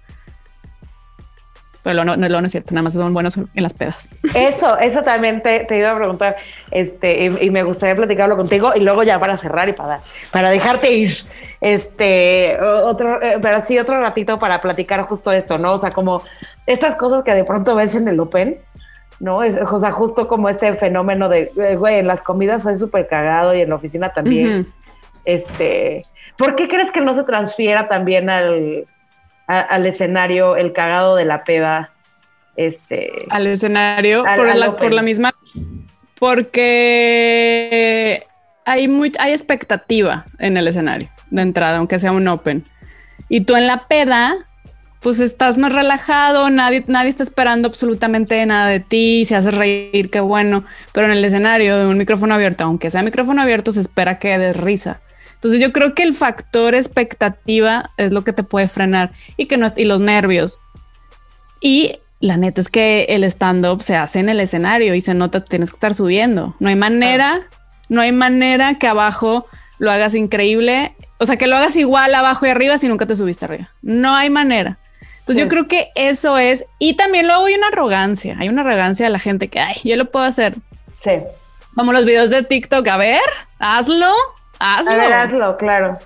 Pero 1.84 1.98
lo 1.98 2.04
no, 2.04 2.18
no, 2.18 2.28
lo 2.28 2.42
no 2.42 2.48
es 2.48 2.52
cierto, 2.52 2.74
nada 2.74 2.84
más 2.84 2.94
son 2.94 3.14
buenos 3.14 3.38
en 3.38 3.48
las 3.54 3.74
pedas. 3.74 4.10
Eso, 4.34 4.76
eso 4.80 5.04
también 5.04 5.40
te, 5.42 5.66
te 5.66 5.78
iba 5.78 5.92
a 5.92 5.96
preguntar, 5.96 6.36
este, 6.72 7.26
y, 7.26 7.46
y 7.46 7.52
me 7.52 7.62
gustaría 7.62 7.94
platicarlo 7.94 8.36
contigo 8.36 8.72
y 8.76 8.80
luego 8.80 9.04
ya 9.04 9.20
para 9.20 9.38
cerrar 9.38 9.70
y 9.70 9.74
para, 9.74 10.02
para 10.32 10.50
dejarte 10.50 10.92
ir, 10.92 11.16
este, 11.62 12.58
otro, 12.60 13.22
eh, 13.22 13.38
pero 13.40 13.64
sí 13.68 13.78
otro 13.78 14.00
ratito 14.00 14.40
para 14.40 14.62
platicar 14.62 15.04
justo 15.04 15.32
esto, 15.32 15.60
¿no? 15.60 15.74
O 15.74 15.80
sea, 15.80 15.92
como 15.92 16.24
estas 16.66 16.96
cosas 16.96 17.22
que 17.22 17.36
de 17.36 17.44
pronto 17.44 17.76
ves 17.76 17.94
en 17.94 18.08
el 18.08 18.20
Open, 18.20 18.56
¿no? 19.20 19.44
Es, 19.44 19.56
o 19.62 19.80
sea, 19.80 19.92
justo 19.92 20.28
como 20.28 20.50
este 20.50 20.74
fenómeno 20.78 21.30
de, 21.30 21.52
eh, 21.56 21.76
güey, 21.76 22.00
en 22.00 22.08
las 22.08 22.24
comidas 22.24 22.64
soy 22.64 22.78
súper 22.78 23.08
cagado 23.08 23.56
y 23.56 23.62
en 23.62 23.70
la 23.70 23.76
oficina 23.76 24.10
también, 24.10 24.62
Ujú. 24.62 24.70
Este, 25.26 26.04
¿por 26.38 26.56
qué 26.56 26.68
crees 26.68 26.92
que 26.92 27.02
no 27.02 27.14
se 27.14 27.24
transfiera 27.24 27.88
también 27.88 28.30
al, 28.30 28.86
a- 29.48 29.62
al 29.62 29.86
escenario 29.86 30.56
el 30.56 30.74
cagado 30.74 31.16
de 31.16 31.26
la 31.26 31.44
peda? 31.44 31.92
Este, 32.58 33.12
al 33.30 33.48
escenario 33.48 34.26
Al- 34.26 34.38
por, 34.38 34.50
al 34.50 34.60
la, 34.60 34.78
por 34.78 34.94
la 34.94 35.02
misma 35.02 35.34
porque 36.20 38.24
hay 38.66 38.88
muy 38.88 39.12
hay 39.20 39.34
expectativa 39.34 40.26
en 40.40 40.58
el 40.58 40.68
escenario 40.68 41.10
de 41.32 41.42
entrada 41.42 41.78
aunque 41.78 42.00
sea 42.00 42.12
un 42.12 42.28
open. 42.28 42.64
Y 43.30 43.42
tú 43.42 43.56
en 43.56 43.68
la 43.68 43.88
peda 43.88 44.36
pues 45.02 45.20
estás 45.20 45.58
más 45.58 45.74
relajado 45.74 46.50
nadie 46.50 46.84
nadie 46.88 47.10
está 47.10 47.24
esperando 47.24 47.68
absolutamente 47.68 48.44
nada 48.46 48.68
de 48.70 48.80
ti 48.80 49.26
se 49.26 49.36
hace 49.36 49.52
reír 49.52 50.10
qué 50.10 50.20
bueno. 50.20 50.64
Pero 50.94 51.08
en 51.08 51.14
el 51.14 51.26
escenario 51.26 51.78
de 51.78 51.88
un 51.88 51.98
micrófono 51.98 52.34
abierto 52.36 52.64
aunque 52.64 52.90
sea 52.90 53.02
micrófono 53.04 53.42
abierto 53.42 53.72
se 53.72 53.82
espera 53.82 54.18
que 54.18 54.38
des 54.38 54.56
risa 54.56 55.02
entonces 55.36 55.62
yo 55.62 55.72
creo 55.72 55.94
que 55.94 56.04
el 56.04 56.16
factor 56.16 56.74
expectativa 56.76 57.92
es 57.98 58.12
lo 58.12 58.24
que 58.24 58.34
te 58.34 58.44
puede 58.44 58.68
frenar 58.68 59.12
y 59.38 59.46
que 59.46 59.58
no 59.58 59.68
y 59.76 59.84
los 59.86 60.02
nervios 60.02 60.58
y 61.62 62.00
la 62.20 62.38
neta 62.38 62.62
es 62.62 62.70
que 62.70 63.06
el 63.10 63.24
stand-up 63.26 63.84
se 63.84 63.96
hace 63.96 64.20
en 64.20 64.30
el 64.30 64.40
escenario 64.40 64.96
y 64.96 65.02
se 65.02 65.14
nota, 65.14 65.44
tienes 65.44 65.70
que 65.70 65.76
estar 65.76 65.94
subiendo. 65.94 66.56
No 66.60 66.70
hay 66.70 66.76
manera, 66.76 67.42
no 67.90 68.02
hay 68.02 68.12
manera 68.12 68.78
que 68.80 68.88
abajo 68.88 69.48
lo 69.78 69.92
hagas 69.92 70.16
increíble. 70.16 70.96
O 71.20 71.26
sea, 71.26 71.38
que 71.38 71.48
lo 71.48 71.56
hagas 71.56 71.76
igual 71.76 72.16
abajo 72.16 72.46
y 72.46 72.50
arriba 72.50 72.78
si 72.78 72.88
nunca 72.88 73.06
te 73.06 73.16
subiste 73.16 73.46
arriba. 73.46 73.70
No 73.82 74.16
hay 74.16 74.30
manera. 74.30 74.80
Entonces 75.20 75.36
Sí. 75.36 75.42
yo 75.42 75.48
creo 75.50 75.68
que 75.68 75.90
eso 75.96 76.38
es. 76.38 76.66
Y 76.80 76.96
también 76.96 77.28
luego 77.28 77.46
hay 77.46 77.56
una 77.56 77.68
arrogancia. 77.68 78.38
Hay 78.40 78.50
una 78.50 78.62
arrogancia 78.62 79.06
de 79.06 79.12
la 79.12 79.20
gente 79.20 79.50
que, 79.50 79.60
ay, 79.60 79.76
yo 79.84 79.96
lo 79.98 80.10
puedo 80.10 80.26
hacer. 80.26 80.56
sí. 81.04 81.12
Como 81.76 81.92
los 81.92 82.06
videos 82.06 82.30
de 82.30 82.42
TikTok. 82.42 82.88
A 82.88 82.96
ver, 82.96 83.20
hazlo, 83.60 84.14
hazlo. 84.60 84.92
A 84.92 84.96
ver, 84.96 85.14
hazlo, 85.14 85.58
claro. 85.58 85.98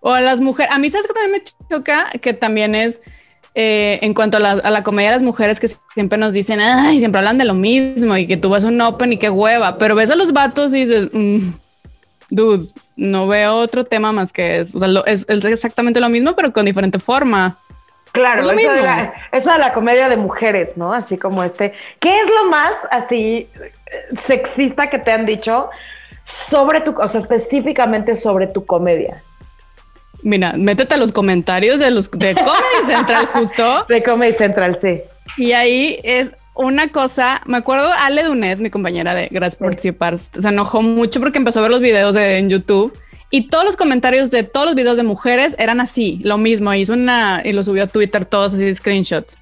O 0.00 0.12
a 0.12 0.20
las 0.20 0.40
mujeres. 0.40 0.72
A 0.72 0.78
mí, 0.78 0.90
¿sabes 0.90 1.06
que 1.06 1.12
también 1.14 1.32
me 1.32 1.42
choca? 1.68 2.06
Que 2.20 2.32
también 2.32 2.74
es 2.74 3.00
eh, 3.54 3.98
en 4.02 4.14
cuanto 4.14 4.36
a 4.38 4.40
la, 4.40 4.52
a 4.52 4.70
la 4.70 4.82
comedia 4.82 5.10
de 5.10 5.16
las 5.16 5.22
mujeres 5.22 5.60
que 5.60 5.68
siempre 5.94 6.18
nos 6.18 6.32
dicen, 6.32 6.60
ay, 6.60 6.98
siempre 7.00 7.18
hablan 7.18 7.36
de 7.38 7.44
lo 7.44 7.54
mismo 7.54 8.16
y 8.16 8.26
que 8.26 8.36
tú 8.36 8.48
vas 8.48 8.64
a 8.64 8.68
un 8.68 8.80
open 8.80 9.12
y 9.12 9.16
qué 9.18 9.28
hueva. 9.28 9.76
Pero 9.78 9.94
ves 9.94 10.10
a 10.10 10.16
los 10.16 10.32
vatos 10.32 10.72
y 10.72 10.84
dices, 10.86 11.08
"Mm, 11.12 11.50
dude, 12.30 12.66
no 12.96 13.26
veo 13.26 13.56
otro 13.56 13.84
tema 13.84 14.12
más 14.12 14.32
que 14.32 14.60
eso. 14.60 14.76
O 14.76 14.80
sea, 14.80 14.88
lo- 14.88 15.04
es, 15.06 15.26
es 15.28 15.44
exactamente 15.44 16.00
lo 16.00 16.08
mismo, 16.08 16.34
pero 16.36 16.52
con 16.52 16.64
diferente 16.64 16.98
forma. 16.98 17.58
Claro, 18.12 18.40
Es 18.40 18.46
lo 18.48 18.52
eso 18.54 18.72
de, 18.72 18.80
mismo. 18.80 18.86
la, 18.86 19.14
eso 19.32 19.52
de 19.52 19.58
la 19.58 19.72
comedia 19.72 20.08
de 20.08 20.16
mujeres, 20.16 20.70
¿no? 20.76 20.92
Así 20.92 21.16
como 21.18 21.44
este. 21.44 21.72
¿Qué 22.00 22.20
es 22.20 22.28
lo 22.28 22.50
más 22.50 22.72
así 22.90 23.48
eh, 23.60 23.72
sexista 24.26 24.90
que 24.90 24.98
te 24.98 25.12
han 25.12 25.26
dicho 25.26 25.68
sobre 26.48 26.80
tu, 26.80 26.94
o 27.00 27.08
sea, 27.08 27.20
específicamente 27.20 28.16
sobre 28.16 28.46
tu 28.46 28.64
comedia? 28.64 29.22
Mira, 30.22 30.52
métete 30.56 30.94
a 30.94 30.98
los 30.98 31.12
comentarios 31.12 31.80
de 31.80 31.90
los 31.90 32.10
de 32.10 32.34
Comedy 32.34 32.86
Central 32.86 33.26
justo. 33.26 33.86
De 33.88 34.02
Comedy 34.02 34.34
Central, 34.34 34.78
sí. 34.80 35.00
Y 35.38 35.52
ahí 35.52 35.98
es 36.02 36.32
una 36.54 36.88
cosa, 36.88 37.40
me 37.46 37.56
acuerdo 37.56 37.90
Ale 37.98 38.24
Dunet, 38.24 38.58
mi 38.58 38.68
compañera 38.68 39.14
de 39.14 39.28
Gracias 39.30 39.56
por 39.56 39.68
Sí. 39.68 39.92
participar, 39.92 40.18
se 40.18 40.48
enojó 40.48 40.82
mucho 40.82 41.20
porque 41.20 41.38
empezó 41.38 41.60
a 41.60 41.62
ver 41.62 41.70
los 41.70 41.80
videos 41.80 42.14
de- 42.14 42.36
en 42.38 42.50
YouTube 42.50 42.92
y 43.30 43.48
todos 43.48 43.64
los 43.64 43.76
comentarios 43.76 44.30
de 44.30 44.42
todos 44.42 44.66
los 44.66 44.74
videos 44.74 44.96
de 44.98 45.04
mujeres 45.04 45.54
eran 45.58 45.80
así, 45.80 46.18
lo 46.22 46.36
mismo, 46.36 46.74
hizo 46.74 46.92
una 46.92 47.40
y 47.44 47.52
lo 47.52 47.62
subió 47.62 47.84
a 47.84 47.86
Twitter 47.86 48.26
todos 48.26 48.52
así 48.54 48.74
screenshots. 48.74 49.38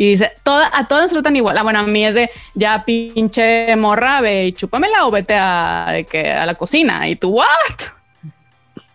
Y 0.00 0.12
dice, 0.12 0.32
toda, 0.44 0.70
a 0.72 0.88
todas 0.88 1.02
nos 1.04 1.12
tratan 1.12 1.36
igual. 1.36 1.58
Ah, 1.58 1.62
bueno, 1.62 1.80
a 1.80 1.82
mí 1.82 2.06
es 2.06 2.14
de 2.14 2.30
ya 2.54 2.84
pinche 2.86 3.76
morra, 3.76 4.22
ve 4.22 4.46
y 4.46 4.52
chúpamela 4.52 5.04
o 5.06 5.10
vete 5.10 5.34
a, 5.36 5.88
de 5.92 6.04
que, 6.04 6.30
a 6.32 6.46
la 6.46 6.54
cocina. 6.54 7.06
Y 7.06 7.16
tú, 7.16 7.28
¿what? 7.34 7.44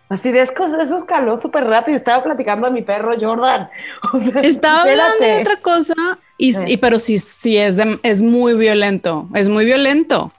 Así 0.08 0.32
de 0.32 0.42
eso, 0.42 0.52
escaló 0.98 1.40
súper 1.40 1.62
rápido. 1.64 1.96
Estaba 1.96 2.24
platicando 2.24 2.66
a 2.66 2.70
mi 2.70 2.82
perro 2.82 3.12
Jordan. 3.20 3.68
O 4.12 4.18
sea, 4.18 4.40
Estaba 4.40 4.82
hablando 4.82 5.24
de 5.24 5.40
otra 5.40 5.56
cosa, 5.60 5.94
y, 6.38 6.54
Sí. 6.54 6.64
y- 6.66 6.76
pero 6.78 6.98
sí, 6.98 7.20
sí 7.20 7.56
es, 7.56 7.76
de- 7.76 8.00
es 8.02 8.20
muy 8.20 8.54
violento, 8.54 9.28
es 9.34 9.48
muy 9.48 9.64
violento. 9.64 10.32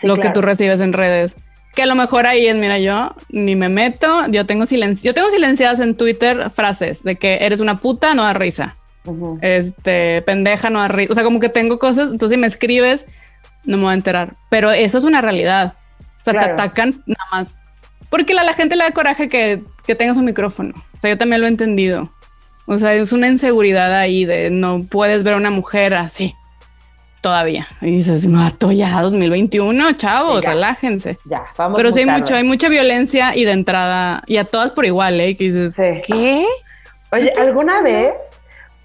Sí, 0.00 0.06
lo 0.06 0.14
que 0.14 0.20
claro. 0.22 0.34
tú 0.34 0.42
recibes 0.42 0.78
en 0.80 0.92
redes. 0.92 1.34
Que 1.74 1.82
a 1.82 1.86
lo 1.86 1.96
mejor 1.96 2.26
ahí 2.26 2.46
es, 2.46 2.54
mira, 2.54 2.78
yo 2.78 3.12
ni 3.28 3.56
me 3.56 3.68
meto, 3.68 4.24
yo 4.28 4.46
tengo 4.46 4.66
silencio, 4.66 5.10
yo 5.10 5.14
tengo 5.14 5.30
silenciadas 5.30 5.80
en 5.80 5.96
Twitter 5.96 6.48
frases 6.50 7.02
de 7.02 7.16
que 7.16 7.38
eres 7.42 7.60
una 7.60 7.76
puta, 7.78 8.14
no 8.14 8.22
da 8.22 8.32
risa. 8.34 8.76
Ujú. 9.06 9.38
Este, 9.42 10.22
pendeja, 10.22 10.70
no 10.70 10.80
da 10.80 10.88
risa. 10.88 11.12
O 11.12 11.14
sea, 11.14 11.24
como 11.24 11.40
que 11.40 11.48
tengo 11.48 11.78
cosas, 11.78 12.10
entonces 12.10 12.36
si 12.36 12.40
me 12.40 12.46
escribes, 12.46 13.06
no 13.64 13.76
me 13.78 13.84
voy 13.84 13.92
a 13.92 13.94
enterar. 13.94 14.34
Pero 14.50 14.70
eso 14.70 14.98
es 14.98 15.04
una 15.04 15.20
realidad. 15.22 15.74
O 16.20 16.24
sea, 16.24 16.32
Claro. 16.34 16.46
te 16.48 16.52
atacan 16.62 17.02
nada 17.06 17.24
más. 17.32 17.56
Porque 18.10 18.32
a 18.38 18.42
la 18.42 18.52
gente 18.52 18.76
le 18.76 18.84
da 18.84 18.90
coraje 18.92 19.28
que, 19.28 19.62
que 19.86 19.94
tengas 19.94 20.16
un 20.16 20.24
micrófono. 20.24 20.74
O 20.96 21.00
sea, 21.00 21.10
yo 21.10 21.18
también 21.18 21.40
lo 21.40 21.46
he 21.46 21.50
entendido. 21.50 22.12
O 22.66 22.78
sea, 22.78 22.94
es 22.94 23.12
una 23.12 23.28
inseguridad 23.28 23.94
ahí 23.94 24.24
de 24.24 24.50
no 24.50 24.84
puedes 24.90 25.22
ver 25.22 25.34
a 25.34 25.36
una 25.36 25.50
mujer 25.50 25.94
así 25.94 26.34
todavía. 27.20 27.66
Y 27.80 27.86
dices, 27.92 28.26
mato 28.26 28.70
ya 28.70 29.00
2021, 29.02 29.92
chavos, 29.94 30.42
ya. 30.42 30.50
relájense. 30.50 31.16
Ya, 31.24 31.42
vamos. 31.56 31.76
Pero 31.76 31.90
sí 31.90 32.00
hay 32.00 32.06
mucho, 32.06 32.36
hay 32.36 32.44
mucha 32.44 32.68
violencia 32.68 33.34
y 33.36 33.44
de 33.44 33.52
entrada, 33.52 34.22
y 34.26 34.36
a 34.36 34.44
todas 34.44 34.70
por 34.70 34.84
igual, 34.86 35.20
¿eh? 35.20 35.34
Que 35.34 35.44
dices, 35.44 35.74
Sí. 35.74 36.00
¿qué? 36.06 36.46
Oye, 37.12 37.24
¿Estás 37.28 37.48
¿alguna 37.48 37.82
vez 37.82 38.12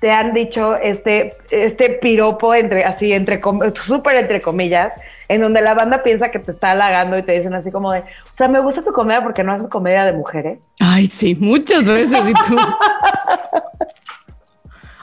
te 0.01 0.11
han 0.11 0.33
dicho 0.33 0.75
este, 0.77 1.31
este 1.51 1.91
piropo 1.91 2.55
entre, 2.55 2.83
así, 2.83 3.13
entre, 3.13 3.39
súper 3.85 4.15
entre 4.15 4.41
comillas, 4.41 4.91
en 5.27 5.41
donde 5.41 5.61
la 5.61 5.75
banda 5.75 6.01
piensa 6.01 6.31
que 6.31 6.39
te 6.39 6.51
está 6.53 6.71
halagando 6.71 7.17
y 7.19 7.21
te 7.21 7.33
dicen 7.33 7.53
así 7.53 7.69
como 7.71 7.91
de, 7.91 7.99
o 7.99 8.37
sea, 8.37 8.47
me 8.47 8.59
gusta 8.61 8.81
tu 8.81 8.91
comedia 8.91 9.21
porque 9.21 9.43
no 9.43 9.53
haces 9.53 9.69
comedia 9.69 10.03
de 10.05 10.13
mujeres? 10.13 10.57
Ay, 10.79 11.05
sí, 11.05 11.35
muchas 11.39 11.85
veces. 11.85 12.27
Y 12.27 12.33
tú. 12.33 12.57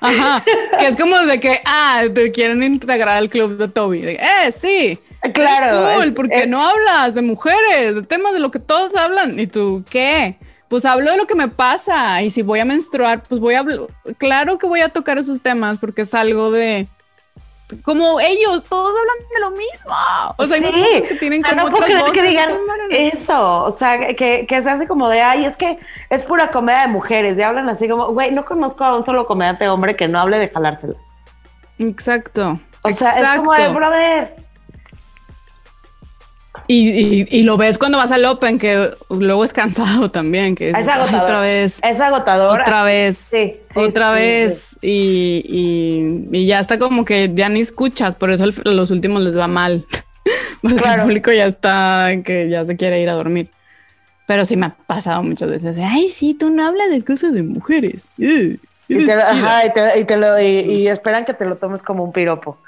Ajá, 0.01 0.44
que 0.78 0.86
es 0.88 0.96
como 0.96 1.16
de 1.22 1.40
que, 1.40 1.61
ah, 1.64 2.03
te 2.12 2.30
quieren 2.30 2.62
integrar 2.62 3.16
al 3.16 3.28
club 3.28 3.57
de 3.57 3.68
Toby. 3.68 4.01
De, 4.01 4.12
eh, 4.14 4.53
sí. 4.53 4.99
Claro. 5.34 5.88
Es 5.90 5.94
cool, 5.96 6.09
es- 6.09 6.12
porque 6.14 6.40
es- 6.40 6.49
no 6.49 6.61
hablas 6.64 7.14
de 7.14 7.22
mujeres, 7.22 7.94
de 7.96 8.03
temas 8.03 8.32
de 8.32 8.38
lo 8.38 8.51
que 8.51 8.61
todos 8.61 8.94
hablan. 8.94 9.38
¿Y 9.38 9.46
tú 9.49 9.84
qué? 9.90 10.36
Pues 10.68 10.84
hablo 10.84 11.10
de 11.10 11.16
lo 11.16 11.26
que 11.26 11.34
me 11.34 11.48
pasa. 11.48 12.22
Y 12.22 12.30
si 12.30 12.42
voy 12.42 12.60
a 12.60 12.64
menstruar, 12.64 13.22
pues 13.22 13.40
voy 13.40 13.54
a 13.54 13.60
hablar. 13.60 13.80
Claro 14.18 14.58
que 14.58 14.66
voy 14.66 14.80
a 14.80 14.90
tocar 14.90 15.18
esos 15.18 15.40
temas 15.40 15.78
porque 15.78 16.02
es 16.02 16.14
algo 16.14 16.50
de. 16.50 16.88
Como 17.82 18.18
ellos, 18.18 18.64
todos 18.64 18.94
hablan 18.96 19.28
de 19.30 19.40
lo 19.40 19.50
mismo. 19.50 19.94
O 20.38 20.46
sea, 20.46 20.56
hay 20.56 20.62
Sí, 20.62 20.94
muchos 20.94 21.08
que 21.08 21.14
tienen 21.16 21.44
o 21.44 21.48
sea, 21.48 21.58
como 21.58 21.68
no 21.68 21.74
otras 21.74 21.86
creer 21.86 22.04
que 22.04 22.08
voces, 22.08 22.30
digan 22.30 22.50
eso, 22.90 23.64
o 23.64 23.72
sea, 23.72 24.14
que, 24.14 24.46
que 24.46 24.62
se 24.62 24.70
hace 24.70 24.86
como 24.86 25.06
de, 25.10 25.20
ay, 25.20 25.44
es 25.44 25.54
que 25.56 25.76
es 26.08 26.22
pura 26.22 26.48
comedia 26.48 26.80
de 26.80 26.88
mujeres, 26.88 27.36
y 27.36 27.42
hablan 27.42 27.68
así 27.68 27.86
como, 27.86 28.06
güey, 28.14 28.30
no 28.30 28.46
conozco 28.46 28.84
a 28.84 28.96
un 28.96 29.04
solo 29.04 29.26
comediante 29.26 29.68
hombre 29.68 29.96
que 29.96 30.08
no 30.08 30.18
hable 30.18 30.38
de 30.38 30.48
jalársela. 30.48 30.94
Exacto. 31.78 32.58
O 32.84 32.90
sea, 32.90 33.18
es 33.18 33.40
como 33.40 33.52
de, 33.52 33.68
brother, 33.68 34.36
Y, 36.70 36.90
y- 36.90 37.28
y 37.30 37.42
lo 37.44 37.56
ves 37.56 37.78
cuando 37.78 37.96
vas 37.96 38.12
al 38.12 38.24
Open, 38.26 38.58
que 38.58 38.90
luego 39.08 39.42
es 39.42 39.52
cansado 39.54 40.10
también, 40.12 40.54
que 40.54 40.68
es 40.70 40.76
dices, 40.76 40.88
"Ay, 40.92 41.00
agotador. 41.00 41.22
otra 41.24 41.40
vez, 41.40 41.80
Es 41.82 42.00
agotador. 42.00 42.60
otra 42.60 42.82
vez, 42.84 43.16
Sí, 43.16 43.54
sí, 43.72 43.78
otra 43.80 44.10
sí, 44.14 44.20
vez, 44.20 44.76
Y, 44.82 45.42
y- 46.30 46.36
y 46.38 46.46
ya 46.46 46.60
está 46.60 46.78
como 46.78 47.04
que 47.06 47.30
ya 47.34 47.48
ni 47.48 47.60
escuchas, 47.60 48.14
por 48.16 48.30
eso 48.30 48.44
al- 48.44 48.54
los 48.76 48.90
últimos 48.90 49.22
les 49.22 49.36
va 49.36 49.48
mal, 49.48 49.86
porque 50.62 50.76
Claro. 50.76 51.02
el 51.02 51.08
público 51.08 51.32
ya 51.32 51.46
está, 51.46 52.10
que 52.24 52.48
ya 52.50 52.64
se 52.66 52.76
quiere 52.76 53.00
ir 53.00 53.08
a 53.08 53.14
dormir. 53.14 53.50
Pero 54.26 54.44
sí 54.44 54.58
me 54.58 54.66
ha 54.66 54.76
pasado 54.86 55.22
muchas 55.22 55.48
veces, 55.50 55.78
ay, 55.80 56.10
sí, 56.10 56.34
tú 56.34 56.50
no 56.50 56.66
hablas 56.66 56.90
de 56.90 57.02
cosas 57.02 57.32
de 57.32 57.42
mujeres. 57.44 58.08
Y, 58.18 58.58
te, 58.58 58.58
lo- 58.98 59.00
chida". 59.00 59.30
ajá, 59.30 59.72
te, 59.72 60.00
y 60.00 60.04
te 60.04 60.16
lo, 60.18 60.38
y, 60.38 60.46
y 60.46 60.88
esperan 60.88 61.24
que 61.24 61.32
te 61.32 61.46
lo 61.46 61.56
tomes 61.56 61.80
como 61.82 62.04
un 62.04 62.12
piropo. 62.12 62.58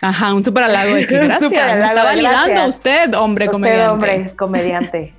Ajá, 0.00 0.34
un 0.34 0.44
súper 0.44 0.64
halago 0.64 0.94
de 0.94 1.06
que 1.06 1.18
gracias, 1.24 1.50
me 1.50 1.84
está 1.86 2.04
validando 2.04 2.46
gracias. 2.46 2.68
usted, 2.68 3.14
hombre 3.14 3.46
Usted, 3.46 3.52
comediante. 3.52 3.90
hombre, 3.92 4.36
comediante. 4.36 5.14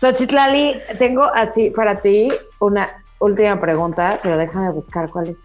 Xochitlali, 0.00 0.80
tengo 0.98 1.24
así 1.24 1.70
para 1.70 1.96
ti 1.96 2.28
una 2.58 2.88
última 3.18 3.58
pregunta, 3.60 4.18
pero 4.22 4.36
déjame 4.36 4.72
buscar 4.72 5.10
cuál 5.10 5.28
es. 5.28 5.36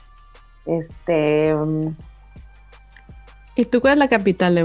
Este. 0.65 1.53
um, 1.53 1.95
¿Y 3.55 3.65
tú 3.65 3.81
cuál 3.81 3.93
es 3.93 3.99
la 3.99 4.07
capital 4.07 4.55
de 4.55 4.63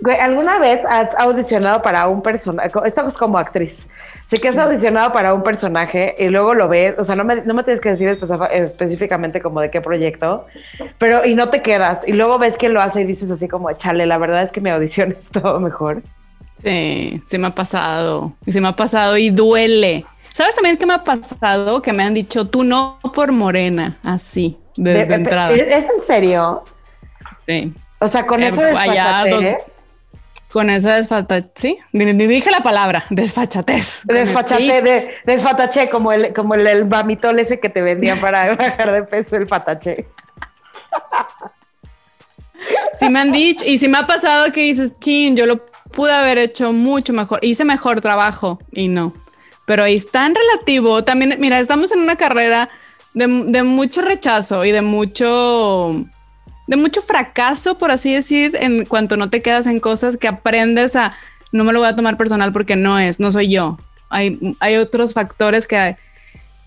güey, 0.00 0.20
¿alguna 0.20 0.58
vez 0.58 0.80
has 0.88 1.08
audicionado 1.18 1.80
para 1.82 2.06
un 2.08 2.22
personaje? 2.22 2.70
Esto 2.84 3.08
es 3.08 3.14
como 3.14 3.38
actriz. 3.38 3.86
Sí 4.28 4.38
que 4.38 4.48
has 4.48 4.58
audicionado 4.58 5.12
para 5.12 5.32
un 5.34 5.42
personaje 5.42 6.14
y 6.18 6.28
luego 6.28 6.54
lo 6.54 6.66
ves, 6.68 6.94
o 6.98 7.04
sea, 7.04 7.14
no 7.14 7.24
me, 7.24 7.36
no 7.42 7.54
me 7.54 7.62
tienes 7.62 7.80
que 7.80 7.90
decir 7.90 8.08
espe- 8.08 8.48
específicamente 8.50 9.40
como 9.40 9.60
de 9.60 9.70
qué 9.70 9.80
proyecto, 9.80 10.44
pero 10.98 11.24
y 11.24 11.34
no 11.36 11.48
te 11.48 11.62
quedas. 11.62 12.00
Y 12.08 12.12
luego 12.12 12.36
ves 12.38 12.56
quién 12.58 12.72
lo 12.74 12.80
hace 12.80 13.02
y 13.02 13.04
dices 13.04 13.30
así 13.30 13.46
como, 13.46 13.72
chale, 13.74 14.04
la 14.04 14.18
verdad 14.18 14.42
es 14.42 14.50
que 14.50 14.60
mi 14.60 14.70
audición 14.70 15.12
es 15.32 15.42
todo 15.42 15.60
mejor. 15.60 16.02
Sí, 16.62 17.22
sí 17.28 17.38
me 17.38 17.46
ha 17.48 17.54
pasado. 17.54 18.32
Y 18.46 18.52
se 18.52 18.60
me 18.60 18.66
ha 18.68 18.72
pasado 18.72 19.16
y 19.16 19.30
duele. 19.30 20.04
¿Sabes 20.34 20.54
también 20.56 20.76
qué 20.76 20.86
me 20.86 20.94
ha 20.94 21.04
pasado? 21.04 21.80
Que 21.80 21.92
me 21.92 22.02
han 22.02 22.12
dicho, 22.14 22.46
tú 22.48 22.64
no 22.64 22.98
por 23.14 23.30
morena, 23.30 23.98
así, 24.04 24.58
de, 24.76 25.04
de 25.06 25.14
entrada. 25.14 25.52
¿Es, 25.54 25.62
en 25.84 26.02
serio? 26.06 26.62
Sí. 27.46 27.72
O 28.00 28.08
sea, 28.08 28.26
con 28.26 28.42
Eh, 28.42 28.48
eso 28.48 28.60
de 28.60 28.70
allá 28.76 29.24
dos- 29.30 29.44
Con 30.56 30.70
esa 30.70 30.96
desfachatez, 30.96 31.50
sí, 31.54 31.76
dije 31.92 32.50
la 32.50 32.60
palabra, 32.62 33.04
desfachatez. 33.10 34.04
Con 34.06 34.16
desfachate, 34.16 34.64
el- 34.64 34.70
sí, 34.70 34.90
de- 34.90 35.14
desfataché, 35.26 35.90
como 35.90 36.12
el, 36.14 36.32
como 36.32 36.54
el, 36.54 36.66
el 36.66 36.86
mamitol 36.86 37.38
ese 37.38 37.60
que 37.60 37.68
te 37.68 37.82
vendían 37.82 38.18
para 38.20 38.56
bajar 38.56 38.90
de 38.90 39.02
peso, 39.02 39.36
el 39.36 39.46
fataché. 39.46 40.06
sí 42.98 43.08
me 43.10 43.18
han 43.18 43.32
dicho, 43.32 43.66
y 43.66 43.76
sí 43.76 43.86
me 43.86 43.98
ha 43.98 44.06
pasado 44.06 44.50
que 44.50 44.62
dices, 44.62 44.98
chin, 44.98 45.36
yo 45.36 45.44
lo 45.44 45.60
pude 45.92 46.12
haber 46.14 46.38
hecho 46.38 46.72
mucho 46.72 47.12
mejor, 47.12 47.38
hice 47.42 47.66
mejor 47.66 48.00
trabajo 48.00 48.58
y 48.72 48.88
no. 48.88 49.12
Pero 49.66 49.82
ahí 49.84 49.96
es 49.96 50.10
tan 50.10 50.34
relativo. 50.34 51.04
También, 51.04 51.36
mira, 51.38 51.60
estamos 51.60 51.92
en 51.92 52.00
una 52.00 52.16
carrera 52.16 52.70
de, 53.12 53.26
de 53.48 53.62
mucho 53.62 54.00
rechazo 54.00 54.64
y 54.64 54.72
de 54.72 54.80
mucho, 54.80 56.06
de 56.66 56.76
mucho 56.76 57.02
fracaso, 57.02 57.76
por 57.76 57.90
así 57.90 58.12
decir, 58.12 58.56
en 58.60 58.84
cuanto 58.84 59.16
no 59.16 59.30
te 59.30 59.42
quedas 59.42 59.66
en 59.66 59.80
cosas 59.80 60.16
que 60.16 60.28
aprendes 60.28 60.96
a, 60.96 61.16
no 61.52 61.64
me 61.64 61.72
lo 61.72 61.78
voy 61.78 61.88
a 61.88 61.94
tomar 61.94 62.16
personal 62.16 62.52
porque 62.52 62.76
no 62.76 62.98
es, 62.98 63.20
no 63.20 63.30
soy 63.32 63.50
yo. 63.50 63.78
Hay, 64.08 64.38
hay 64.60 64.76
otros 64.76 65.14
factores 65.14 65.66
que, 65.66 65.96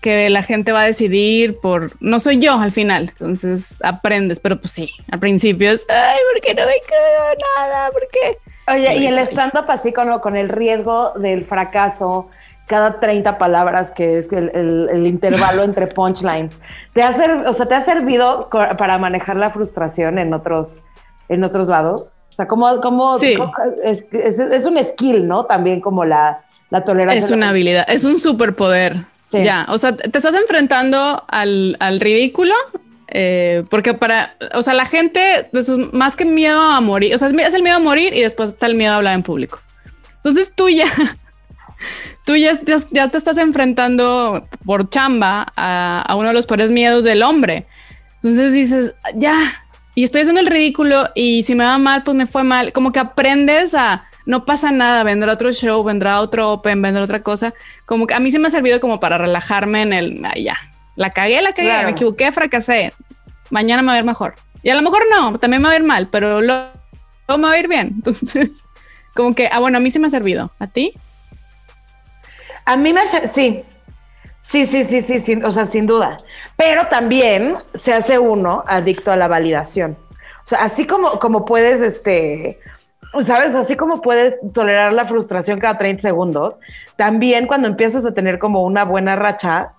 que 0.00 0.30
la 0.30 0.42
gente 0.42 0.72
va 0.72 0.82
a 0.82 0.86
decidir 0.86 1.58
por, 1.58 1.92
no 2.00 2.20
soy 2.20 2.38
yo 2.38 2.58
al 2.58 2.72
final. 2.72 3.10
Entonces 3.10 3.76
aprendes, 3.82 4.40
pero 4.40 4.60
pues 4.60 4.72
sí, 4.72 4.90
al 5.10 5.18
principio 5.18 5.70
es, 5.70 5.84
ay, 5.88 6.18
¿por 6.32 6.42
qué 6.42 6.54
no 6.54 6.66
me 6.66 6.74
quedo 6.86 7.46
nada? 7.58 7.90
¿Por 7.90 8.06
qué? 8.08 8.38
Oye, 8.72 8.98
y 8.98 9.06
el 9.06 9.18
stand-up 9.18 9.64
así 9.68 9.92
con, 9.92 10.18
con 10.20 10.36
el 10.36 10.48
riesgo 10.48 11.12
del 11.16 11.44
fracaso, 11.44 12.28
cada 12.70 13.00
30 13.00 13.36
palabras, 13.36 13.90
que 13.90 14.18
es 14.18 14.32
el, 14.32 14.48
el- 14.54 14.88
el 14.92 15.06
intervalo 15.08 15.64
entre 15.64 15.88
punchlines, 15.88 16.54
¿te 16.94 17.02
ha, 17.02 17.12
ser- 17.12 17.44
o 17.48 17.52
sea, 17.52 17.66
¿te 17.66 17.74
ha 17.74 17.84
servido 17.84 18.48
para 18.78 18.96
manejar 18.96 19.34
la 19.36 19.50
frustración 19.50 20.18
en 20.18 20.32
otros, 20.32 20.80
en 21.28 21.42
otros 21.42 21.66
lados? 21.66 22.12
O 22.30 22.32
sea, 22.32 22.46
¿cómo, 22.46 22.80
cómo, 22.80 23.18
Sí. 23.18 23.34
cómo- 23.36 23.52
es, 23.82 24.04
es- 24.12 24.38
es 24.38 24.64
un 24.66 24.78
skill, 24.84 25.26
¿no? 25.26 25.46
También 25.46 25.80
como 25.80 26.04
la, 26.04 26.42
la 26.70 26.84
tolerancia. 26.84 27.18
Es 27.18 27.32
una 27.32 27.48
habilidad, 27.48 27.84
es 27.88 28.04
un 28.04 28.20
superpoder. 28.20 28.98
Sí. 29.24 29.42
Ya, 29.42 29.66
o 29.68 29.76
sea, 29.76 29.96
te 29.96 30.16
estás 30.16 30.34
enfrentando 30.34 31.24
al, 31.28 31.76
al 31.80 31.98
ridículo, 32.00 32.54
eh, 33.08 33.64
porque 33.68 33.94
para, 33.94 34.34
o 34.54 34.62
sea, 34.62 34.74
la 34.74 34.84
gente, 34.86 35.48
sus- 35.52 35.92
más 35.92 36.14
que 36.14 36.24
miedo 36.24 36.60
a 36.60 36.80
morir, 36.80 37.14
o 37.14 37.18
sea, 37.18 37.26
es 37.28 37.54
el 37.54 37.62
miedo 37.64 37.76
a 37.76 37.80
morir 37.80 38.14
y 38.14 38.20
después 38.22 38.50
está 38.50 38.66
el 38.66 38.76
miedo 38.76 38.92
a 38.92 38.96
hablar 38.98 39.14
en 39.14 39.24
público. 39.24 39.58
Entonces 40.18 40.52
tú 40.54 40.68
ya, 40.68 40.86
tú 42.30 42.36
ya, 42.36 42.56
ya, 42.64 42.76
ya 42.92 43.08
te 43.08 43.18
estás 43.18 43.36
enfrentando 43.38 44.46
por 44.64 44.88
chamba 44.88 45.46
a, 45.56 46.02
a 46.06 46.14
uno 46.14 46.28
de 46.28 46.34
los 46.34 46.46
peores 46.46 46.70
miedos 46.70 47.02
del 47.02 47.24
hombre. 47.24 47.66
Entonces 48.16 48.52
dices, 48.52 48.94
ya, 49.16 49.36
y 49.96 50.04
estoy 50.04 50.20
haciendo 50.20 50.40
el 50.40 50.46
ridículo 50.46 51.08
y 51.16 51.42
si 51.42 51.56
me 51.56 51.64
va 51.64 51.76
mal, 51.78 52.04
pues 52.04 52.16
me 52.16 52.26
fue 52.26 52.44
mal. 52.44 52.72
Como 52.72 52.92
que 52.92 53.00
aprendes 53.00 53.74
a, 53.74 54.04
no 54.26 54.44
pasa 54.44 54.70
nada, 54.70 55.02
vendrá 55.02 55.32
otro 55.32 55.50
show, 55.50 55.82
vendrá 55.82 56.20
otro 56.20 56.52
open, 56.52 56.80
vendrá 56.82 57.02
otra 57.02 57.20
cosa. 57.22 57.52
Como 57.84 58.06
que 58.06 58.14
a 58.14 58.20
mí 58.20 58.30
se 58.30 58.38
me 58.38 58.46
ha 58.46 58.50
servido 58.50 58.78
como 58.80 59.00
para 59.00 59.18
relajarme 59.18 59.82
en 59.82 59.92
el, 59.92 60.20
"Ay, 60.24 60.44
ya, 60.44 60.56
la 60.94 61.10
cagué, 61.10 61.42
la 61.42 61.52
cagué, 61.52 61.68
Claro. 61.70 61.86
me 61.86 61.92
equivoqué, 61.92 62.30
fracasé. 62.30 62.92
Mañana 63.50 63.82
me 63.82 63.88
va 63.88 63.94
a 63.94 63.98
ir 63.98 64.04
mejor. 64.04 64.34
Y 64.62 64.70
a 64.70 64.76
lo 64.76 64.82
mejor 64.82 65.02
no, 65.10 65.36
también 65.38 65.62
me 65.62 65.68
va 65.68 65.74
a 65.74 65.78
ir 65.78 65.84
mal, 65.84 66.06
pero 66.08 66.40
luego 66.42 66.68
luego 67.26 67.38
me 67.42 67.48
va 67.48 67.54
a 67.54 67.58
ir 67.58 67.66
bien. 67.68 67.88
Entonces, 67.96 68.62
como 69.16 69.34
que, 69.34 69.48
ah, 69.50 69.58
bueno, 69.58 69.78
a 69.78 69.80
mí 69.80 69.90
sí 69.90 69.98
me 69.98 70.06
ha 70.06 70.10
servido. 70.10 70.52
¿A 70.60 70.68
ti? 70.68 70.92
A 72.70 72.76
mí 72.76 72.92
me 72.92 73.00
hace, 73.00 73.26
sí. 73.26 73.64
Sí, 74.38 74.64
sí, 74.66 74.84
sí, 74.84 75.02
sí, 75.02 75.18
sí, 75.18 75.40
o 75.42 75.50
sea, 75.50 75.66
sin 75.66 75.88
duda. 75.88 76.18
Pero 76.56 76.86
también 76.86 77.54
se 77.74 77.92
hace 77.92 78.16
uno 78.16 78.62
adicto 78.64 79.10
a 79.10 79.16
la 79.16 79.26
validación. 79.26 79.98
O 80.44 80.46
sea, 80.46 80.60
así 80.62 80.86
como, 80.86 81.18
como 81.18 81.44
puedes, 81.44 81.80
este, 81.80 82.60
¿sabes? 83.26 83.56
Así 83.56 83.74
como 83.74 84.00
puedes 84.00 84.36
tolerar 84.52 84.92
la 84.92 85.04
frustración 85.04 85.58
cada 85.58 85.78
30 85.78 86.00
segundos, 86.00 86.54
también 86.96 87.48
cuando 87.48 87.66
empiezas 87.66 88.04
a 88.04 88.12
tener 88.12 88.38
como 88.38 88.62
una 88.62 88.84
buena 88.84 89.16
racha, 89.16 89.70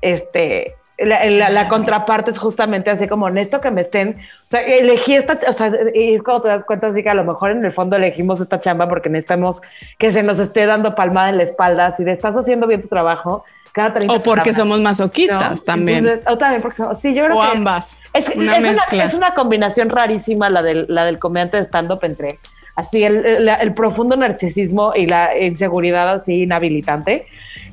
este, 0.00 0.74
la, 0.98 1.24
la- 1.26 1.50
la 1.50 1.68
contraparte 1.68 2.30
es 2.32 2.38
justamente 2.38 2.90
así 2.90 3.06
como 3.06 3.26
honesto 3.26 3.60
que 3.60 3.70
me 3.70 3.82
estén, 3.82 4.10
o 4.18 4.50
sea, 4.50 4.60
elegí 4.62 5.14
esta, 5.14 5.38
o 5.48 5.52
sea, 5.52 5.70
y 5.94 6.14
es 6.14 6.22
cuando 6.22 6.42
te 6.42 6.48
das 6.48 6.64
cuenta 6.64 6.88
así 6.88 7.02
que 7.02 7.10
a 7.10 7.14
lo 7.14 7.24
mejor 7.24 7.52
en 7.52 7.64
el 7.64 7.72
fondo 7.72 7.96
elegimos 7.96 8.40
esta 8.40 8.60
chamba 8.60 8.88
porque 8.88 9.08
necesitamos 9.08 9.60
que 9.98 10.12
se 10.12 10.22
nos 10.22 10.38
esté 10.38 10.66
dando 10.66 10.92
palmada 10.92 11.30
en 11.30 11.36
la 11.36 11.44
espalda, 11.44 11.86
así 11.86 12.02
de 12.04 12.12
estás 12.12 12.34
haciendo 12.36 12.66
bien 12.66 12.82
tu 12.82 12.88
trabajo 12.88 13.44
cada 13.72 13.94
30 13.94 14.12
O 14.12 14.16
porque 14.16 14.24
palabras", 14.40 14.56
somos 14.56 14.78
¿no? 14.78 14.84
masoquistas 14.84 15.62
también. 15.64 15.98
Entonces, 16.06 16.24
o 16.32 16.36
también 16.38 16.62
porque 16.62 16.78
somos, 16.78 16.98
sí, 17.00 17.14
yo 17.14 17.26
creo 17.26 17.38
o 17.38 17.42
que 17.42 17.48
ambas. 17.58 18.00
es, 18.14 18.28
una 18.34 18.56
es 18.56 18.66
una, 18.90 19.04
es 19.04 19.14
una 19.14 19.34
combinación 19.34 19.88
rarísima 19.90 20.48
la 20.50 20.62
del, 20.62 20.86
la 20.88 21.04
del 21.04 21.18
comediante 21.20 21.58
de 21.58 21.64
stand-up 21.64 22.00
entre 22.02 22.38
así 22.74 23.04
el, 23.04 23.24
el- 23.24 23.48
el 23.48 23.74
profundo 23.74 24.16
narcisismo 24.16 24.92
y 24.96 25.06
la 25.06 25.36
inseguridad 25.38 26.08
así 26.10 26.42
inhabilitante, 26.44 27.26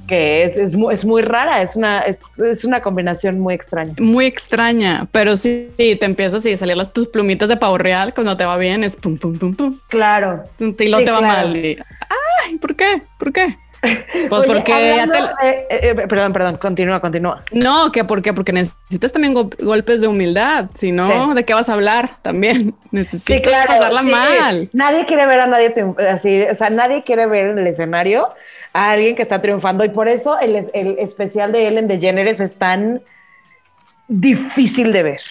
que 0.08 0.44
es, 0.44 0.60
es, 0.60 0.74
muy, 0.74 0.94
es 0.94 1.04
muy 1.06 1.22
rara, 1.22 1.62
es 1.62 1.76
una, 1.76 2.00
es, 2.02 2.18
es 2.44 2.64
una 2.66 2.82
combinación 2.82 3.40
muy 3.40 3.54
extraña. 3.54 3.94
Muy 4.00 4.26
extraña, 4.26 5.08
pero 5.12 5.36
sí, 5.36 5.70
sí, 5.78 5.96
te 5.96 6.06
empiezas 6.06 6.46
a 6.46 6.58
salir 6.58 6.78
las 6.78 6.94
tus 6.94 7.08
plumitas 7.08 7.50
de 7.50 7.58
pavo 7.58 7.78
real 7.78 8.14
cuando 8.14 8.36
te 8.38 8.46
va 8.46 8.58
bien, 8.58 8.84
es 8.84 8.96
pum, 8.96 9.18
pum, 9.18 9.38
pum, 9.38 9.54
pum. 9.56 9.80
Claro. 9.90 10.44
Y 10.60 10.64
luego 10.88 11.00
Sí, 11.00 11.06
te 11.06 11.12
va 11.12 11.20
claro. 11.20 11.48
mal. 11.48 11.58
y, 11.58 11.78
Ay, 12.46 12.58
¿por 12.58 12.76
qué? 12.76 13.02
¿Por 13.18 13.34
qué? 13.34 13.56
Pues 14.30 14.32
Oye, 14.42 14.48
porque 14.48 14.72
ya 14.72 15.04
hablando 15.04 15.30
te- 15.40 15.46
de- 15.46 15.52
eh, 15.70 15.80
eh, 15.92 16.08
perdón, 16.08 16.34
perdón, 16.34 16.58
continúa, 16.58 17.00
continúa. 17.00 17.44
No, 17.52 17.92
que 17.92 18.04
por 18.04 18.24
qué? 18.24 18.34
Porque 18.34 18.52
necesitas 18.52 19.12
también 19.14 19.36
go- 19.36 19.50
golpes 19.60 20.02
de 20.02 20.08
humildad. 20.08 20.70
Si 20.74 20.92
no, 20.92 21.28
Sí. 21.30 21.34
¿de 21.36 21.46
qué 21.46 21.54
vas 21.54 21.70
a 21.70 21.74
hablar? 21.74 22.10
También 22.24 22.74
necesitas 22.92 23.36
Sí, 23.36 23.42
claro. 23.44 23.68
pasarla 23.68 24.00
sí. 24.00 24.08
mal. 24.08 24.70
Nadie 24.74 25.06
quiere 25.06 25.28
ver 25.28 25.40
a 25.42 25.46
nadie 25.46 25.74
así, 26.10 26.42
o 26.52 26.56
sea, 26.56 26.72
nadie 26.72 27.04
quiere 27.04 27.28
ver 27.28 27.48
en 27.52 27.60
el 27.60 27.68
escenario 27.68 28.30
a 28.76 28.92
alguien 28.92 29.16
que 29.16 29.22
está 29.22 29.42
triunfando 29.42 29.86
y 29.86 29.90
por 29.90 30.10
eso 30.10 30.38
el, 30.38 30.70
el 30.74 31.00
especial 31.00 31.54
de 31.54 31.66
Ellen 31.66 31.88
DeGeneres 31.88 32.42
es 32.42 32.54
tan 32.60 33.02
difícil 34.10 34.92
de 34.92 35.04
ver. 35.04 35.22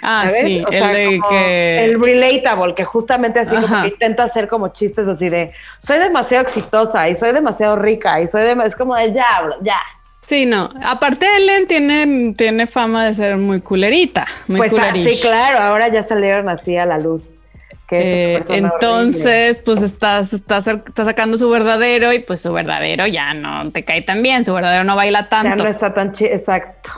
Ah, 0.00 0.26
¿sabes? 0.26 0.44
sí, 0.44 0.64
O 0.64 0.70
el 0.70 0.78
sea, 0.78 0.88
de 0.90 1.20
que... 1.28 1.84
El 1.86 2.00
relatable, 2.00 2.72
que 2.76 2.84
justamente 2.84 3.40
así 3.40 3.56
como 3.56 3.82
que 3.82 3.88
intenta 3.88 4.22
hacer 4.22 4.46
como 4.46 4.68
chistes 4.68 5.08
así 5.08 5.28
de 5.28 5.50
soy 5.80 5.98
demasiado 5.98 6.44
exitosa 6.44 7.08
y 7.08 7.16
soy 7.16 7.32
demasiado 7.32 7.74
rica 7.74 8.20
y 8.20 8.28
soy 8.28 8.42
de, 8.42 8.52
es 8.64 8.76
como 8.76 8.94
de 8.94 9.12
ya, 9.12 9.42
bro, 9.42 9.56
ya. 9.62 9.80
Sí, 10.24 10.46
no. 10.46 10.70
Aparte, 10.84 11.26
Ellen 11.36 11.66
tiene, 11.66 12.34
tiene 12.34 12.68
fama 12.68 13.06
de 13.06 13.14
ser 13.14 13.36
muy 13.38 13.60
culerita, 13.60 14.24
muy 14.46 14.58
Pues 14.58 14.72
ah, 14.78 14.92
sí, 14.94 15.18
claro, 15.20 15.58
ahora 15.58 15.88
ya 15.88 16.02
salieron 16.04 16.48
así 16.48 16.76
a 16.76 16.86
la 16.86 16.98
luz. 16.98 17.40
Que 17.88 18.36
es 18.36 18.50
Eh, 18.50 18.54
entonces, 18.56 19.58
pues 19.64 19.82
estás, 19.82 20.32
estás, 20.32 20.66
está 20.66 21.04
sacando 21.04 21.36
su 21.38 21.50
verdadero 21.50 22.12
y 22.12 22.20
pues 22.20 22.40
su 22.40 22.52
verdadero 22.52 23.06
ya 23.06 23.34
no 23.34 23.70
te 23.72 23.84
cae 23.84 24.02
tan 24.02 24.22
bien, 24.22 24.44
su 24.44 24.54
verdadero 24.54 24.84
no 24.84 24.96
baila 24.96 25.20
horrible. 25.20 25.36
ya 25.42 25.48
tanto, 25.50 25.64
no 25.64 25.70
está 25.70 25.92
tan 25.94 26.12
chido, 26.12 26.30
exacto. 26.32 26.90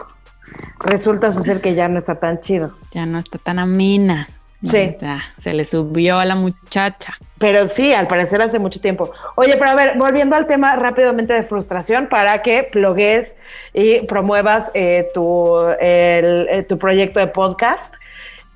Resulta 0.80 1.32
ser 1.32 1.60
que 1.60 1.74
ya 1.74 1.88
no 1.88 1.98
está 1.98 2.16
tan 2.16 2.40
chido. 2.40 2.72
ya 2.92 3.06
no 3.06 3.18
está 3.18 3.38
tan 3.38 3.58
amena. 3.58 4.28
Sí. 4.62 4.96
Se 5.38 5.52
le 5.52 5.64
subió 5.64 6.18
a 6.18 6.24
la 6.24 6.34
muchacha. 6.34 7.12
Pero 7.38 7.68
sí, 7.68 7.92
al 7.92 8.08
parecer 8.08 8.40
hace 8.40 8.58
mucho 8.58 8.80
tiempo. 8.80 9.12
Oye, 9.36 9.54
pero 9.58 9.70
a 9.70 9.74
ver, 9.74 9.98
volviendo 9.98 10.34
al 10.34 10.46
tema 10.46 10.74
rápidamente 10.76 11.34
de 11.34 11.42
frustración, 11.42 12.08
para 12.08 12.42
que 12.42 12.62
plugues 12.64 13.28
y 13.74 14.00
promuevas 14.06 14.70
eh, 14.74 15.06
tu, 15.12 15.58
el- 15.78 16.48
eh, 16.50 16.64
tu 16.68 16.78
proyecto 16.78 17.20
de 17.20 17.26
podcast 17.28 17.92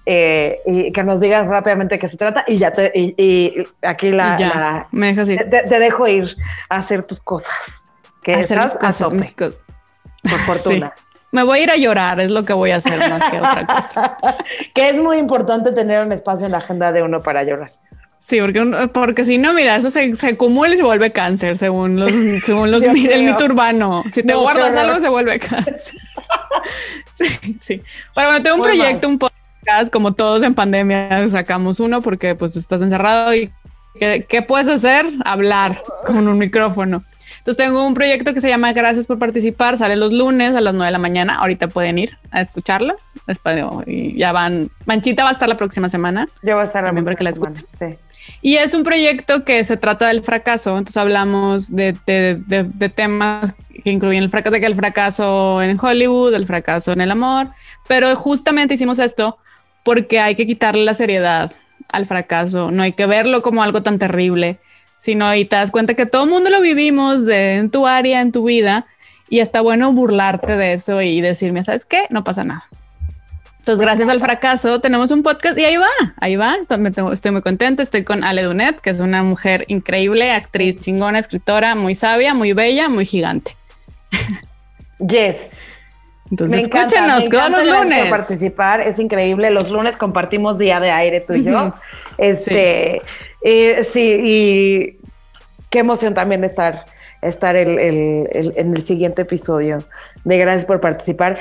eh, 0.07 0.59
y 0.66 0.90
que 0.92 1.03
nos 1.03 1.20
digas 1.20 1.46
rápidamente 1.48 1.98
qué 1.98 2.09
se 2.09 2.16
trata 2.16 2.44
y 2.46 2.57
ya 2.59 2.70
te, 2.72 2.90
y, 2.94 3.14
y 3.16 3.55
aquí 3.82 4.11
la, 4.11 4.36
ya, 4.36 4.48
la- 4.48 4.88
me 4.92 5.09
dejas 5.09 5.28
ir. 5.28 5.38
te, 5.51 5.62
te 5.62 5.78
dejo 5.78 6.07
ir 6.09 6.36
a 6.68 6.76
hacer 6.76 7.03
tus 7.03 7.20
cosas. 7.20 7.55
Que 8.22 8.34
hacer 8.34 8.59
mis 8.61 8.74
a 8.74 8.78
cosas, 8.78 9.12
mis 9.12 9.32
co- 9.32 9.51
por 10.22 10.38
fortuna. 10.40 10.92
Me 11.32 11.44
voy 11.44 11.61
a 11.61 11.62
ir 11.62 11.70
a 11.70 11.76
llorar, 11.76 12.18
es 12.18 12.28
lo 12.28 12.44
que 12.44 12.53
voy 12.53 12.72
a 12.72 12.76
hacer 12.78 12.98
más 13.09 13.30
que 13.30 13.36
otra 13.38 13.64
cosa. 13.64 14.16
que 14.74 14.88
es 14.88 15.01
muy 15.01 15.16
importante 15.18 15.70
tener 15.72 16.05
un 16.05 16.11
espacio 16.12 16.46
en 16.46 16.53
la 16.53 16.59
agenda 16.59 16.90
de 16.90 17.05
uno 17.05 17.20
para 17.20 17.44
llorar. 17.44 17.70
Sí, 18.26 18.40
porque, 18.40 18.88
porque 18.92 19.24
si 19.24 19.38
no, 19.38 19.53
mira, 19.53 19.76
eso 19.76 19.90
se, 19.90 20.14
se 20.16 20.26
acumula 20.30 20.74
y 20.74 20.76
se 20.76 20.82
vuelve 20.82 21.12
cáncer, 21.12 21.57
según 21.57 22.01
los, 22.01 22.11
según 22.44 22.72
los 22.72 22.82
el 22.82 23.22
mito 23.22 23.44
urbano. 23.44 24.03
Si 24.11 24.24
te 24.24 24.32
No, 24.32 24.40
guardas 24.40 24.74
algo, 24.74 24.98
se 24.98 25.09
vuelve 25.09 25.38
cáncer. 25.38 25.80
sí, 27.14 27.57
sí. 27.61 27.82
Pero 28.14 28.28
bueno, 28.28 28.42
tengo 28.42 28.57
un 28.57 28.61
Muy 28.62 28.68
proyecto, 28.76 29.09
un 29.09 29.18
podcast, 29.18 29.39
como 29.91 30.15
todos 30.15 30.43
en 30.43 30.55
pandemia 30.55 31.29
sacamos 31.29 31.81
uno 31.81 32.01
porque 32.03 32.35
pues 32.35 32.57
estás 32.57 32.83
encerrado 32.83 33.35
y 33.35 33.51
¿qué, 33.99 34.27
qué 34.29 34.43
puedes 34.43 34.69
hacer? 34.69 35.07
Hablar 35.25 35.83
con 36.07 36.27
un 36.29 36.39
micrófono. 36.39 37.05
Entonces 37.39 37.57
tengo 37.65 37.87
un 37.87 37.95
proyecto 37.95 38.35
que 38.35 38.41
se 38.41 38.49
llama 38.49 38.73
Gracias 38.73 39.07
por 39.07 39.19
participar, 39.19 39.79
sale 39.79 39.97
los 39.97 40.13
lunes 40.13 40.55
a 40.55 40.61
las 40.61 40.75
9 40.75 40.87
de 40.87 40.93
la 40.93 40.99
mañana, 40.99 41.37
ahorita 41.37 41.69
pueden 41.69 41.99
ir 41.99 42.19
a 42.31 42.41
escucharlo. 42.41 42.97
Después, 43.27 43.65
y 43.87 44.17
ya 44.19 44.33
van, 44.33 44.71
Manchita 44.85 45.23
va 45.23 45.31
a 45.31 45.33
estar 45.33 45.49
la 45.49 45.57
próxima 45.57 45.89
semana. 45.89 46.27
Yo 46.43 46.55
voy 46.57 46.63
a 46.63 46.67
estar 46.67 46.83
la 46.83 46.89
También 46.89 47.05
para 47.05 47.17
que 47.17 47.25
la 47.25 47.31
próxima 47.33 47.55
semana, 47.79 47.93
sí. 47.93 47.99
Y 48.43 48.57
es 48.57 48.75
un 48.75 48.83
proyecto 48.85 49.45
que 49.45 49.65
se 49.65 49.77
trata 49.79 50.09
del 50.09 50.23
fracaso. 50.23 50.71
Entonces 50.71 50.97
hablamos 50.99 51.71
de, 51.75 51.97
de- 52.07 52.37
de- 52.47 52.65
de 52.65 52.89
temas 52.91 53.55
que 53.83 53.91
incluyen 53.91 54.23
el 54.23 54.31
fracaso, 54.31 54.57
el 54.57 54.75
fracaso 54.75 55.63
en 55.63 55.79
Hollywood, 55.81 56.35
el 56.35 56.47
fracaso 56.47 56.93
en 56.93 57.01
el 57.01 57.11
amor. 57.11 57.51
Pero 57.89 58.15
justamente 58.17 58.75
hicimos 58.75 58.99
esto 58.99 59.39
porque 59.83 60.20
hay 60.20 60.35
que 60.35 60.47
quitarle 60.47 60.85
la 60.85 60.95
seriedad 60.95 61.53
al 61.89 62.07
fracaso. 62.07 62.70
No 62.70 62.83
hay 62.83 62.93
que 62.93 63.07
verlo 63.07 63.43
como 63.43 63.62
algo 63.62 63.83
tan 63.83 63.99
terrible, 63.99 64.59
sino 64.99 65.35
y 65.35 65.45
te 65.45 65.57
das 65.57 65.70
cuenta 65.70 65.95
que 65.95 66.07
todo 66.07 66.24
el 66.24 66.31
mundo 66.31 66.51
lo 66.51 66.61
vivimos 66.61 67.24
de, 67.24 67.57
en 67.57 67.70
tu 67.70 67.87
área, 67.87 68.20
en 68.20 68.33
tu 68.33 68.45
vida. 68.45 68.87
Y 69.28 69.39
está 69.39 69.61
bueno 69.61 69.93
burlarte 69.93 70.57
de 70.57 70.72
eso 70.72 71.01
y 71.03 71.20
decirme, 71.20 71.62
¿sabes 71.62 71.85
qué? 71.85 72.07
No 72.11 72.24
pasa 72.24 72.45
nada. 72.45 72.64
Entonces, 73.61 73.81
gracias 73.83 74.09
al 74.09 74.20
fracaso, 74.20 74.81
tenemos 74.81 75.11
un 75.11 75.22
podcast 75.22 75.57
y 75.59 75.64
ahí 75.64 75.76
va, 75.76 75.87
ahí 76.16 76.35
va. 76.35 76.57
Estoy 77.12 77.31
muy 77.31 77.43
contenta. 77.43 77.83
Estoy 77.83 78.05
con 78.05 78.24
Ale 78.24 78.43
Dunet, 78.43 78.81
que 78.81 78.91
es 78.91 78.99
una 79.01 79.22
mujer 79.22 79.66
increíble, 79.68 80.33
actriz 80.33 80.81
chingona, 80.81 81.18
escritora, 81.18 81.74
muy 81.74 81.95
sabia, 81.95 82.35
muy 82.35 82.55
bella, 82.55 82.89
muy 82.89 83.05
gigante. 83.05 83.57
Yes. 84.99 85.37
Entonces, 86.31 86.64
encanta, 86.66 86.97
escúchenos 87.18 87.28
todos 87.28 87.51
los 87.66 87.81
lunes. 87.81 88.01
por 88.09 88.18
participar, 88.18 88.81
es 88.83 88.99
increíble. 88.99 89.51
Los 89.51 89.70
lunes 89.70 89.97
compartimos 89.97 90.59
día 90.59 90.78
de 90.81 90.91
aire 90.91 91.20
tú 91.20 91.35
y 91.35 91.45
yo. 91.45 91.72
Este, 92.18 93.01
eh, 93.43 93.89
sí, 93.93 94.16
y 94.22 94.99
qué 95.70 95.81
emoción 95.81 96.14
también 96.14 96.45
estar, 96.45 96.85
estar 97.22 97.57
el- 97.57 97.78
el- 97.78 98.28
el- 98.33 98.53
en 98.57 98.76
el 98.76 98.85
siguiente 98.87 99.22
episodio 99.22 99.78
de 100.24 100.39
Gracias 100.39 100.64
por 100.66 100.81
participar. 100.81 101.39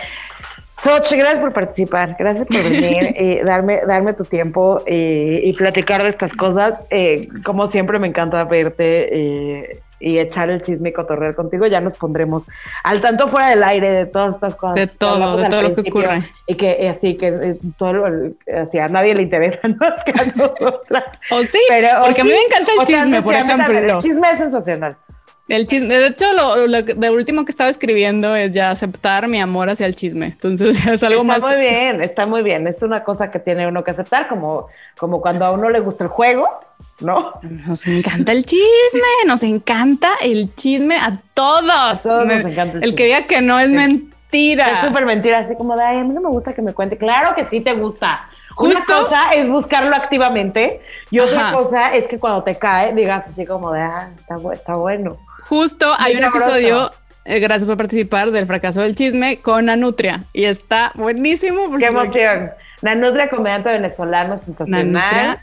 Soch, 0.82 1.12
gracias 1.12 1.40
por 1.40 1.52
participar, 1.52 2.16
gracias 2.18 2.46
por 2.46 2.64
venir 2.64 3.14
y 3.20 3.40
darme, 3.44 3.82
darme 3.86 4.14
tu 4.14 4.24
tiempo 4.24 4.82
eh, 4.86 5.42
y 5.44 5.52
platicar 5.54 6.02
de 6.02 6.10
estas 6.10 6.32
cosas. 6.34 6.80
Eh, 6.90 7.28
como 7.44 7.68
siempre 7.68 8.00
me 8.00 8.08
encanta 8.08 8.44
verte 8.46 9.10
eh, 9.12 9.80
y 10.00 10.18
echar 10.20 10.50
el 10.50 10.62
chisme 10.62 10.89
y 10.89 10.93
cotorrear 10.93 11.36
contigo. 11.36 11.68
Ya 11.68 11.82
nos 11.82 11.97
pondremos 11.97 12.43
al 12.84 13.02
tanto 13.02 13.30
fuera 13.30 13.50
del 13.50 13.64
aire 13.64 13.89
de 13.91 14.06
todas 14.06 14.36
estas 14.36 14.56
cosas. 14.56 14.76
De 14.76 14.88
todo, 14.88 15.38
de 15.38 15.50
todo 15.50 15.62
lo 15.62 15.74
que 15.76 15.82
ocurre. 15.89 16.24
Y 16.47 16.56
que 16.56 16.70
eh, 16.72 16.89
así 16.89 17.18
que 17.18 17.28
eh, 17.28 17.58
todo 17.78 17.93
lo- 17.93 18.30
así 18.62 18.80
a 18.80 18.88
nadie 18.88 19.14
le 19.16 19.24
interesa 19.24 19.68
más 19.80 20.04
que 20.04 20.12
a 20.12 20.26
nosotras. 20.36 21.04
O 21.32 21.41
sí, 21.41 21.60
Pero, 21.70 22.02
o 22.02 22.06
porque 22.06 22.22
a 22.22 22.24
mí 22.24 22.32
sí, 22.32 22.38
me 22.38 22.43
encanta 22.45 22.72
el 22.74 22.80
o 22.80 22.84
chisme, 22.86 23.22
por 23.22 23.34
ejemplo. 23.36 23.78
El 23.78 23.97
chisme 23.97 24.32
es 24.32 24.38
sensacional. 24.38 24.95
El 25.50 25.66
chisme, 25.68 25.95
de 25.97 26.08
hecho, 26.08 26.26
lo, 26.34 26.68
lo, 26.68 26.82
de 26.84 27.10
último 27.10 27.43
que 27.43 27.52
estaba 27.52 27.70
escribiendo 27.70 28.36
es 28.36 28.54
ya 28.54 28.70
aceptar 28.72 29.28
mi 29.28 29.41
amor 29.41 29.70
hacia 29.70 29.86
el 29.88 29.95
chisme. 29.95 30.28
Entonces, 30.28 30.78
es 30.88 31.04
algo 31.04 31.22
está 31.24 31.39
más. 31.39 31.41
muy 31.41 31.56
bien, 31.60 32.02
está 32.02 32.26
muy 32.28 32.43
bien. 32.43 32.68
Es 32.68 32.82
una 32.84 33.04
cosa 33.04 33.30
que 33.32 33.39
tiene 33.39 33.68
uno 33.68 33.84
que 33.84 33.91
aceptar, 33.91 34.28
como, 34.30 34.68
como 34.97 35.20
cuando 35.22 35.45
a 35.45 35.52
uno 35.52 35.70
le 35.70 35.80
gusta 35.80 36.04
el 36.04 36.10
juego, 36.10 36.47
¿no? 37.02 37.34
Nos 37.41 37.86
encanta 37.88 38.32
el 38.32 38.45
chisme, 38.45 39.02
nos 39.26 39.41
encanta 39.43 40.10
el 40.22 40.54
chisme 40.56 40.95
a 40.97 41.18
todos. 41.34 41.70
A 41.72 41.93
todos 42.02 42.26
Me- 42.26 42.36
nos 42.43 42.52
encanta 42.52 42.78
el 42.78 42.84
el 42.84 42.95
que 42.95 43.06
diga 43.06 43.26
que 43.26 43.41
no 43.41 43.60
es 43.60 43.70
Sí. 43.70 43.74
mentira. 43.76 44.74
Es 44.82 44.88
súper 44.88 45.06
mentira, 45.06 45.39
así 45.39 45.56
como 45.56 45.76
de, 45.76 45.84
ay, 45.84 45.97
a 45.97 46.04
mí 46.04 46.14
no 46.14 46.22
me 46.22 46.30
gusta 46.30 46.54
que 46.54 46.62
me 46.62 46.74
cuente. 46.74 46.97
Claro 46.97 47.34
que 47.36 47.45
sí 47.50 47.62
te 47.62 47.74
gusta. 47.74 48.30
Justo- 48.60 48.84
Una 48.99 49.03
cosa 49.03 49.32
es 49.32 49.47
buscarlo 49.47 49.95
activamente 49.95 50.82
y 51.12 51.20
otra 51.20 51.47
Ajá. 51.47 51.53
cosa 51.57 51.93
es 51.93 52.05
que 52.07 52.18
cuando 52.20 52.43
te 52.43 52.55
cae 52.55 52.93
digas 52.93 53.26
así 53.32 53.45
como 53.45 53.72
de, 53.72 53.82
ah, 53.82 54.10
está, 54.20 54.36
bu- 54.36 54.53
está 54.53 54.76
bueno. 54.76 55.18
Justo 55.47 55.93
hay 55.97 56.16
un 56.16 56.22
sabroso. 56.24 56.45
episodio, 56.47 56.91
eh, 57.26 57.39
gracias 57.39 57.68
por 57.68 57.78
participar, 57.78 58.32
del 58.32 58.45
fracaso 58.47 58.82
del 58.82 58.95
chisme 58.95 59.39
con 59.39 59.70
Anutria. 59.70 60.24
Y 60.34 60.43
está 60.45 60.91
buenísimo. 60.95 61.76
Qué 61.78 61.86
emoción. 61.86 62.51
Nanutria, 62.82 63.30
comediante 63.30 63.72
venezolano, 63.72 64.39
sensacional. 64.43 64.91
Nanutria, 64.91 65.41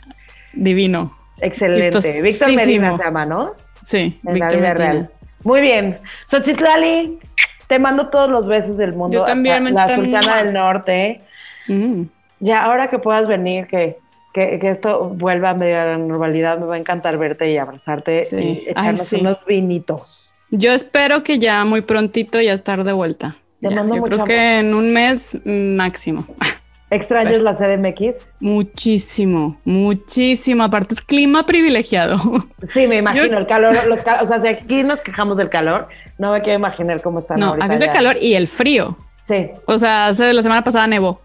divino. 0.53 1.17
Excelente. 1.39 2.21
Víctor 2.21 2.51
Medina 2.53 2.97
se 2.97 3.03
llama, 3.03 3.25
¿no? 3.25 3.53
Sí, 3.83 4.19
En 4.25 4.33
Víctor 4.33 4.53
la 4.53 4.57
vida 4.59 4.73
Medina. 4.73 4.73
real. 4.93 5.11
Muy 5.43 5.61
bien. 5.61 5.99
Xochitlali, 6.29 7.19
te 7.67 7.79
mando 7.79 8.09
todos 8.09 8.29
los 8.29 8.47
besos 8.47 8.77
del 8.77 8.95
mundo. 8.95 9.13
Yo 9.19 9.23
también, 9.23 9.63
La 9.63 9.71
Manchita. 9.71 9.95
Sultana 9.95 10.37
del 10.43 10.53
Norte. 10.53 11.21
Mm. 11.67 12.03
Ya, 12.39 12.63
ahora 12.63 12.89
que 12.89 12.99
puedas 12.99 13.27
venir, 13.27 13.67
que, 13.67 13.97
que, 14.33 14.59
que 14.59 14.69
esto 14.69 15.09
vuelva 15.09 15.51
a 15.51 15.53
la 15.55 15.97
normalidad, 15.97 16.59
me 16.59 16.65
va 16.65 16.75
a 16.75 16.77
encantar 16.77 17.17
verte 17.17 17.51
y 17.51 17.57
abrazarte 17.57 18.25
Sí. 18.25 18.35
y 18.35 18.39
Ay, 18.39 18.65
echarnos 18.69 19.07
sí. 19.07 19.15
unos 19.21 19.37
vinitos. 19.45 20.35
Yo 20.51 20.71
espero 20.71 21.23
que 21.23 21.39
ya 21.39 21.65
muy 21.65 21.81
prontito 21.81 22.39
ya 22.39 22.53
estar 22.53 22.83
de 22.83 22.93
vuelta. 22.93 23.35
Ya, 23.59 23.69
yo 23.71 23.75
creo 24.03 24.15
amor. 24.17 24.23
que 24.27 24.59
en 24.59 24.73
un 24.75 24.93
mes 24.93 25.37
máximo. 25.45 26.25
¿Extrañas 26.89 27.41
la 27.41 27.55
CDMX? 27.55 28.25
Muchísimo, 28.39 29.57
muchísimo. 29.65 30.63
Aparte 30.63 30.93
es 30.93 31.01
clima 31.01 31.45
privilegiado. 31.45 32.17
Sí, 32.73 32.87
me 32.87 32.97
imagino, 32.97 33.25
Yo- 33.25 33.37
el 33.39 33.47
calor, 33.47 33.75
los 33.87 34.01
cal- 34.03 34.23
o 34.23 34.27
sea, 34.27 34.41
si 34.41 34.47
aquí 34.47 34.83
nos 34.83 34.99
quejamos 35.01 35.37
del 35.37 35.49
calor, 35.49 35.87
no 36.17 36.31
me 36.31 36.41
quiero 36.41 36.59
imaginar 36.59 37.01
cómo 37.01 37.19
están 37.19 37.39
No, 37.39 37.47
ahorita. 37.47 37.65
aquí 37.65 37.75
hace 37.75 37.85
ya. 37.87 37.91
calor 37.93 38.17
y 38.21 38.33
el 38.35 38.47
frío. 38.47 38.95
Sí, 39.23 39.49
O 39.65 39.77
sea, 39.77 40.07
hace 40.07 40.33
la 40.33 40.41
semana 40.43 40.63
pasada 40.63 40.87
nevó. 40.87 41.19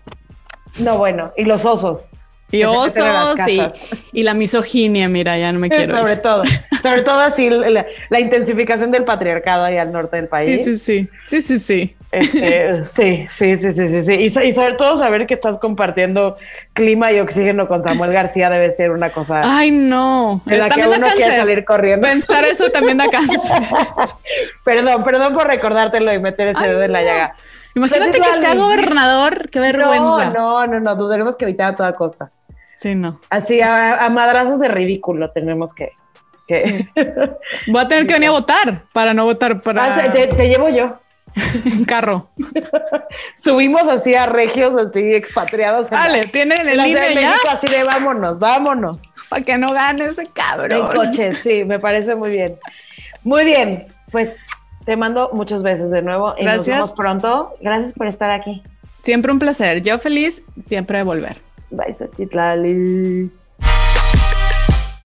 No, 0.79 0.99
bueno, 0.99 1.33
y 1.37 1.45
los 1.45 1.65
osos. 1.65 2.09
Y 2.51 2.65
osos 2.65 2.99
y, 3.49 3.63
y 4.13 4.23
la 4.25 4.35
misoginia, 4.35 5.09
mira, 5.09 5.39
ya 5.39 5.51
no 5.53 5.59
me 5.59 5.71
quiero. 5.71 5.97
sobre 5.97 6.13
ir. 6.13 6.19
todo, 6.21 6.43
sobre 6.83 7.03
todo 7.03 7.21
así 7.21 7.49
la, 7.49 7.87
la 8.11 8.21
intensificación 8.21 8.91
del 8.91 9.05
patriarcado 9.05 9.65
ahí 9.65 9.79
al 9.79 9.91
norte 9.91 10.17
del 10.17 10.29
país. 10.29 10.63
Sí, 10.63 10.77
sí, 10.79 11.09
sí, 11.29 11.41
sí, 11.41 11.43
sí, 11.43 11.59
sí. 11.59 11.97
Este, 12.13 12.85
sí, 12.85 13.27
sí, 13.33 13.57
sí, 13.59 13.73
sí, 13.73 13.89
sí, 13.89 14.03
sí. 14.03 14.13
Y, 14.13 14.29
so- 14.29 14.43
y 14.43 14.53
sobre 14.53 14.75
todo 14.75 14.99
saber 14.99 15.27
que 15.27 15.33
estás 15.33 15.57
compartiendo 15.57 16.37
clima 16.75 17.11
y 17.11 17.21
oxígeno 17.21 17.67
con 17.67 17.83
Samuel 17.83 18.13
García 18.13 18.51
debe 18.51 18.77
ser 18.77 18.91
una 18.91 19.09
cosa 19.09 19.41
Ay, 19.45 19.71
no. 19.71 20.43
en 20.47 20.59
la 20.59 20.69
que 20.69 20.83
da 20.83 20.89
uno 20.91 21.07
quiere 21.17 21.37
salir 21.37 21.65
corriendo. 21.65 22.07
Pensar 22.07 22.45
eso 22.45 22.69
también 22.69 22.99
da 22.99 23.09
cáncer. 23.11 23.39
perdón, 24.65 25.05
perdón 25.05 25.33
por 25.35 25.47
recordártelo 25.47 26.13
y 26.13 26.19
meter 26.19 26.49
ese 26.49 26.59
Ay, 26.59 26.69
dedo 26.71 26.83
en 26.83 26.93
la 26.93 27.01
no. 27.01 27.07
llaga. 27.07 27.35
Imagínate 27.75 28.21
que 28.21 28.35
sea 28.41 28.55
gobernador, 28.55 29.49
qué 29.51 29.61
vergüenza. 29.61 30.31
No, 30.31 30.67
no, 30.67 30.81
no, 30.81 30.95
no, 30.95 31.09
tenemos 31.09 31.37
que 31.37 31.45
evitar 31.45 31.73
a 31.73 31.77
toda 31.77 31.93
costa. 31.95 32.29
Sí, 32.79 32.95
no. 32.95 33.19
Así, 33.31 33.61
a, 33.61 34.05
a 34.05 34.09
madrazos 34.11 34.59
de 34.59 34.69
ridículo 34.69 35.31
tenemos 35.31 35.73
que... 35.73 35.93
que... 36.47 36.87
Voy 37.69 37.81
a 37.83 37.89
tener 37.89 38.07
que 38.07 38.15
venir 38.15 38.29
a 38.29 38.33
votar 38.33 38.83
para 38.93 39.15
no 39.15 39.25
votar 39.25 39.61
para. 39.63 39.85
Ah, 40.05 40.13
te, 40.13 40.49
llevo 40.49 40.69
yo. 40.69 40.99
en 41.65 41.85
carro. 41.85 42.29
Subimos 43.43 43.83
así 43.85 44.15
a 44.15 44.27
regios, 44.27 44.77
así 44.77 45.15
expatriados. 45.15 45.91
en 45.91 45.99
la- 45.99 46.21
tienen 46.23 46.61
en 46.61 46.69
el 46.69 46.77
de 46.77 47.09
línea 47.09 47.37
ya 47.47 47.53
así 47.53 47.69
de 47.69 47.85
vámonos, 47.85 48.39
vámonos. 48.39 48.99
para 49.31 49.43
que 49.43 49.57
no 49.57 49.69
gane 49.69 50.07
ese 50.07 50.23
En 50.23 50.29
cabrón. 50.29 50.89
coche, 50.89 51.35
sí, 51.37 51.65
me 51.65 51.79
parece 51.79 52.15
muy 52.17 52.31
bien. 52.31 52.59
Muy 53.25 53.45
bien, 53.45 53.87
pues 54.11 54.33
te 54.85 54.97
mando 54.97 55.31
muchos 55.33 55.63
besos 55.63 55.91
de 55.91 56.03
nuevo 56.03 56.35
y 56.39 56.45
nos 56.45 56.55
Gracias. 56.55 56.77
vemos 56.77 56.93
pronto. 56.93 57.53
Gracias 57.61 57.93
por 57.95 58.07
estar 58.07 58.31
aquí. 58.31 58.63
Siempre 59.03 59.33
un 59.33 59.39
placer. 59.39 59.83
Yo 59.83 59.99
feliz 59.99 60.43
siempre 60.65 60.99
de 60.99 61.05
volver. 61.05 61.39
Bye, 61.71 61.95
Xochitlali. 61.95 63.31